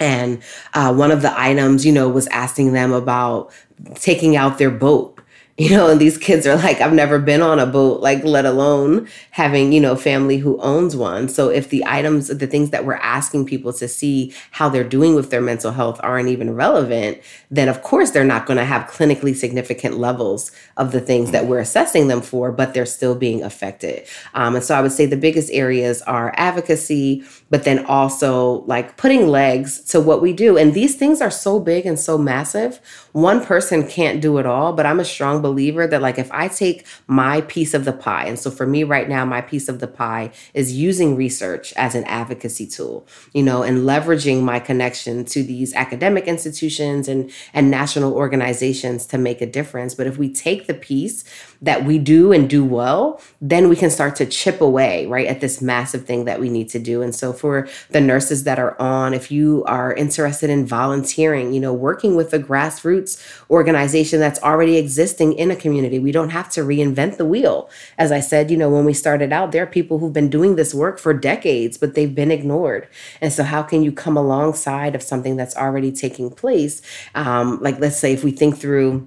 and 0.00 0.42
uh, 0.72 0.92
one 0.92 1.10
of 1.10 1.22
the 1.22 1.38
items 1.38 1.84
you 1.84 1.92
know 1.92 2.08
was 2.08 2.26
asking 2.28 2.72
them 2.72 2.92
about 2.92 3.52
taking 3.96 4.36
out 4.36 4.58
their 4.58 4.70
boat 4.70 5.13
you 5.56 5.70
know 5.70 5.88
and 5.88 6.00
these 6.00 6.18
kids 6.18 6.46
are 6.46 6.56
like 6.56 6.80
i've 6.80 6.92
never 6.92 7.18
been 7.18 7.40
on 7.40 7.58
a 7.60 7.66
boat 7.66 8.00
like 8.00 8.24
let 8.24 8.44
alone 8.44 9.06
having 9.34 9.72
you 9.72 9.80
know 9.80 9.96
family 9.96 10.38
who 10.38 10.60
owns 10.60 10.94
one. 10.94 11.28
So 11.28 11.48
if 11.48 11.68
the 11.68 11.84
items 11.86 12.28
the 12.28 12.46
things 12.46 12.70
that 12.70 12.84
we're 12.84 12.94
asking 12.94 13.46
people 13.46 13.72
to 13.72 13.88
see 13.88 14.32
how 14.52 14.68
they're 14.68 14.84
doing 14.84 15.16
with 15.16 15.30
their 15.30 15.40
mental 15.40 15.72
health 15.72 15.98
aren't 16.04 16.28
even 16.28 16.54
relevant 16.54 17.20
then 17.50 17.68
of 17.68 17.82
course 17.82 18.12
they're 18.12 18.24
not 18.24 18.46
going 18.46 18.58
to 18.58 18.64
have 18.64 18.88
clinically 18.88 19.34
significant 19.34 19.98
levels 19.98 20.52
of 20.76 20.92
the 20.92 21.00
things 21.00 21.32
that 21.32 21.46
we're 21.46 21.58
assessing 21.58 22.06
them 22.06 22.22
for 22.22 22.52
but 22.52 22.74
they're 22.74 22.86
still 22.86 23.16
being 23.16 23.42
affected. 23.42 24.06
Um, 24.34 24.54
and 24.54 24.64
so 24.64 24.76
i 24.76 24.80
would 24.80 24.92
say 24.92 25.06
the 25.06 25.16
biggest 25.16 25.50
areas 25.52 26.00
are 26.02 26.32
advocacy 26.36 27.24
but 27.50 27.64
then 27.64 27.84
also 27.86 28.62
like 28.66 28.96
putting 28.96 29.26
legs 29.28 29.80
to 29.80 30.00
what 30.00 30.22
we 30.22 30.32
do. 30.32 30.56
And 30.56 30.74
these 30.74 30.94
things 30.94 31.20
are 31.20 31.30
so 31.30 31.60
big 31.60 31.86
and 31.86 31.98
so 31.98 32.18
massive. 32.18 32.80
One 33.12 33.44
person 33.44 33.86
can't 33.86 34.20
do 34.20 34.38
it 34.38 34.46
all 34.46 34.72
but 34.72 34.86
i'm 34.86 35.00
a 35.00 35.04
strong 35.04 35.42
believer 35.48 35.86
that 35.86 36.02
like 36.02 36.18
if 36.18 36.30
I 36.32 36.48
take 36.48 36.86
my 37.06 37.42
piece 37.42 37.74
of 37.74 37.84
the 37.84 37.92
pie, 37.92 38.24
and 38.30 38.38
so 38.38 38.50
for 38.50 38.66
me 38.66 38.82
right 38.82 39.08
now, 39.08 39.24
my 39.24 39.42
piece 39.42 39.68
of 39.68 39.78
the 39.78 39.86
pie 40.02 40.32
is 40.54 40.72
using 40.72 41.16
research 41.16 41.72
as 41.74 41.94
an 41.94 42.04
advocacy 42.04 42.66
tool, 42.66 43.06
you 43.32 43.42
know, 43.42 43.62
and 43.62 43.78
leveraging 43.90 44.42
my 44.42 44.58
connection 44.58 45.24
to 45.26 45.42
these 45.42 45.74
academic 45.74 46.24
institutions 46.26 47.08
and 47.08 47.30
and 47.52 47.70
national 47.70 48.14
organizations 48.14 49.06
to 49.06 49.18
make 49.18 49.40
a 49.42 49.46
difference. 49.58 49.94
But 49.94 50.06
if 50.06 50.16
we 50.16 50.32
take 50.32 50.66
the 50.66 50.74
piece 50.74 51.24
that 51.62 51.84
we 51.84 51.98
do 51.98 52.32
and 52.32 52.48
do 52.48 52.64
well, 52.64 53.20
then 53.40 53.68
we 53.68 53.76
can 53.76 53.90
start 53.90 54.16
to 54.16 54.26
chip 54.26 54.60
away, 54.60 55.06
right, 55.06 55.26
at 55.26 55.40
this 55.40 55.60
massive 55.60 56.04
thing 56.04 56.24
that 56.24 56.40
we 56.40 56.48
need 56.48 56.68
to 56.70 56.78
do. 56.78 57.02
And 57.02 57.14
so 57.14 57.32
for 57.32 57.68
the 57.90 58.00
nurses 58.00 58.44
that 58.44 58.58
are 58.58 58.80
on, 58.80 59.14
if 59.14 59.30
you 59.30 59.64
are 59.64 59.94
interested 59.94 60.50
in 60.50 60.66
volunteering, 60.66 61.52
you 61.52 61.60
know, 61.60 61.72
working 61.72 62.16
with 62.16 62.32
a 62.32 62.38
grassroots 62.38 63.12
organization 63.50 64.20
that's 64.20 64.42
already 64.42 64.76
existing 64.76 65.33
in 65.36 65.50
a 65.50 65.56
community, 65.56 65.98
we 65.98 66.12
don't 66.12 66.30
have 66.30 66.48
to 66.50 66.60
reinvent 66.60 67.16
the 67.16 67.24
wheel. 67.24 67.70
As 67.98 68.12
I 68.12 68.20
said, 68.20 68.50
you 68.50 68.56
know, 68.56 68.70
when 68.70 68.84
we 68.84 68.94
started 68.94 69.32
out, 69.32 69.52
there 69.52 69.62
are 69.62 69.66
people 69.66 69.98
who've 69.98 70.12
been 70.12 70.30
doing 70.30 70.56
this 70.56 70.74
work 70.74 70.98
for 70.98 71.12
decades, 71.14 71.76
but 71.78 71.94
they've 71.94 72.14
been 72.14 72.30
ignored. 72.30 72.88
And 73.20 73.32
so 73.32 73.42
how 73.42 73.62
can 73.62 73.82
you 73.82 73.92
come 73.92 74.16
alongside 74.16 74.94
of 74.94 75.02
something 75.02 75.36
that's 75.36 75.56
already 75.56 75.92
taking 75.92 76.30
place? 76.30 76.82
Um, 77.14 77.58
like 77.60 77.78
let's 77.78 77.96
say 77.96 78.12
if 78.12 78.24
we 78.24 78.30
think 78.30 78.58
through 78.58 79.06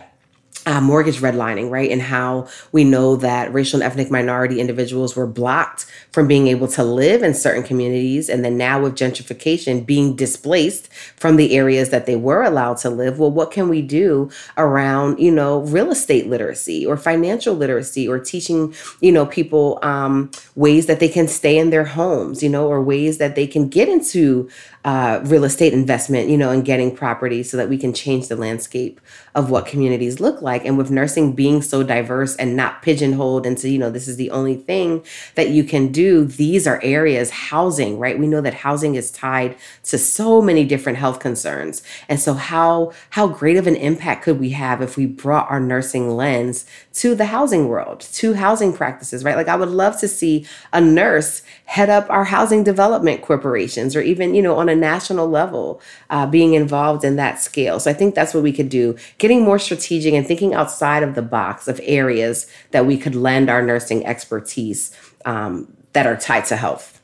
uh, 0.68 0.82
mortgage 0.82 1.22
redlining, 1.22 1.70
right? 1.70 1.90
And 1.90 2.02
how 2.02 2.46
we 2.74 2.84
know 2.84 3.16
that 3.16 3.54
racial 3.54 3.82
and 3.82 3.90
ethnic 3.90 4.12
minority 4.12 4.60
individuals 4.60 5.16
were 5.16 5.26
blocked 5.26 5.86
from 6.12 6.28
being 6.28 6.48
able 6.48 6.68
to 6.68 6.84
live 6.84 7.24
in 7.24 7.34
certain 7.34 7.64
communities. 7.64 8.28
And 8.28 8.44
then 8.44 8.58
now 8.58 8.82
with 8.82 8.96
gentrification 8.96 9.86
being 9.86 10.14
displaced 10.14 10.92
from 11.16 11.38
the 11.38 11.56
areas 11.56 11.90
that 11.92 12.06
they 12.06 12.18
were 12.18 12.44
allowed 12.44 12.78
to 12.80 12.90
live. 12.90 13.18
Well, 13.18 13.32
what 13.32 13.50
can 13.50 13.70
we 13.70 13.82
do 13.82 14.30
around, 14.58 15.20
you 15.20 15.32
know, 15.32 15.62
real 15.62 15.90
estate 15.90 16.28
literacy 16.28 16.86
or 16.86 16.98
financial 16.98 17.56
literacy 17.56 18.06
or 18.06 18.20
teaching, 18.20 18.74
you 19.00 19.14
know, 19.14 19.26
people 19.26 19.80
um, 19.84 20.30
ways 20.56 20.88
that 20.88 21.00
they 21.00 21.08
can 21.08 21.30
stay 21.30 21.58
in 21.58 21.70
their 21.70 21.86
homes, 21.86 22.44
you 22.44 22.50
know, 22.50 22.68
or 22.68 22.84
ways 22.84 23.20
that 23.20 23.36
they 23.36 23.48
can 23.48 23.70
get 23.70 23.88
into 23.88 24.50
uh, 24.88 25.20
real 25.26 25.44
estate 25.44 25.74
investment, 25.74 26.30
you 26.30 26.38
know, 26.38 26.50
and 26.50 26.64
getting 26.64 26.96
property 26.96 27.44
so 27.44 27.58
that 27.58 27.68
we 27.68 27.78
can 27.78 27.94
change 27.94 28.30
the 28.30 28.38
landscape 28.38 29.02
of 29.36 29.50
what 29.50 29.66
communities 29.66 30.22
look 30.22 30.42
like. 30.42 30.64
And 30.64 30.78
with 30.78 30.90
nursing 30.90 31.34
being 31.34 31.62
so 31.62 31.84
diverse 31.84 32.38
and 32.38 32.56
not 32.56 32.82
pigeonholed 32.82 33.46
into, 33.46 33.68
you 33.68 33.80
know, 33.80 33.90
this 33.90 34.08
is 34.08 34.16
the 34.16 34.32
only 34.32 34.56
thing 34.56 35.04
that 35.36 35.50
you 35.50 35.66
can 35.66 35.92
do, 35.92 36.24
these 36.24 36.66
are 36.66 36.80
areas, 36.82 37.32
housing, 37.32 38.00
right? 38.00 38.18
We 38.18 38.28
know 38.28 38.40
that 38.40 38.54
housing 38.54 38.96
is 38.96 39.12
tied 39.12 39.58
to 39.84 39.98
so 39.98 40.42
many 40.42 40.64
different 40.64 41.00
health 41.00 41.20
concerns. 41.20 41.84
And 42.08 42.18
so 42.18 42.34
how 42.34 42.94
how 43.10 43.28
great 43.28 43.58
of 43.58 43.68
an 43.68 43.76
impact 43.76 44.24
could 44.24 44.40
we 44.40 44.52
have 44.52 44.82
if 44.82 44.96
we 44.96 45.06
brought 45.06 45.52
our 45.52 45.60
nursing 45.60 46.16
lens 46.16 46.66
to 46.94 47.14
the 47.14 47.26
housing 47.26 47.68
world, 47.68 48.00
to 48.14 48.36
housing 48.36 48.72
practices, 48.72 49.26
right? 49.26 49.36
Like 49.36 49.50
I 49.50 49.58
would 49.58 49.68
love 49.68 50.00
to 50.00 50.08
see 50.08 50.46
a 50.72 50.80
nurse 50.80 51.42
head 51.66 51.90
up 51.90 52.10
our 52.10 52.24
housing 52.24 52.64
development 52.64 53.22
corporations 53.22 53.94
or 53.94 54.02
even, 54.02 54.34
you 54.34 54.42
know, 54.42 54.56
on 54.56 54.70
a 54.70 54.77
national 54.78 55.28
level, 55.28 55.82
uh, 56.10 56.26
being 56.26 56.54
involved 56.54 57.04
in 57.04 57.16
that 57.18 57.40
scale. 57.40 57.80
So 57.80 57.92
I 57.92 57.94
think 57.94 58.16
that's 58.16 58.34
what 58.34 58.44
we 58.44 58.54
could 58.54 58.70
do, 58.70 58.96
getting 59.18 59.42
more 59.42 59.60
strategic 59.60 60.14
and 60.14 60.26
thinking 60.26 60.54
outside 60.54 61.04
of 61.04 61.16
the 61.16 61.22
box 61.22 61.68
of 61.68 61.82
areas 61.84 62.48
that 62.72 62.86
we 62.86 62.98
could 62.98 63.16
lend 63.16 63.50
our 63.50 63.62
nursing 63.62 64.06
expertise 64.06 64.96
um, 65.26 65.72
that 65.94 66.08
are 66.08 66.16
tied 66.16 66.46
to 66.46 66.56
health. 66.56 66.97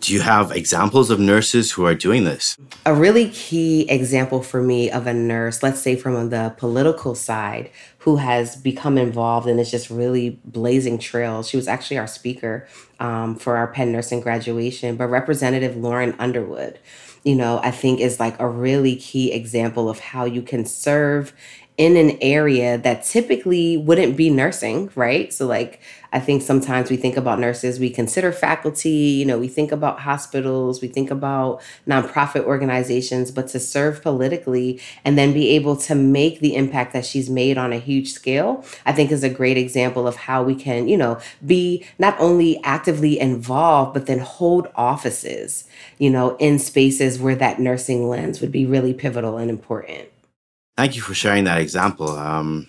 Do 0.00 0.12
you 0.12 0.20
have 0.20 0.52
examples 0.52 1.10
of 1.10 1.18
nurses 1.18 1.72
who 1.72 1.86
are 1.86 1.94
doing 1.94 2.24
this? 2.24 2.56
A 2.86 2.94
really 2.94 3.28
key 3.30 3.88
example 3.88 4.42
for 4.42 4.62
me 4.62 4.90
of 4.90 5.06
a 5.06 5.14
nurse, 5.14 5.62
let's 5.62 5.80
say 5.80 5.96
from 5.96 6.30
the 6.30 6.54
political 6.56 7.14
side, 7.14 7.70
who 7.98 8.16
has 8.16 8.56
become 8.56 8.98
involved 8.98 9.46
and 9.46 9.60
is 9.60 9.70
just 9.70 9.90
really 9.90 10.40
blazing 10.44 10.98
trails. 10.98 11.48
She 11.48 11.56
was 11.56 11.68
actually 11.68 11.98
our 11.98 12.06
speaker 12.06 12.66
um, 13.00 13.36
for 13.36 13.56
our 13.56 13.68
Penn 13.68 13.92
Nursing 13.92 14.20
graduation, 14.20 14.96
but 14.96 15.06
Representative 15.06 15.76
Lauren 15.76 16.14
Underwood, 16.18 16.78
you 17.24 17.34
know, 17.34 17.60
I 17.62 17.70
think 17.70 18.00
is 18.00 18.18
like 18.18 18.38
a 18.40 18.48
really 18.48 18.96
key 18.96 19.32
example 19.32 19.88
of 19.88 20.00
how 20.00 20.24
you 20.24 20.42
can 20.42 20.64
serve 20.64 21.32
in 21.78 21.96
an 21.96 22.18
area 22.20 22.78
that 22.78 23.04
typically 23.04 23.76
wouldn't 23.76 24.16
be 24.16 24.30
nursing, 24.30 24.90
right? 24.94 25.32
So, 25.32 25.46
like, 25.46 25.80
I 26.12 26.20
think 26.20 26.42
sometimes 26.42 26.90
we 26.90 26.96
think 26.96 27.16
about 27.16 27.40
nurses, 27.40 27.80
we 27.80 27.88
consider 27.88 28.32
faculty, 28.32 28.90
you 28.90 29.24
know, 29.24 29.38
we 29.38 29.48
think 29.48 29.72
about 29.72 30.00
hospitals, 30.00 30.82
we 30.82 30.88
think 30.88 31.10
about 31.10 31.62
nonprofit 31.88 32.44
organizations, 32.44 33.30
but 33.30 33.48
to 33.48 33.58
serve 33.58 34.02
politically 34.02 34.80
and 35.04 35.16
then 35.16 35.32
be 35.32 35.50
able 35.50 35.76
to 35.76 35.94
make 35.94 36.40
the 36.40 36.54
impact 36.54 36.92
that 36.92 37.06
she's 37.06 37.30
made 37.30 37.56
on 37.56 37.72
a 37.72 37.78
huge 37.78 38.12
scale, 38.12 38.64
I 38.84 38.92
think 38.92 39.10
is 39.10 39.24
a 39.24 39.30
great 39.30 39.56
example 39.56 40.06
of 40.06 40.16
how 40.16 40.42
we 40.42 40.54
can, 40.54 40.86
you 40.86 40.98
know, 40.98 41.18
be 41.46 41.84
not 41.98 42.18
only 42.20 42.62
actively 42.62 43.18
involved, 43.18 43.94
but 43.94 44.06
then 44.06 44.18
hold 44.18 44.68
offices, 44.74 45.64
you 45.98 46.10
know, 46.10 46.36
in 46.36 46.58
spaces 46.58 47.18
where 47.18 47.36
that 47.36 47.58
nursing 47.58 48.08
lens 48.08 48.40
would 48.40 48.52
be 48.52 48.66
really 48.66 48.92
pivotal 48.92 49.38
and 49.38 49.48
important. 49.50 50.08
Thank 50.76 50.94
you 50.96 51.02
for 51.02 51.14
sharing 51.14 51.44
that 51.44 51.58
example. 51.58 52.10
Um, 52.10 52.68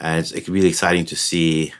it's, 0.00 0.30
it's 0.32 0.48
really 0.48 0.68
exciting 0.68 1.04
to 1.06 1.16
see 1.16 1.72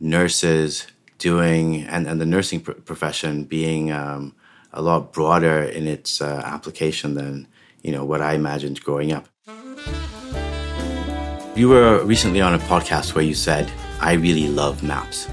nurses 0.00 0.86
doing 1.18 1.82
and, 1.82 2.06
and 2.06 2.20
the 2.20 2.26
nursing 2.26 2.60
pr- 2.60 2.72
profession 2.72 3.44
being 3.44 3.90
um, 3.92 4.34
a 4.72 4.82
lot 4.82 5.12
broader 5.12 5.62
in 5.62 5.86
its 5.86 6.20
uh, 6.20 6.42
application 6.44 7.14
than 7.14 7.46
you 7.82 7.92
know 7.92 8.04
what 8.04 8.20
I 8.20 8.34
imagined 8.34 8.82
growing 8.82 9.12
up. 9.12 9.28
You 11.56 11.68
were 11.68 12.04
recently 12.04 12.40
on 12.40 12.54
a 12.54 12.58
podcast 12.58 13.14
where 13.14 13.24
you 13.24 13.34
said, 13.34 13.70
"I 14.00 14.12
really 14.12 14.48
love 14.48 14.82
maps." 14.82 15.28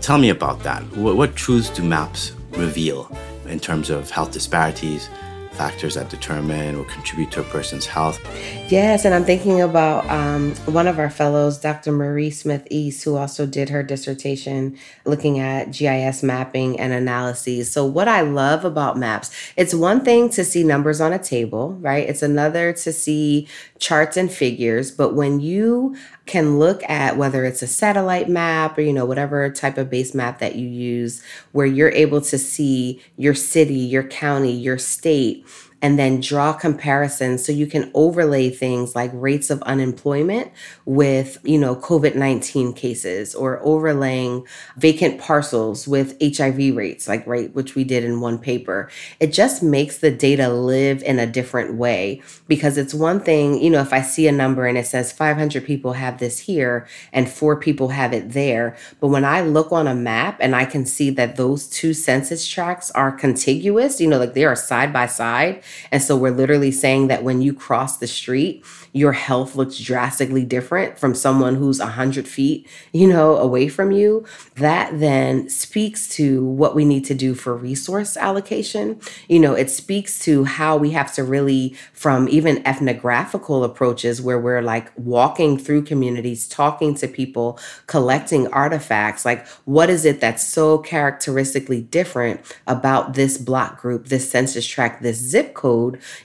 Tell 0.00 0.18
me 0.18 0.30
about 0.30 0.62
that. 0.64 0.82
What, 0.96 1.16
what 1.16 1.36
truths 1.36 1.70
do 1.70 1.82
maps 1.82 2.32
reveal 2.50 3.16
in 3.46 3.60
terms 3.60 3.90
of 3.90 4.10
health 4.10 4.32
disparities, 4.32 5.08
factors 5.54 5.94
that 5.94 6.10
determine 6.10 6.74
or 6.76 6.84
contribute 6.84 7.30
to 7.32 7.40
a 7.40 7.44
person's 7.44 7.86
health. 7.86 8.20
Yes, 8.68 9.04
and 9.04 9.14
I'm 9.14 9.24
thinking 9.24 9.60
about 9.60 10.08
um, 10.10 10.54
one 10.66 10.86
of 10.86 10.98
our 10.98 11.10
fellows, 11.10 11.58
Dr. 11.58 11.92
Marie 11.92 12.30
Smith 12.30 12.66
East, 12.70 13.04
who 13.04 13.16
also 13.16 13.46
did 13.46 13.68
her 13.68 13.82
dissertation 13.82 14.76
looking 15.04 15.38
at 15.38 15.70
GIS 15.70 16.22
mapping 16.22 16.78
and 16.78 16.92
analyses. 16.92 17.70
So, 17.70 17.84
what 17.84 18.08
I 18.08 18.22
love 18.22 18.64
about 18.64 18.98
maps, 18.98 19.30
it's 19.56 19.74
one 19.74 20.04
thing 20.04 20.30
to 20.30 20.44
see 20.44 20.64
numbers 20.64 21.00
on 21.00 21.12
a 21.12 21.18
table, 21.18 21.74
right? 21.74 22.08
It's 22.08 22.22
another 22.22 22.72
to 22.72 22.92
see 22.92 23.48
charts 23.78 24.16
and 24.16 24.32
figures. 24.32 24.90
But 24.90 25.14
when 25.14 25.40
you 25.40 25.96
can 26.26 26.58
look 26.58 26.82
at 26.88 27.16
whether 27.16 27.44
it's 27.44 27.62
a 27.62 27.66
satellite 27.66 28.28
map 28.28 28.78
or 28.78 28.80
you 28.80 28.92
know 28.92 29.04
whatever 29.04 29.50
type 29.50 29.76
of 29.76 29.90
base 29.90 30.14
map 30.14 30.38
that 30.38 30.56
you 30.56 30.66
use 30.66 31.22
where 31.52 31.66
you're 31.66 31.90
able 31.90 32.20
to 32.20 32.38
see 32.38 33.00
your 33.16 33.34
city 33.34 33.74
your 33.74 34.02
county 34.02 34.52
your 34.52 34.78
state 34.78 35.43
and 35.84 35.98
then 35.98 36.18
draw 36.18 36.50
comparisons 36.50 37.44
so 37.44 37.52
you 37.52 37.66
can 37.66 37.90
overlay 37.92 38.48
things 38.48 38.96
like 38.96 39.10
rates 39.12 39.50
of 39.50 39.60
unemployment 39.64 40.50
with, 40.86 41.36
you 41.44 41.58
know, 41.58 41.76
COVID-19 41.76 42.74
cases 42.74 43.34
or 43.34 43.60
overlaying 43.62 44.46
vacant 44.78 45.20
parcels 45.20 45.86
with 45.86 46.16
HIV 46.22 46.74
rates, 46.74 47.06
like 47.06 47.26
right, 47.26 47.54
which 47.54 47.74
we 47.74 47.84
did 47.84 48.02
in 48.02 48.22
one 48.22 48.38
paper. 48.38 48.88
It 49.20 49.30
just 49.30 49.62
makes 49.62 49.98
the 49.98 50.10
data 50.10 50.48
live 50.48 51.02
in 51.02 51.18
a 51.18 51.26
different 51.26 51.74
way 51.74 52.22
because 52.48 52.78
it's 52.78 52.94
one 52.94 53.20
thing, 53.20 53.62
you 53.62 53.68
know, 53.68 53.82
if 53.82 53.92
I 53.92 54.00
see 54.00 54.26
a 54.26 54.32
number 54.32 54.64
and 54.64 54.78
it 54.78 54.86
says 54.86 55.12
500 55.12 55.66
people 55.66 55.92
have 55.92 56.16
this 56.16 56.38
here 56.38 56.86
and 57.12 57.28
four 57.28 57.56
people 57.60 57.88
have 57.90 58.14
it 58.14 58.30
there, 58.30 58.74
but 59.00 59.08
when 59.08 59.26
I 59.26 59.42
look 59.42 59.70
on 59.70 59.86
a 59.86 59.94
map 59.94 60.38
and 60.40 60.56
I 60.56 60.64
can 60.64 60.86
see 60.86 61.10
that 61.10 61.36
those 61.36 61.68
two 61.68 61.92
census 61.92 62.48
tracts 62.48 62.90
are 62.92 63.12
contiguous, 63.12 64.00
you 64.00 64.08
know, 64.08 64.18
like 64.18 64.32
they 64.32 64.46
are 64.46 64.56
side 64.56 64.90
by 64.90 65.04
side, 65.04 65.62
and 65.90 66.02
so 66.02 66.16
we're 66.16 66.30
literally 66.30 66.70
saying 66.70 67.08
that 67.08 67.22
when 67.22 67.42
you 67.42 67.52
cross 67.52 67.98
the 67.98 68.06
street, 68.06 68.64
your 68.94 69.12
health 69.12 69.56
looks 69.56 69.78
drastically 69.78 70.44
different 70.44 70.98
from 71.00 71.14
someone 71.14 71.56
who's 71.56 71.80
100 71.80 72.28
feet, 72.28 72.68
you 72.92 73.08
know, 73.08 73.36
away 73.36 73.68
from 73.68 73.90
you. 73.90 74.24
That 74.54 75.00
then 75.00 75.48
speaks 75.48 76.08
to 76.10 76.44
what 76.44 76.76
we 76.76 76.84
need 76.84 77.04
to 77.06 77.14
do 77.14 77.34
for 77.34 77.56
resource 77.56 78.16
allocation. 78.16 79.00
You 79.28 79.40
know, 79.40 79.54
it 79.54 79.68
speaks 79.68 80.20
to 80.20 80.44
how 80.44 80.76
we 80.76 80.90
have 80.92 81.12
to 81.14 81.24
really, 81.24 81.76
from 81.92 82.28
even 82.28 82.64
ethnographical 82.64 83.64
approaches 83.64 84.22
where 84.22 84.38
we're 84.38 84.62
like 84.62 84.92
walking 84.96 85.58
through 85.58 85.82
communities, 85.82 86.46
talking 86.46 86.94
to 86.94 87.08
people, 87.08 87.58
collecting 87.88 88.46
artifacts, 88.52 89.24
like 89.24 89.44
what 89.64 89.90
is 89.90 90.04
it 90.04 90.20
that's 90.20 90.46
so 90.46 90.78
characteristically 90.78 91.82
different 91.82 92.40
about 92.68 93.14
this 93.14 93.38
block 93.38 93.80
group, 93.80 94.06
this 94.06 94.30
census 94.30 94.64
tract, 94.64 95.02
this 95.02 95.18
zip 95.18 95.54
code, 95.54 95.63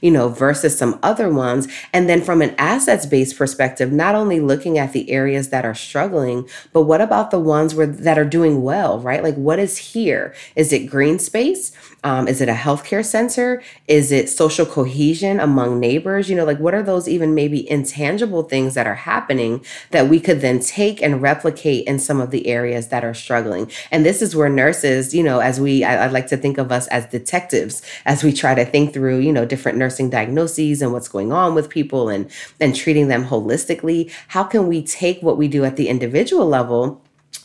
you 0.02 0.12
know, 0.12 0.30
versus 0.30 0.78
some 0.78 1.00
other 1.02 1.30
ones. 1.32 1.68
And 1.94 2.10
then 2.10 2.22
from 2.22 2.42
an 2.42 2.56
assets 2.58 3.06
based 3.06 3.38
perspective, 3.38 3.92
not 3.92 4.16
only 4.16 4.40
looking 4.40 4.78
at 4.78 4.94
the 4.94 5.10
areas 5.10 5.50
that 5.50 5.66
are 5.66 5.76
struggling, 5.76 6.48
but 6.74 6.84
what 6.84 7.02
about 7.02 7.32
the 7.32 7.40
ones 7.40 7.74
where 7.74 7.88
that 7.88 8.18
are 8.18 8.26
doing 8.26 8.62
well, 8.62 9.00
right? 9.00 9.24
Like 9.24 9.36
what 9.36 9.60
is 9.60 9.78
here? 9.78 10.34
Is 10.56 10.74
it 10.74 10.88
green 10.88 11.20
space? 11.20 11.72
Um, 12.04 12.28
is 12.28 12.40
it 12.42 12.50
a 12.50 12.54
healthcare 12.54 13.04
center? 13.04 13.62
Is 13.88 14.12
it 14.12 14.30
social 14.30 14.66
cohesion 14.66 15.40
among 15.40 15.80
neighbors? 15.80 16.30
You 16.30 16.36
know, 16.36 16.46
like 16.46 16.60
what 16.60 16.74
are 16.74 16.84
those 16.84 17.08
even 17.08 17.36
maybe 17.36 17.70
intangible 17.70 18.44
things 18.44 18.74
that 18.76 18.88
are 18.88 18.96
happening 18.96 19.64
that 19.92 20.08
we 20.08 20.20
could 20.20 20.42
then 20.42 20.60
take 20.60 21.02
and 21.02 21.22
replicate 21.22 21.86
in 21.88 22.00
some 22.00 22.22
of 22.22 22.32
the 22.32 22.48
areas 22.48 22.88
that 22.90 23.04
are 23.04 23.14
struggling? 23.14 23.70
And 23.92 24.06
this 24.06 24.22
is 24.22 24.36
where 24.36 24.50
nurses, 24.50 25.14
you 25.14 25.24
know, 25.24 25.40
as 25.40 25.60
we, 25.60 25.84
I, 25.84 26.06
I 26.06 26.08
like 26.08 26.28
to 26.28 26.38
think 26.38 26.58
of 26.58 26.72
us 26.72 26.88
as 26.88 27.06
detectives 27.08 27.82
as 28.06 28.24
we 28.24 28.32
try 28.32 28.56
to 28.56 28.66
think 28.66 28.94
through, 28.94 29.20
you 29.20 29.29
know, 29.34 29.46
different 29.46 29.78
nursing 29.78 30.10
diagnoses 30.10 30.82
and 30.82 30.92
what's 30.94 31.08
going 31.08 31.32
on 31.32 31.56
with 31.56 31.70
people 31.70 32.10
and 32.10 32.30
and 32.60 32.76
treating 32.76 33.08
them 33.08 33.26
holistically. 33.26 34.12
How 34.30 34.44
can 34.44 34.68
we 34.68 34.84
take 34.84 35.22
what 35.22 35.38
we 35.38 35.48
do 35.48 35.64
at 35.66 35.76
the 35.76 35.88
individual 35.90 36.48
level? 36.48 37.02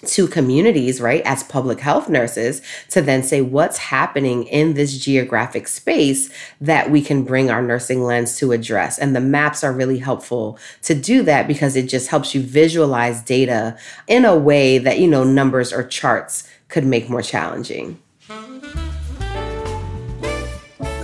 to 0.06 0.26
communities, 0.26 1.00
right, 1.00 1.22
as 1.24 1.42
public 1.42 1.80
health 1.80 2.08
nurses, 2.08 2.62
to 2.90 3.00
then 3.00 3.22
say 3.22 3.40
what's 3.40 3.78
happening 3.78 4.44
in 4.44 4.74
this 4.74 4.98
geographic 4.98 5.68
space 5.68 6.30
that 6.60 6.90
we 6.90 7.00
can 7.00 7.24
bring 7.24 7.50
our 7.50 7.62
nursing 7.62 8.02
lens 8.02 8.36
to 8.38 8.52
address. 8.52 8.98
And 8.98 9.14
the 9.14 9.20
maps 9.20 9.64
are 9.64 9.72
really 9.72 9.98
helpful 9.98 10.58
to 10.82 10.94
do 10.94 11.22
that 11.22 11.46
because 11.46 11.76
it 11.76 11.88
just 11.88 12.08
helps 12.08 12.34
you 12.34 12.42
visualize 12.42 13.22
data 13.22 13.76
in 14.06 14.24
a 14.24 14.36
way 14.36 14.78
that, 14.78 14.98
you 14.98 15.08
know, 15.08 15.24
numbers 15.24 15.72
or 15.72 15.82
charts 15.82 16.48
could 16.68 16.84
make 16.84 17.08
more 17.08 17.22
challenging. 17.22 17.98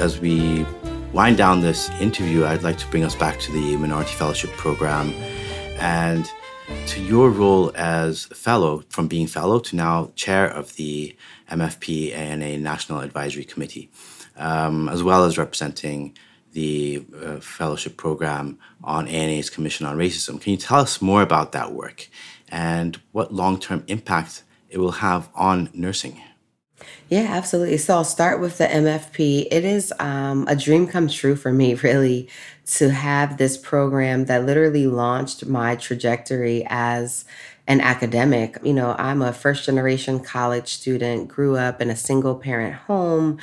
As 0.00 0.18
we 0.18 0.64
wind 1.12 1.36
down 1.36 1.60
this 1.60 1.90
interview, 2.00 2.46
I'd 2.46 2.62
like 2.62 2.78
to 2.78 2.86
bring 2.86 3.04
us 3.04 3.14
back 3.14 3.38
to 3.40 3.52
the 3.52 3.76
Minority 3.76 4.14
Fellowship 4.14 4.48
Program 4.52 5.12
and 5.78 6.24
to 6.86 7.02
your 7.02 7.28
role 7.28 7.70
as 7.74 8.24
fellow, 8.24 8.82
from 8.88 9.08
being 9.08 9.26
fellow 9.26 9.58
to 9.58 9.76
now 9.76 10.10
chair 10.16 10.46
of 10.46 10.74
the 10.76 11.14
MFP 11.50 12.14
ANA 12.14 12.56
National 12.56 13.00
Advisory 13.00 13.44
Committee, 13.44 13.90
um, 14.38 14.88
as 14.88 15.02
well 15.02 15.26
as 15.26 15.36
representing 15.36 16.16
the 16.54 17.04
uh, 17.22 17.36
fellowship 17.40 17.98
program 17.98 18.58
on 18.82 19.06
ANA's 19.06 19.50
Commission 19.50 19.84
on 19.84 19.98
Racism. 19.98 20.40
Can 20.40 20.52
you 20.52 20.56
tell 20.56 20.80
us 20.80 21.02
more 21.02 21.20
about 21.20 21.52
that 21.52 21.72
work 21.72 22.08
and 22.48 22.98
what 23.12 23.34
long 23.34 23.60
term 23.60 23.84
impact 23.86 24.44
it 24.70 24.78
will 24.78 24.92
have 24.92 25.28
on 25.34 25.68
nursing? 25.74 26.22
Yeah, 27.08 27.26
absolutely. 27.28 27.76
So 27.78 27.94
I'll 27.94 28.04
start 28.04 28.40
with 28.40 28.58
the 28.58 28.66
MFP. 28.66 29.48
It 29.50 29.64
is 29.64 29.92
um, 29.98 30.46
a 30.48 30.54
dream 30.54 30.86
come 30.86 31.08
true 31.08 31.36
for 31.36 31.52
me, 31.52 31.74
really, 31.82 32.28
to 32.66 32.90
have 32.90 33.36
this 33.36 33.56
program 33.56 34.26
that 34.26 34.46
literally 34.46 34.86
launched 34.86 35.46
my 35.46 35.76
trajectory 35.76 36.64
as 36.68 37.24
an 37.66 37.80
academic. 37.80 38.58
You 38.62 38.74
know, 38.74 38.94
I'm 38.98 39.22
a 39.22 39.32
first 39.32 39.64
generation 39.64 40.20
college 40.20 40.68
student, 40.68 41.28
grew 41.28 41.56
up 41.56 41.80
in 41.80 41.90
a 41.90 41.96
single 41.96 42.34
parent 42.36 42.74
home 42.74 43.38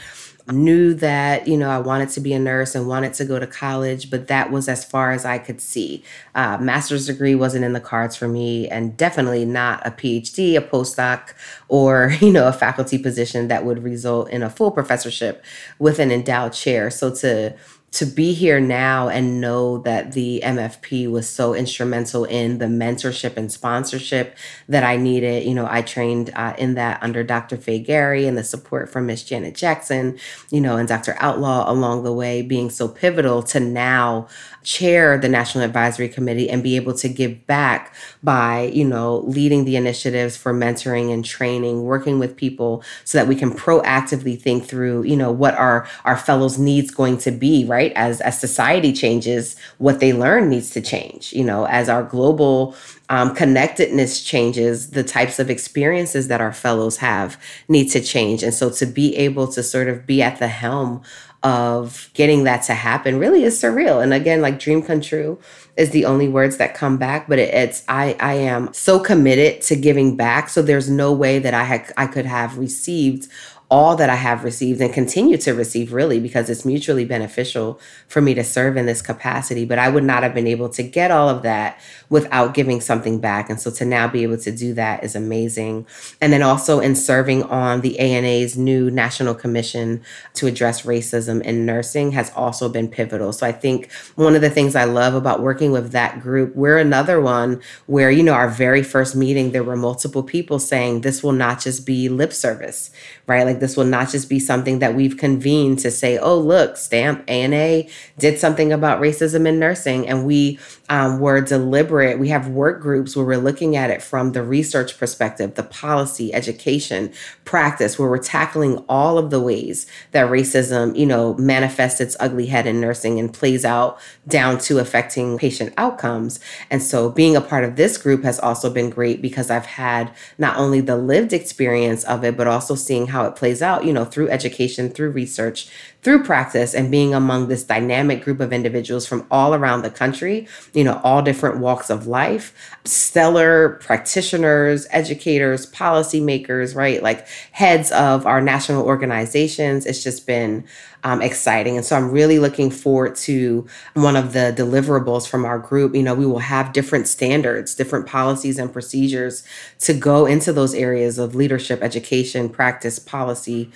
knew 0.52 0.94
that, 0.96 1.48
you 1.48 1.58
know, 1.58 1.70
I 1.70 1.80
wanted 1.80 2.10
to 2.10 2.22
be 2.22 2.34
a 2.34 2.40
nurse 2.40 2.76
and 2.76 2.88
wanted 2.88 3.14
to 3.16 3.26
go 3.26 3.40
to 3.40 3.48
college, 3.48 4.10
but 4.10 4.28
that 4.28 4.52
was 4.52 4.70
as 4.70 4.86
far 4.86 5.12
as 5.12 5.26
I 5.26 5.38
could 5.38 5.60
see. 5.60 6.04
Uh, 6.36 6.58
master's 6.60 7.08
degree 7.08 7.36
wasn't 7.36 7.66
in 7.66 7.74
the 7.74 7.80
cards 7.80 8.16
for 8.16 8.28
me, 8.28 8.68
and 8.70 8.96
definitely 8.96 9.46
not 9.46 9.86
a 9.86 9.92
PhD, 9.92 10.58
a 10.58 10.62
postdoc, 10.62 11.34
or, 11.68 12.14
you 12.22 12.32
know, 12.32 12.48
a 12.48 12.54
faculty 12.54 12.98
position 12.98 13.48
that 13.50 13.66
would 13.66 13.84
result 13.84 14.30
in 14.30 14.44
a 14.44 14.50
full 14.50 14.72
professorship 14.72 15.44
with 15.80 16.00
an 16.00 16.12
endowed 16.12 16.54
chair. 16.54 16.90
So 16.90 17.14
to 17.16 17.56
to 17.90 18.06
be 18.06 18.34
here 18.34 18.60
now 18.60 19.08
and 19.08 19.40
know 19.40 19.78
that 19.80 20.12
the 20.12 20.42
MFP 20.44 21.10
was 21.10 21.28
so 21.28 21.54
instrumental 21.54 22.26
in 22.26 22.58
the 22.58 22.66
mentorship 22.66 23.38
and 23.38 23.50
sponsorship 23.50 24.38
that 24.68 24.84
I 24.84 24.98
needed. 24.98 25.46
You 25.46 25.54
know, 25.54 25.68
I 25.70 25.82
trained 25.82 26.30
uh, 26.36 26.54
in 26.58 26.76
that 26.76 27.02
under 27.02 27.24
Dr. 27.24 27.56
Faye 27.56 27.80
Gary 27.80 28.28
and 28.28 28.38
the 28.38 28.44
support 28.44 28.90
from 28.90 29.06
Miss 29.06 29.24
Janet 29.24 29.56
Jackson, 29.56 30.20
you 30.52 30.60
know, 30.60 30.76
and 30.76 30.88
Dr. 30.88 31.16
Outlaw 31.20 31.72
along 31.72 32.04
the 32.04 32.12
way 32.12 32.42
being 32.42 32.70
so 32.70 32.90
pivotal 32.90 33.42
to 33.44 33.60
now 33.60 34.28
chair 34.64 35.18
the 35.18 35.30
National 35.30 35.64
Advisory 35.64 36.10
Committee 36.10 36.50
and 36.50 36.62
be 36.62 36.76
able 36.76 36.94
to 36.94 37.08
give 37.08 37.48
back 37.48 37.96
by, 38.22 38.64
you 38.74 38.84
know, 38.84 39.20
leading 39.20 39.64
the 39.64 39.78
initiatives 39.78 40.36
for 40.36 40.54
mentoring 40.54 41.14
and 41.14 41.24
training, 41.24 41.84
working 41.84 42.20
with 42.20 42.36
people 42.36 42.84
so 43.06 43.18
that 43.18 43.28
we 43.30 43.36
can 43.36 43.50
proactively 43.50 44.40
think 44.40 44.66
through, 44.66 45.04
you 45.04 45.16
know, 45.16 45.32
what 45.32 45.56
our 45.56 45.88
our 46.04 46.18
fellows 46.18 46.60
needs 46.60 46.92
going 46.92 47.18
to 47.20 47.32
be, 47.32 47.64
right? 47.64 47.77
As 47.96 48.22
as 48.22 48.40
society 48.40 48.92
changes, 48.94 49.56
what 49.78 50.00
they 50.00 50.14
learn 50.14 50.50
needs 50.50 50.70
to 50.72 50.82
change, 50.82 51.34
you 51.34 51.44
know, 51.44 51.66
as 51.66 51.90
our 51.90 52.04
global 52.04 52.76
um, 53.10 53.34
connectedness 53.34 54.24
changes, 54.24 54.92
the 54.92 55.04
types 55.04 55.40
of 55.40 55.50
experiences 55.50 56.28
that 56.28 56.42
our 56.42 56.54
fellows 56.54 56.98
have 56.98 57.42
need 57.68 57.90
to 57.90 58.02
change. 58.02 58.44
And 58.44 58.54
so 58.54 58.70
to 58.72 58.86
be 58.86 59.16
able 59.16 59.48
to 59.54 59.64
sort 59.64 59.88
of 59.88 60.06
be 60.06 60.22
at 60.22 60.40
the 60.40 60.48
helm 60.48 61.02
of 61.44 62.10
getting 62.14 62.44
that 62.46 62.64
to 62.64 62.74
happen 62.74 63.20
really 63.20 63.44
is 63.44 63.62
surreal. 63.62 64.02
And 64.04 64.14
again, 64.14 64.42
like 64.42 64.60
dream 64.60 64.82
come 64.82 65.02
true 65.02 65.40
is 65.78 65.92
the 65.92 66.06
only 66.06 66.28
words 66.28 66.58
that 66.58 66.74
come 66.74 66.98
back, 66.98 67.28
but 67.28 67.40
it, 67.40 67.54
it's 67.54 67.84
I 67.88 68.16
I 68.20 68.34
am 68.34 68.74
so 68.74 69.00
committed 69.00 69.62
to 69.64 69.76
giving 69.76 70.18
back. 70.18 70.50
So 70.50 70.62
there's 70.62 70.90
no 70.90 71.14
way 71.14 71.40
that 71.40 71.54
I 71.54 71.64
had 71.64 71.94
I 71.96 72.08
could 72.08 72.26
have 72.26 72.58
received 72.58 73.30
all 73.70 73.98
that 73.98 74.10
I 74.10 74.16
have 74.16 74.46
received 74.46 74.80
and 74.80 74.94
continue 74.94 75.36
to 75.38 75.54
receive, 75.54 75.92
really, 75.92 76.22
because 76.22 76.50
it's 76.50 76.64
mutually 76.64 77.04
beneficial 77.04 77.80
for 78.08 78.22
me 78.22 78.34
to 78.34 78.44
serve 78.44 78.78
in 78.78 78.86
this 78.86 79.02
capacity. 79.02 79.66
But 79.66 79.78
I 79.78 79.90
would 79.90 80.06
not 80.06 80.24
have 80.24 80.34
been 80.34 80.48
able 80.48 80.70
to 80.70 80.84
get 80.84 81.12
all 81.12 81.28
of 81.28 81.44
that 81.44 81.78
without 82.10 82.54
giving 82.54 82.80
something 82.80 83.20
back. 83.20 83.50
And 83.50 83.60
so 83.60 83.70
to 83.72 83.84
now 83.84 84.08
be 84.08 84.24
able 84.24 84.38
to 84.38 84.52
do 84.52 84.74
that 84.76 85.04
is 85.04 85.16
amazing. 85.16 85.86
And 86.22 86.32
then 86.32 86.42
also 86.42 86.80
in 86.80 86.96
serving 86.96 87.44
on 87.44 87.82
the 87.82 88.00
ANA's 88.00 88.58
new 88.58 88.90
National 88.90 89.36
Commission 89.36 90.02
to 90.36 90.48
address 90.48 90.84
racism 90.84 91.42
in 91.42 91.66
nursing 91.66 92.12
has 92.12 92.32
also 92.36 92.70
been 92.70 92.88
pivotal. 92.88 93.34
So 93.34 93.46
I 93.46 93.52
think 93.52 93.92
one 94.16 94.36
of 94.36 94.42
the 94.42 94.50
things 94.50 94.76
I 94.76 94.86
love 94.86 95.14
about 95.14 95.42
working 95.42 95.72
with 95.72 95.92
that 95.92 96.22
group, 96.22 96.56
we're 96.56 96.78
another 96.78 97.20
one 97.20 97.62
where, 97.86 98.12
you 98.12 98.24
know, 98.24 98.34
our 98.34 98.50
very 98.50 98.84
first 98.84 99.14
meeting, 99.14 99.52
there 99.52 99.64
were 99.64 99.76
multiple 99.76 100.24
people 100.24 100.60
saying 100.60 101.02
this 101.02 101.22
will 101.22 101.34
not 101.34 101.60
just 101.60 101.86
be 101.86 102.08
lip 102.08 102.32
service, 102.32 102.92
right? 103.28 103.46
Like 103.46 103.60
this 103.60 103.76
will 103.76 103.86
not 103.86 104.10
just 104.10 104.30
be 104.30 104.40
something 104.40 104.80
that 104.80 104.96
we've 104.96 105.18
convened 105.18 105.80
to 105.80 105.92
say, 105.92 106.18
oh, 106.18 106.40
look, 106.40 106.78
Stamp 106.78 107.24
ANA 107.28 107.84
did 108.18 108.40
something 108.40 108.72
about 108.72 109.02
racism 109.02 109.46
in 109.46 109.60
nursing. 109.60 110.08
And 110.08 110.26
we 110.26 110.60
um, 110.90 111.20
were 111.20 111.42
deliberate. 111.42 112.20
We 112.20 112.30
have 112.30 112.48
work 112.48 112.82
groups 112.82 113.16
where 113.16 113.26
we're 113.26 113.38
looking 113.38 113.76
at 113.76 113.90
it 113.90 114.02
from 114.02 114.32
the 114.32 114.44
research 114.44 114.98
perspective, 114.98 115.56
the 115.56 115.64
policy, 115.64 116.34
education, 116.34 117.12
practice, 117.44 118.00
where 118.00 118.10
we're 118.10 118.18
tackling 118.18 118.78
all 118.88 119.18
of 119.18 119.30
the 119.30 119.42
ways 119.42 119.88
that 120.12 120.30
racism, 120.30 120.98
you 120.98 121.06
know, 121.06 121.34
manifests 121.36 122.00
its 122.00 122.16
ugly 122.22 122.46
head 122.46 122.66
in 122.66 122.80
nursing 122.80 123.20
and 123.20 123.34
plays 123.34 123.66
out 123.66 124.00
down 124.28 124.58
to 124.60 124.80
affecting 124.80 125.38
patient 125.38 125.74
outcomes. 125.78 126.40
And 126.70 126.82
so 126.82 127.10
being 127.10 127.36
a 127.36 127.42
part 127.42 127.66
of 127.66 127.76
this 127.76 127.98
group 127.98 128.24
has 128.24 128.40
also 128.40 128.70
been 128.70 128.90
great 128.90 129.22
because 129.22 129.52
I've 129.52 129.66
had 129.66 130.14
not 130.38 130.58
only 130.58 130.80
the 130.80 130.96
lived 130.96 131.34
experience 131.34 132.06
of 132.06 132.24
it, 132.24 132.38
but 132.38 132.48
also 132.48 132.76
seeing 132.76 133.08
how 133.08 133.17
it 133.26 133.36
plays 133.36 133.62
out, 133.62 133.86
you 133.86 133.94
know, 133.94 134.06
through 134.06 134.30
education, 134.30 134.90
through 134.90 135.12
research, 135.12 135.70
through 136.04 136.24
practice 136.24 136.74
and 136.74 136.90
being 136.90 137.14
among 137.14 137.48
this 137.48 137.64
dynamic 137.64 138.24
group 138.24 138.40
of 138.40 138.54
individuals 138.54 139.06
from 139.06 139.26
all 139.30 139.54
around 139.54 139.82
the 139.82 139.90
country, 139.90 140.48
you 140.74 140.84
know, 140.84 141.02
all 141.04 141.22
different 141.22 141.58
walks 141.60 141.90
of 141.90 142.08
life, 142.08 142.54
stellar 142.86 143.80
practitioners, 143.82 144.88
educators, 144.92 145.70
policymakers, 145.72 146.76
right? 146.76 147.04
Like 147.04 147.28
heads 147.52 147.92
of 147.92 148.26
our 148.26 148.42
national 148.42 148.86
organizations. 148.86 149.86
It's 149.86 150.04
just 150.04 150.26
been 150.26 150.66
um, 151.04 151.22
exciting. 151.22 151.78
And 151.78 151.86
so 151.86 151.96
I'm 151.96 152.12
really 152.12 152.40
looking 152.40 152.72
forward 152.72 153.16
to 153.18 153.68
one 153.94 154.16
of 154.16 154.34
the 154.34 154.54
deliverables 154.56 155.28
from 155.28 155.46
our 155.46 155.60
group. 155.60 155.96
You 155.96 156.04
know, 156.04 156.16
we 156.16 156.26
will 156.26 156.40
have 156.40 156.74
different 156.74 157.08
standards, 157.08 157.76
different 157.76 158.08
policies 158.08 158.58
and 158.58 158.72
procedures 158.72 159.44
to 159.80 159.94
go 159.94 160.26
into 160.26 160.52
those 160.52 160.74
areas 160.74 161.18
of 161.18 161.36
leadership, 161.36 161.82
education, 161.82 162.50
practice, 162.50 163.00
policy, 163.00 163.72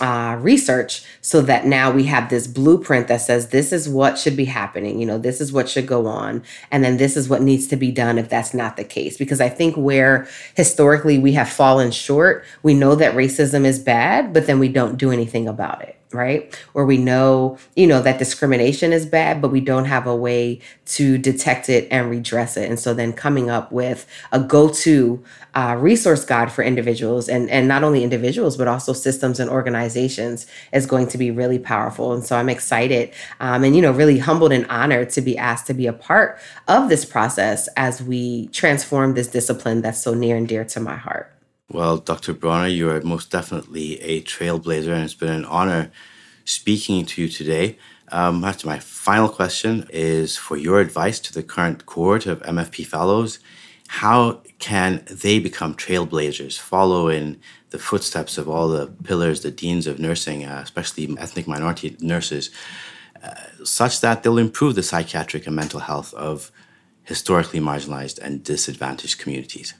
uh, 0.00 0.36
research 0.40 1.04
so 1.20 1.40
that 1.40 1.64
now 1.64 1.92
we 1.92 2.04
have 2.04 2.28
this 2.28 2.48
blueprint 2.48 3.06
that 3.06 3.20
says 3.20 3.48
this 3.48 3.72
is 3.72 3.88
what 3.88 4.18
should 4.18 4.36
be 4.36 4.44
happening 4.44 4.98
you 4.98 5.06
know 5.06 5.16
this 5.16 5.40
is 5.40 5.52
what 5.52 5.68
should 5.68 5.86
go 5.86 6.06
on 6.06 6.42
and 6.72 6.82
then 6.82 6.96
this 6.96 7.16
is 7.16 7.28
what 7.28 7.40
needs 7.40 7.68
to 7.68 7.76
be 7.76 7.92
done 7.92 8.18
if 8.18 8.28
that's 8.28 8.52
not 8.52 8.76
the 8.76 8.84
case. 8.84 9.16
Because 9.16 9.40
i 9.40 9.48
think 9.48 9.76
where 9.76 10.26
historically 10.56 11.18
we 11.18 11.32
have 11.32 11.48
fallen 11.48 11.92
short 11.92 12.44
we 12.64 12.74
know 12.74 12.96
that 12.96 13.14
racism 13.14 13.64
is 13.64 13.78
bad 13.78 14.32
but 14.32 14.46
then 14.46 14.58
we 14.58 14.68
don't 14.68 14.96
do 14.96 15.12
anything 15.12 15.46
about 15.46 15.82
it 15.82 15.95
right? 16.12 16.56
Or 16.72 16.86
we 16.86 16.98
know, 16.98 17.58
you 17.74 17.86
know, 17.86 18.00
that 18.02 18.18
discrimination 18.18 18.92
is 18.92 19.04
bad, 19.06 19.42
but 19.42 19.50
we 19.50 19.60
don't 19.60 19.86
have 19.86 20.06
a 20.06 20.14
way 20.14 20.60
to 20.86 21.18
detect 21.18 21.68
it 21.68 21.88
and 21.90 22.08
redress 22.10 22.56
it. 22.56 22.68
And 22.68 22.78
so 22.78 22.94
then 22.94 23.12
coming 23.12 23.50
up 23.50 23.72
with 23.72 24.06
a 24.32 24.40
go-to 24.40 25.22
uh, 25.54 25.76
resource 25.78 26.24
guide 26.24 26.52
for 26.52 26.62
individuals 26.62 27.28
and, 27.28 27.50
and 27.50 27.66
not 27.66 27.82
only 27.82 28.04
individuals, 28.04 28.56
but 28.56 28.68
also 28.68 28.92
systems 28.92 29.40
and 29.40 29.50
organizations 29.50 30.46
is 30.72 30.86
going 30.86 31.08
to 31.08 31.18
be 31.18 31.30
really 31.30 31.58
powerful. 31.58 32.12
And 32.12 32.24
so 32.24 32.36
I'm 32.36 32.48
excited 32.48 33.12
um, 33.40 33.64
and, 33.64 33.74
you 33.74 33.82
know, 33.82 33.92
really 33.92 34.18
humbled 34.18 34.52
and 34.52 34.66
honored 34.66 35.10
to 35.10 35.20
be 35.20 35.36
asked 35.36 35.66
to 35.66 35.74
be 35.74 35.86
a 35.86 35.92
part 35.92 36.38
of 36.68 36.88
this 36.88 37.04
process 37.04 37.68
as 37.76 38.02
we 38.02 38.48
transform 38.48 39.14
this 39.14 39.28
discipline 39.28 39.82
that's 39.82 40.00
so 40.00 40.14
near 40.14 40.36
and 40.36 40.46
dear 40.46 40.64
to 40.64 40.80
my 40.80 40.96
heart. 40.96 41.35
Well, 41.68 41.96
Dr. 41.96 42.32
Brawner, 42.32 42.72
you 42.72 42.88
are 42.90 43.00
most 43.00 43.32
definitely 43.32 44.00
a 44.00 44.22
trailblazer, 44.22 44.92
and 44.92 45.02
it's 45.02 45.14
been 45.14 45.32
an 45.32 45.44
honor 45.46 45.90
speaking 46.44 47.04
to 47.06 47.22
you 47.22 47.28
today. 47.28 47.76
Um, 48.12 48.44
after 48.44 48.68
my 48.68 48.78
final 48.78 49.28
question 49.28 49.84
is 49.90 50.36
for 50.36 50.56
your 50.56 50.78
advice 50.78 51.18
to 51.18 51.32
the 51.32 51.42
current 51.42 51.84
cohort 51.84 52.26
of 52.26 52.40
MFP 52.42 52.86
fellows. 52.86 53.40
How 53.88 54.42
can 54.60 55.04
they 55.10 55.40
become 55.40 55.74
trailblazers, 55.74 56.56
follow 56.56 57.08
in 57.08 57.40
the 57.70 57.80
footsteps 57.80 58.38
of 58.38 58.48
all 58.48 58.68
the 58.68 58.86
pillars, 59.02 59.40
the 59.40 59.50
deans 59.50 59.88
of 59.88 59.98
nursing, 59.98 60.44
uh, 60.44 60.60
especially 60.62 61.16
ethnic 61.18 61.48
minority 61.48 61.96
nurses, 62.00 62.50
uh, 63.24 63.34
such 63.64 64.00
that 64.02 64.22
they'll 64.22 64.38
improve 64.38 64.76
the 64.76 64.84
psychiatric 64.84 65.48
and 65.48 65.56
mental 65.56 65.80
health 65.80 66.14
of 66.14 66.52
historically 67.02 67.58
marginalized 67.58 68.20
and 68.20 68.44
disadvantaged 68.44 69.18
communities? 69.18 69.74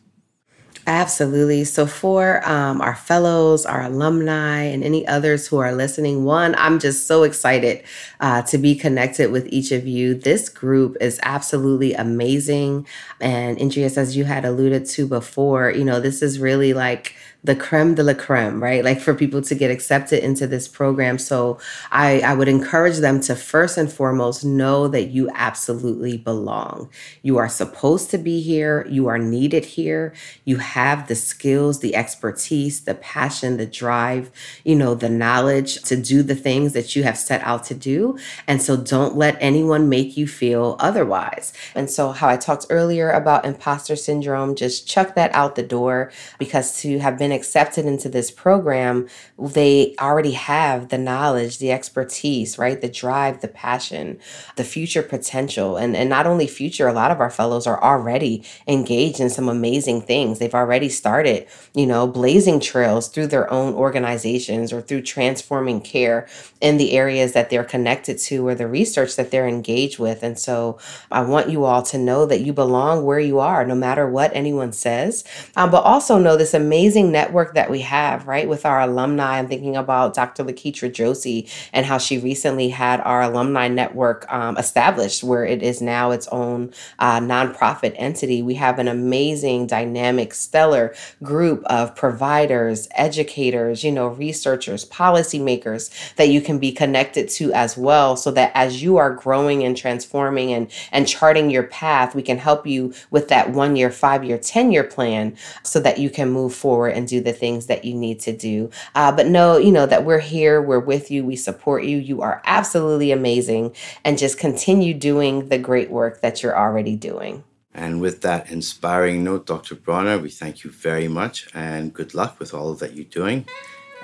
Absolutely. 0.89 1.65
So, 1.65 1.85
for 1.85 2.49
um, 2.49 2.81
our 2.81 2.95
fellows, 2.95 3.67
our 3.67 3.83
alumni, 3.83 4.63
and 4.63 4.85
any 4.85 5.05
others 5.09 5.49
who 5.49 5.59
are 5.59 5.73
listening, 5.75 6.25
one, 6.25 6.55
I'm 6.57 6.79
just 6.79 7.09
so 7.09 7.25
excited 7.25 7.83
uh, 8.21 8.43
to 8.43 8.57
be 8.59 8.77
connected 8.77 9.33
with 9.33 9.49
each 9.49 9.73
of 9.73 9.85
you. 9.89 10.15
This 10.15 10.49
group 10.49 10.97
is 11.01 11.19
absolutely 11.25 11.93
amazing. 11.95 12.87
And 13.21 13.61
Andreas, 13.61 13.99
as 13.99 14.17
you 14.17 14.25
had 14.27 14.45
alluded 14.45 14.87
to 14.91 15.09
before, 15.09 15.71
you 15.73 15.85
know, 15.85 15.99
this 15.99 16.23
is 16.23 16.39
really 16.39 16.73
like 16.73 17.17
the 17.47 17.55
creme 17.55 17.95
de 17.95 18.03
la 18.03 18.13
creme, 18.13 18.61
right? 18.61 18.85
Like 18.85 19.01
for 19.01 19.15
people 19.15 19.41
to 19.41 19.55
get 19.55 19.71
accepted 19.71 20.25
into 20.25 20.49
this 20.49 20.67
program. 20.67 21.17
So 21.17 21.59
I, 21.93 22.19
I 22.21 22.35
would 22.35 22.49
encourage 22.49 22.99
them 22.99 23.21
to 23.21 23.37
first 23.37 23.79
and 23.79 23.91
foremost 23.91 24.45
know 24.45 24.89
that 24.89 25.05
you 25.05 25.31
absolutely 25.33 26.19
belong. 26.19 26.91
You 27.23 27.37
are 27.39 27.49
supposed 27.49 28.11
to 28.11 28.19
be 28.19 28.41
here. 28.41 28.85
You 28.91 29.07
are 29.07 29.19
needed 29.19 29.65
here. 29.65 30.13
You 30.45 30.57
have 30.57 31.07
the 31.07 31.15
skills, 31.15 31.79
the 31.79 31.95
expertise, 31.95 32.81
the 32.81 32.97
passion, 32.97 33.59
the 33.59 33.67
drive, 33.67 34.33
you 34.65 34.75
know, 34.75 34.97
the 34.97 35.09
knowledge 35.09 35.81
to 35.83 35.97
do 35.97 36.25
the 36.25 36.35
things 36.35 36.73
that 36.73 36.97
you 36.97 37.05
have 37.05 37.17
set 37.17 37.43
out 37.43 37.63
to 37.65 37.75
do. 37.75 38.19
And 38.49 38.61
so 38.61 38.77
don't 38.77 39.15
let 39.17 39.37
anyone 39.41 39.89
make 39.89 40.17
you 40.17 40.27
feel 40.27 40.75
otherwise. 40.81 41.53
And 41.77 41.89
so 41.89 42.11
how 42.11 42.29
I 42.29 42.37
talked 42.37 42.67
earlier 42.71 43.11
about 43.11 43.45
imposter 43.45 43.95
syndrome, 43.95 44.57
just 44.57 44.89
chuck 44.89 45.15
that 45.15 45.33
out 45.33 45.55
the 45.55 45.63
door 45.63 46.11
because 46.41 46.81
to 46.83 46.99
have 46.99 47.17
been 47.17 47.36
accepted 47.37 47.87
into 47.87 48.09
this 48.09 48.33
program, 48.33 49.07
they 49.39 49.95
already 50.01 50.33
have 50.33 50.89
the 50.89 50.99
knowledge, 50.99 51.59
the 51.59 51.71
expertise, 51.71 52.59
right? 52.59 52.81
The 52.81 52.89
drive, 52.89 53.43
the 53.43 53.49
passion, 53.49 54.19
the 54.57 54.65
future 54.65 55.03
potential. 55.03 55.77
And, 55.77 55.95
and 55.95 56.11
not 56.11 56.27
only 56.27 56.49
future, 56.49 56.89
a 56.89 56.93
lot 56.93 57.13
of 57.13 57.21
our 57.21 57.31
fellows 57.31 57.67
are 57.67 57.81
already 57.83 58.43
engaged 58.67 59.21
in 59.21 59.31
some 59.31 59.49
amazing 59.49 60.03
things. 60.03 60.39
They've 60.39 60.55
already 60.55 60.89
started, 60.89 61.47
you 61.75 61.87
know, 61.87 62.07
blazing 62.07 62.59
trails 62.59 63.09
through 63.09 63.29
their 63.29 63.49
own 63.53 63.75
organizations 63.75 64.73
or 64.73 64.81
through 64.81 65.03
transforming 65.03 65.81
care 65.81 66.27
in 66.61 66.79
the 66.79 66.93
areas 66.93 67.33
that 67.35 67.51
they're 67.51 67.65
connected 67.65 68.19
to 68.19 68.47
or 68.49 68.55
the 68.55 68.67
research 68.67 69.17
that 69.17 69.31
they're 69.31 69.47
engaged 69.47 69.99
with. 69.99 70.23
And 70.23 70.39
so 70.39 70.79
I 71.11 71.21
want 71.23 71.51
you 71.51 71.65
all 71.65 71.83
to 71.83 71.99
know 71.99 72.25
that 72.27 72.41
you 72.41 72.53
belong 72.53 73.05
where 73.05 73.21
you 73.21 73.39
are, 73.39 73.65
no 73.65 73.75
matter 73.75 74.09
what 74.09 74.35
anyone 74.35 74.73
says, 74.73 75.25
um, 75.57 75.71
but 75.71 75.83
also 75.83 76.19
know 76.19 76.37
this 76.37 76.55
amazing 76.55 77.13
network 77.13 77.26
network 77.27 77.55
that 77.55 77.69
we 77.69 77.81
have, 77.81 78.29
right? 78.29 78.49
With 78.49 78.65
our 78.65 78.81
alumni, 78.81 79.39
I'm 79.39 79.49
thinking 79.49 79.77
about 79.77 80.15
Dr. 80.15 80.45
Lakeitra 80.45 80.93
Josie 80.93 81.49
and 81.73 81.85
how 81.85 81.99
she 81.99 82.19
recently 82.19 82.69
had 82.69 83.01
our 83.01 83.23
alumni 83.23 83.67
network 83.67 84.33
um, 84.33 84.57
established, 84.57 85.25
where 85.25 85.45
it 85.45 85.61
is 85.61 85.83
now 85.83 86.13
its 86.13 86.29
own 86.29 86.73
uh, 87.01 87.19
nonprofit 87.19 87.95
entity. 87.97 88.43
We 88.43 88.55
have 88.55 88.79
an 88.79 88.87
amazing, 88.87 89.67
dynamic, 89.67 90.35
stellar 90.35 90.95
group 91.25 91.65
of 91.65 91.97
providers, 91.97 92.87
educators, 92.93 93.83
you 93.83 93.91
know, 93.91 94.07
researchers, 94.07 94.89
policymakers 94.89 96.15
that 96.15 96.29
you 96.29 96.41
can 96.41 96.61
be 96.61 96.71
connected 96.71 97.29
to 97.31 97.53
as 97.55 97.77
well, 97.77 98.17
so 98.17 98.31
that 98.31 98.53
as 98.55 98.85
you 98.85 98.99
are 98.99 99.11
growing 99.11 99.65
and 99.65 99.77
transforming 99.77 100.53
and 100.53 100.71
and 100.93 101.09
charting 101.09 101.51
your 101.51 101.65
path, 101.65 102.15
we 102.15 102.23
can 102.23 102.39
help 102.39 102.69
you 102.69 102.95
with 103.11 103.27
that 103.29 103.51
one 103.51 103.75
year, 103.75 103.91
five 103.91 104.23
year, 104.23 104.39
10 104.39 104.71
year 104.71 104.85
plan 104.85 105.37
so 105.65 105.81
that 105.81 105.99
you 105.99 106.09
can 106.09 106.31
move 106.31 106.55
forward 106.55 106.95
and 107.07 107.09
do 107.09 107.21
the 107.21 107.33
things 107.33 107.67
that 107.67 107.85
you 107.85 107.95
need 107.95 108.19
to 108.21 108.37
do. 108.37 108.69
Uh, 108.95 109.13
but 109.13 109.27
know, 109.27 109.57
you 109.57 109.71
know, 109.71 109.87
that 109.87 110.05
we're 110.05 110.19
here, 110.19 110.61
we're 110.61 110.81
with 110.81 111.11
you, 111.11 111.25
we 111.25 111.37
support 111.37 111.85
you. 111.85 111.99
You 111.99 112.23
are 112.23 112.43
absolutely 112.45 113.13
amazing. 113.13 113.75
And 114.05 114.19
just 114.19 114.39
continue 114.39 114.93
doing 114.93 115.49
the 115.49 115.59
great 115.59 115.91
work 115.91 116.21
that 116.21 116.43
you're 116.43 116.59
already 116.59 116.97
doing. 116.97 117.45
And 117.75 118.01
with 118.01 118.23
that 118.23 118.51
inspiring 118.51 119.23
note, 119.23 119.47
Dr. 119.47 119.77
Brawner, 119.77 120.21
we 120.21 120.31
thank 120.31 120.65
you 120.65 120.71
very 120.71 121.09
much 121.09 121.47
and 121.55 121.93
good 121.93 122.15
luck 122.15 122.41
with 122.41 122.55
all 122.55 122.75
that 122.75 122.95
you're 122.95 123.05
doing. 123.05 123.47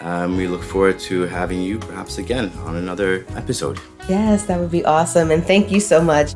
Um, 0.01 0.37
we 0.37 0.47
look 0.47 0.63
forward 0.63 0.99
to 1.01 1.23
having 1.23 1.63
you 1.63 1.79
perhaps 1.79 2.19
again 2.19 2.51
on 2.67 2.77
another 2.77 3.25
episode. 3.35 3.81
Yes, 4.09 4.45
that 4.47 4.61
would 4.61 4.71
be 4.71 4.85
awesome. 4.85 5.31
And 5.31 5.45
thank 5.45 5.71
you 5.71 5.81
so 5.81 6.03
much. 6.03 6.35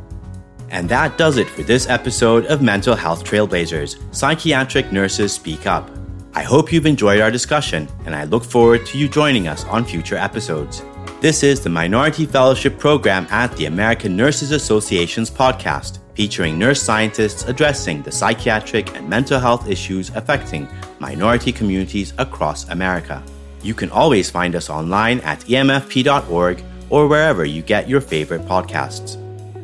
And 0.70 0.88
that 0.88 1.18
does 1.18 1.36
it 1.36 1.48
for 1.48 1.62
this 1.62 1.88
episode 1.88 2.46
of 2.46 2.60
Mental 2.62 2.96
Health 2.96 3.22
Trailblazers 3.22 3.98
Psychiatric 4.14 4.90
Nurses 4.90 5.32
Speak 5.32 5.66
Up. 5.66 5.90
I 6.36 6.42
hope 6.42 6.70
you've 6.70 6.84
enjoyed 6.84 7.22
our 7.22 7.30
discussion, 7.30 7.88
and 8.04 8.14
I 8.14 8.24
look 8.24 8.44
forward 8.44 8.84
to 8.86 8.98
you 8.98 9.08
joining 9.08 9.48
us 9.48 9.64
on 9.64 9.86
future 9.86 10.16
episodes. 10.16 10.82
This 11.22 11.42
is 11.42 11.62
the 11.62 11.70
Minority 11.70 12.26
Fellowship 12.26 12.78
Program 12.78 13.26
at 13.30 13.56
the 13.56 13.64
American 13.64 14.18
Nurses 14.18 14.50
Association's 14.50 15.30
podcast, 15.30 16.00
featuring 16.14 16.58
nurse 16.58 16.82
scientists 16.82 17.44
addressing 17.44 18.02
the 18.02 18.12
psychiatric 18.12 18.94
and 18.94 19.08
mental 19.08 19.40
health 19.40 19.66
issues 19.66 20.10
affecting 20.10 20.68
minority 20.98 21.52
communities 21.52 22.12
across 22.18 22.68
America. 22.68 23.22
You 23.62 23.72
can 23.72 23.88
always 23.88 24.28
find 24.28 24.54
us 24.54 24.68
online 24.68 25.20
at 25.20 25.40
emfp.org 25.46 26.62
or 26.90 27.08
wherever 27.08 27.46
you 27.46 27.62
get 27.62 27.88
your 27.88 28.02
favorite 28.02 28.42
podcasts. 28.42 29.16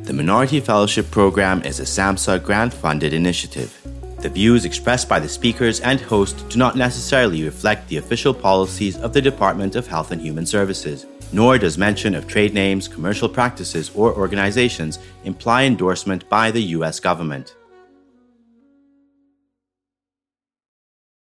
The 0.07 0.15
Minority 0.15 0.61
Fellowship 0.61 1.11
Program 1.11 1.61
is 1.65 1.81
a 1.81 1.85
SAMHSA 1.85 2.43
grant 2.43 2.73
funded 2.73 3.13
initiative. 3.13 3.82
The 4.23 4.29
views 4.29 4.65
expressed 4.65 5.09
by 5.09 5.19
the 5.19 5.29
speakers 5.29 5.81
and 5.81 6.01
host 6.01 6.49
do 6.49 6.57
not 6.57 6.77
necessarily 6.77 7.43
reflect 7.43 7.89
the 7.89 7.97
official 7.97 8.33
policies 8.33 8.97
of 8.99 9.13
the 9.13 9.21
Department 9.21 9.75
of 9.75 9.89
Health 9.89 10.13
and 10.13 10.21
Human 10.21 10.47
Services, 10.47 11.07
nor 11.33 11.59
does 11.59 11.77
mention 11.77 12.15
of 12.15 12.29
trade 12.29 12.55
names, 12.55 12.87
commercial 12.87 13.29
practices, 13.29 13.91
or 13.97 14.15
organizations 14.15 15.01
imply 15.25 15.65
endorsement 15.65 16.29
by 16.29 16.53
the 16.53 16.63
U.S. 16.79 17.01
government. 17.01 17.57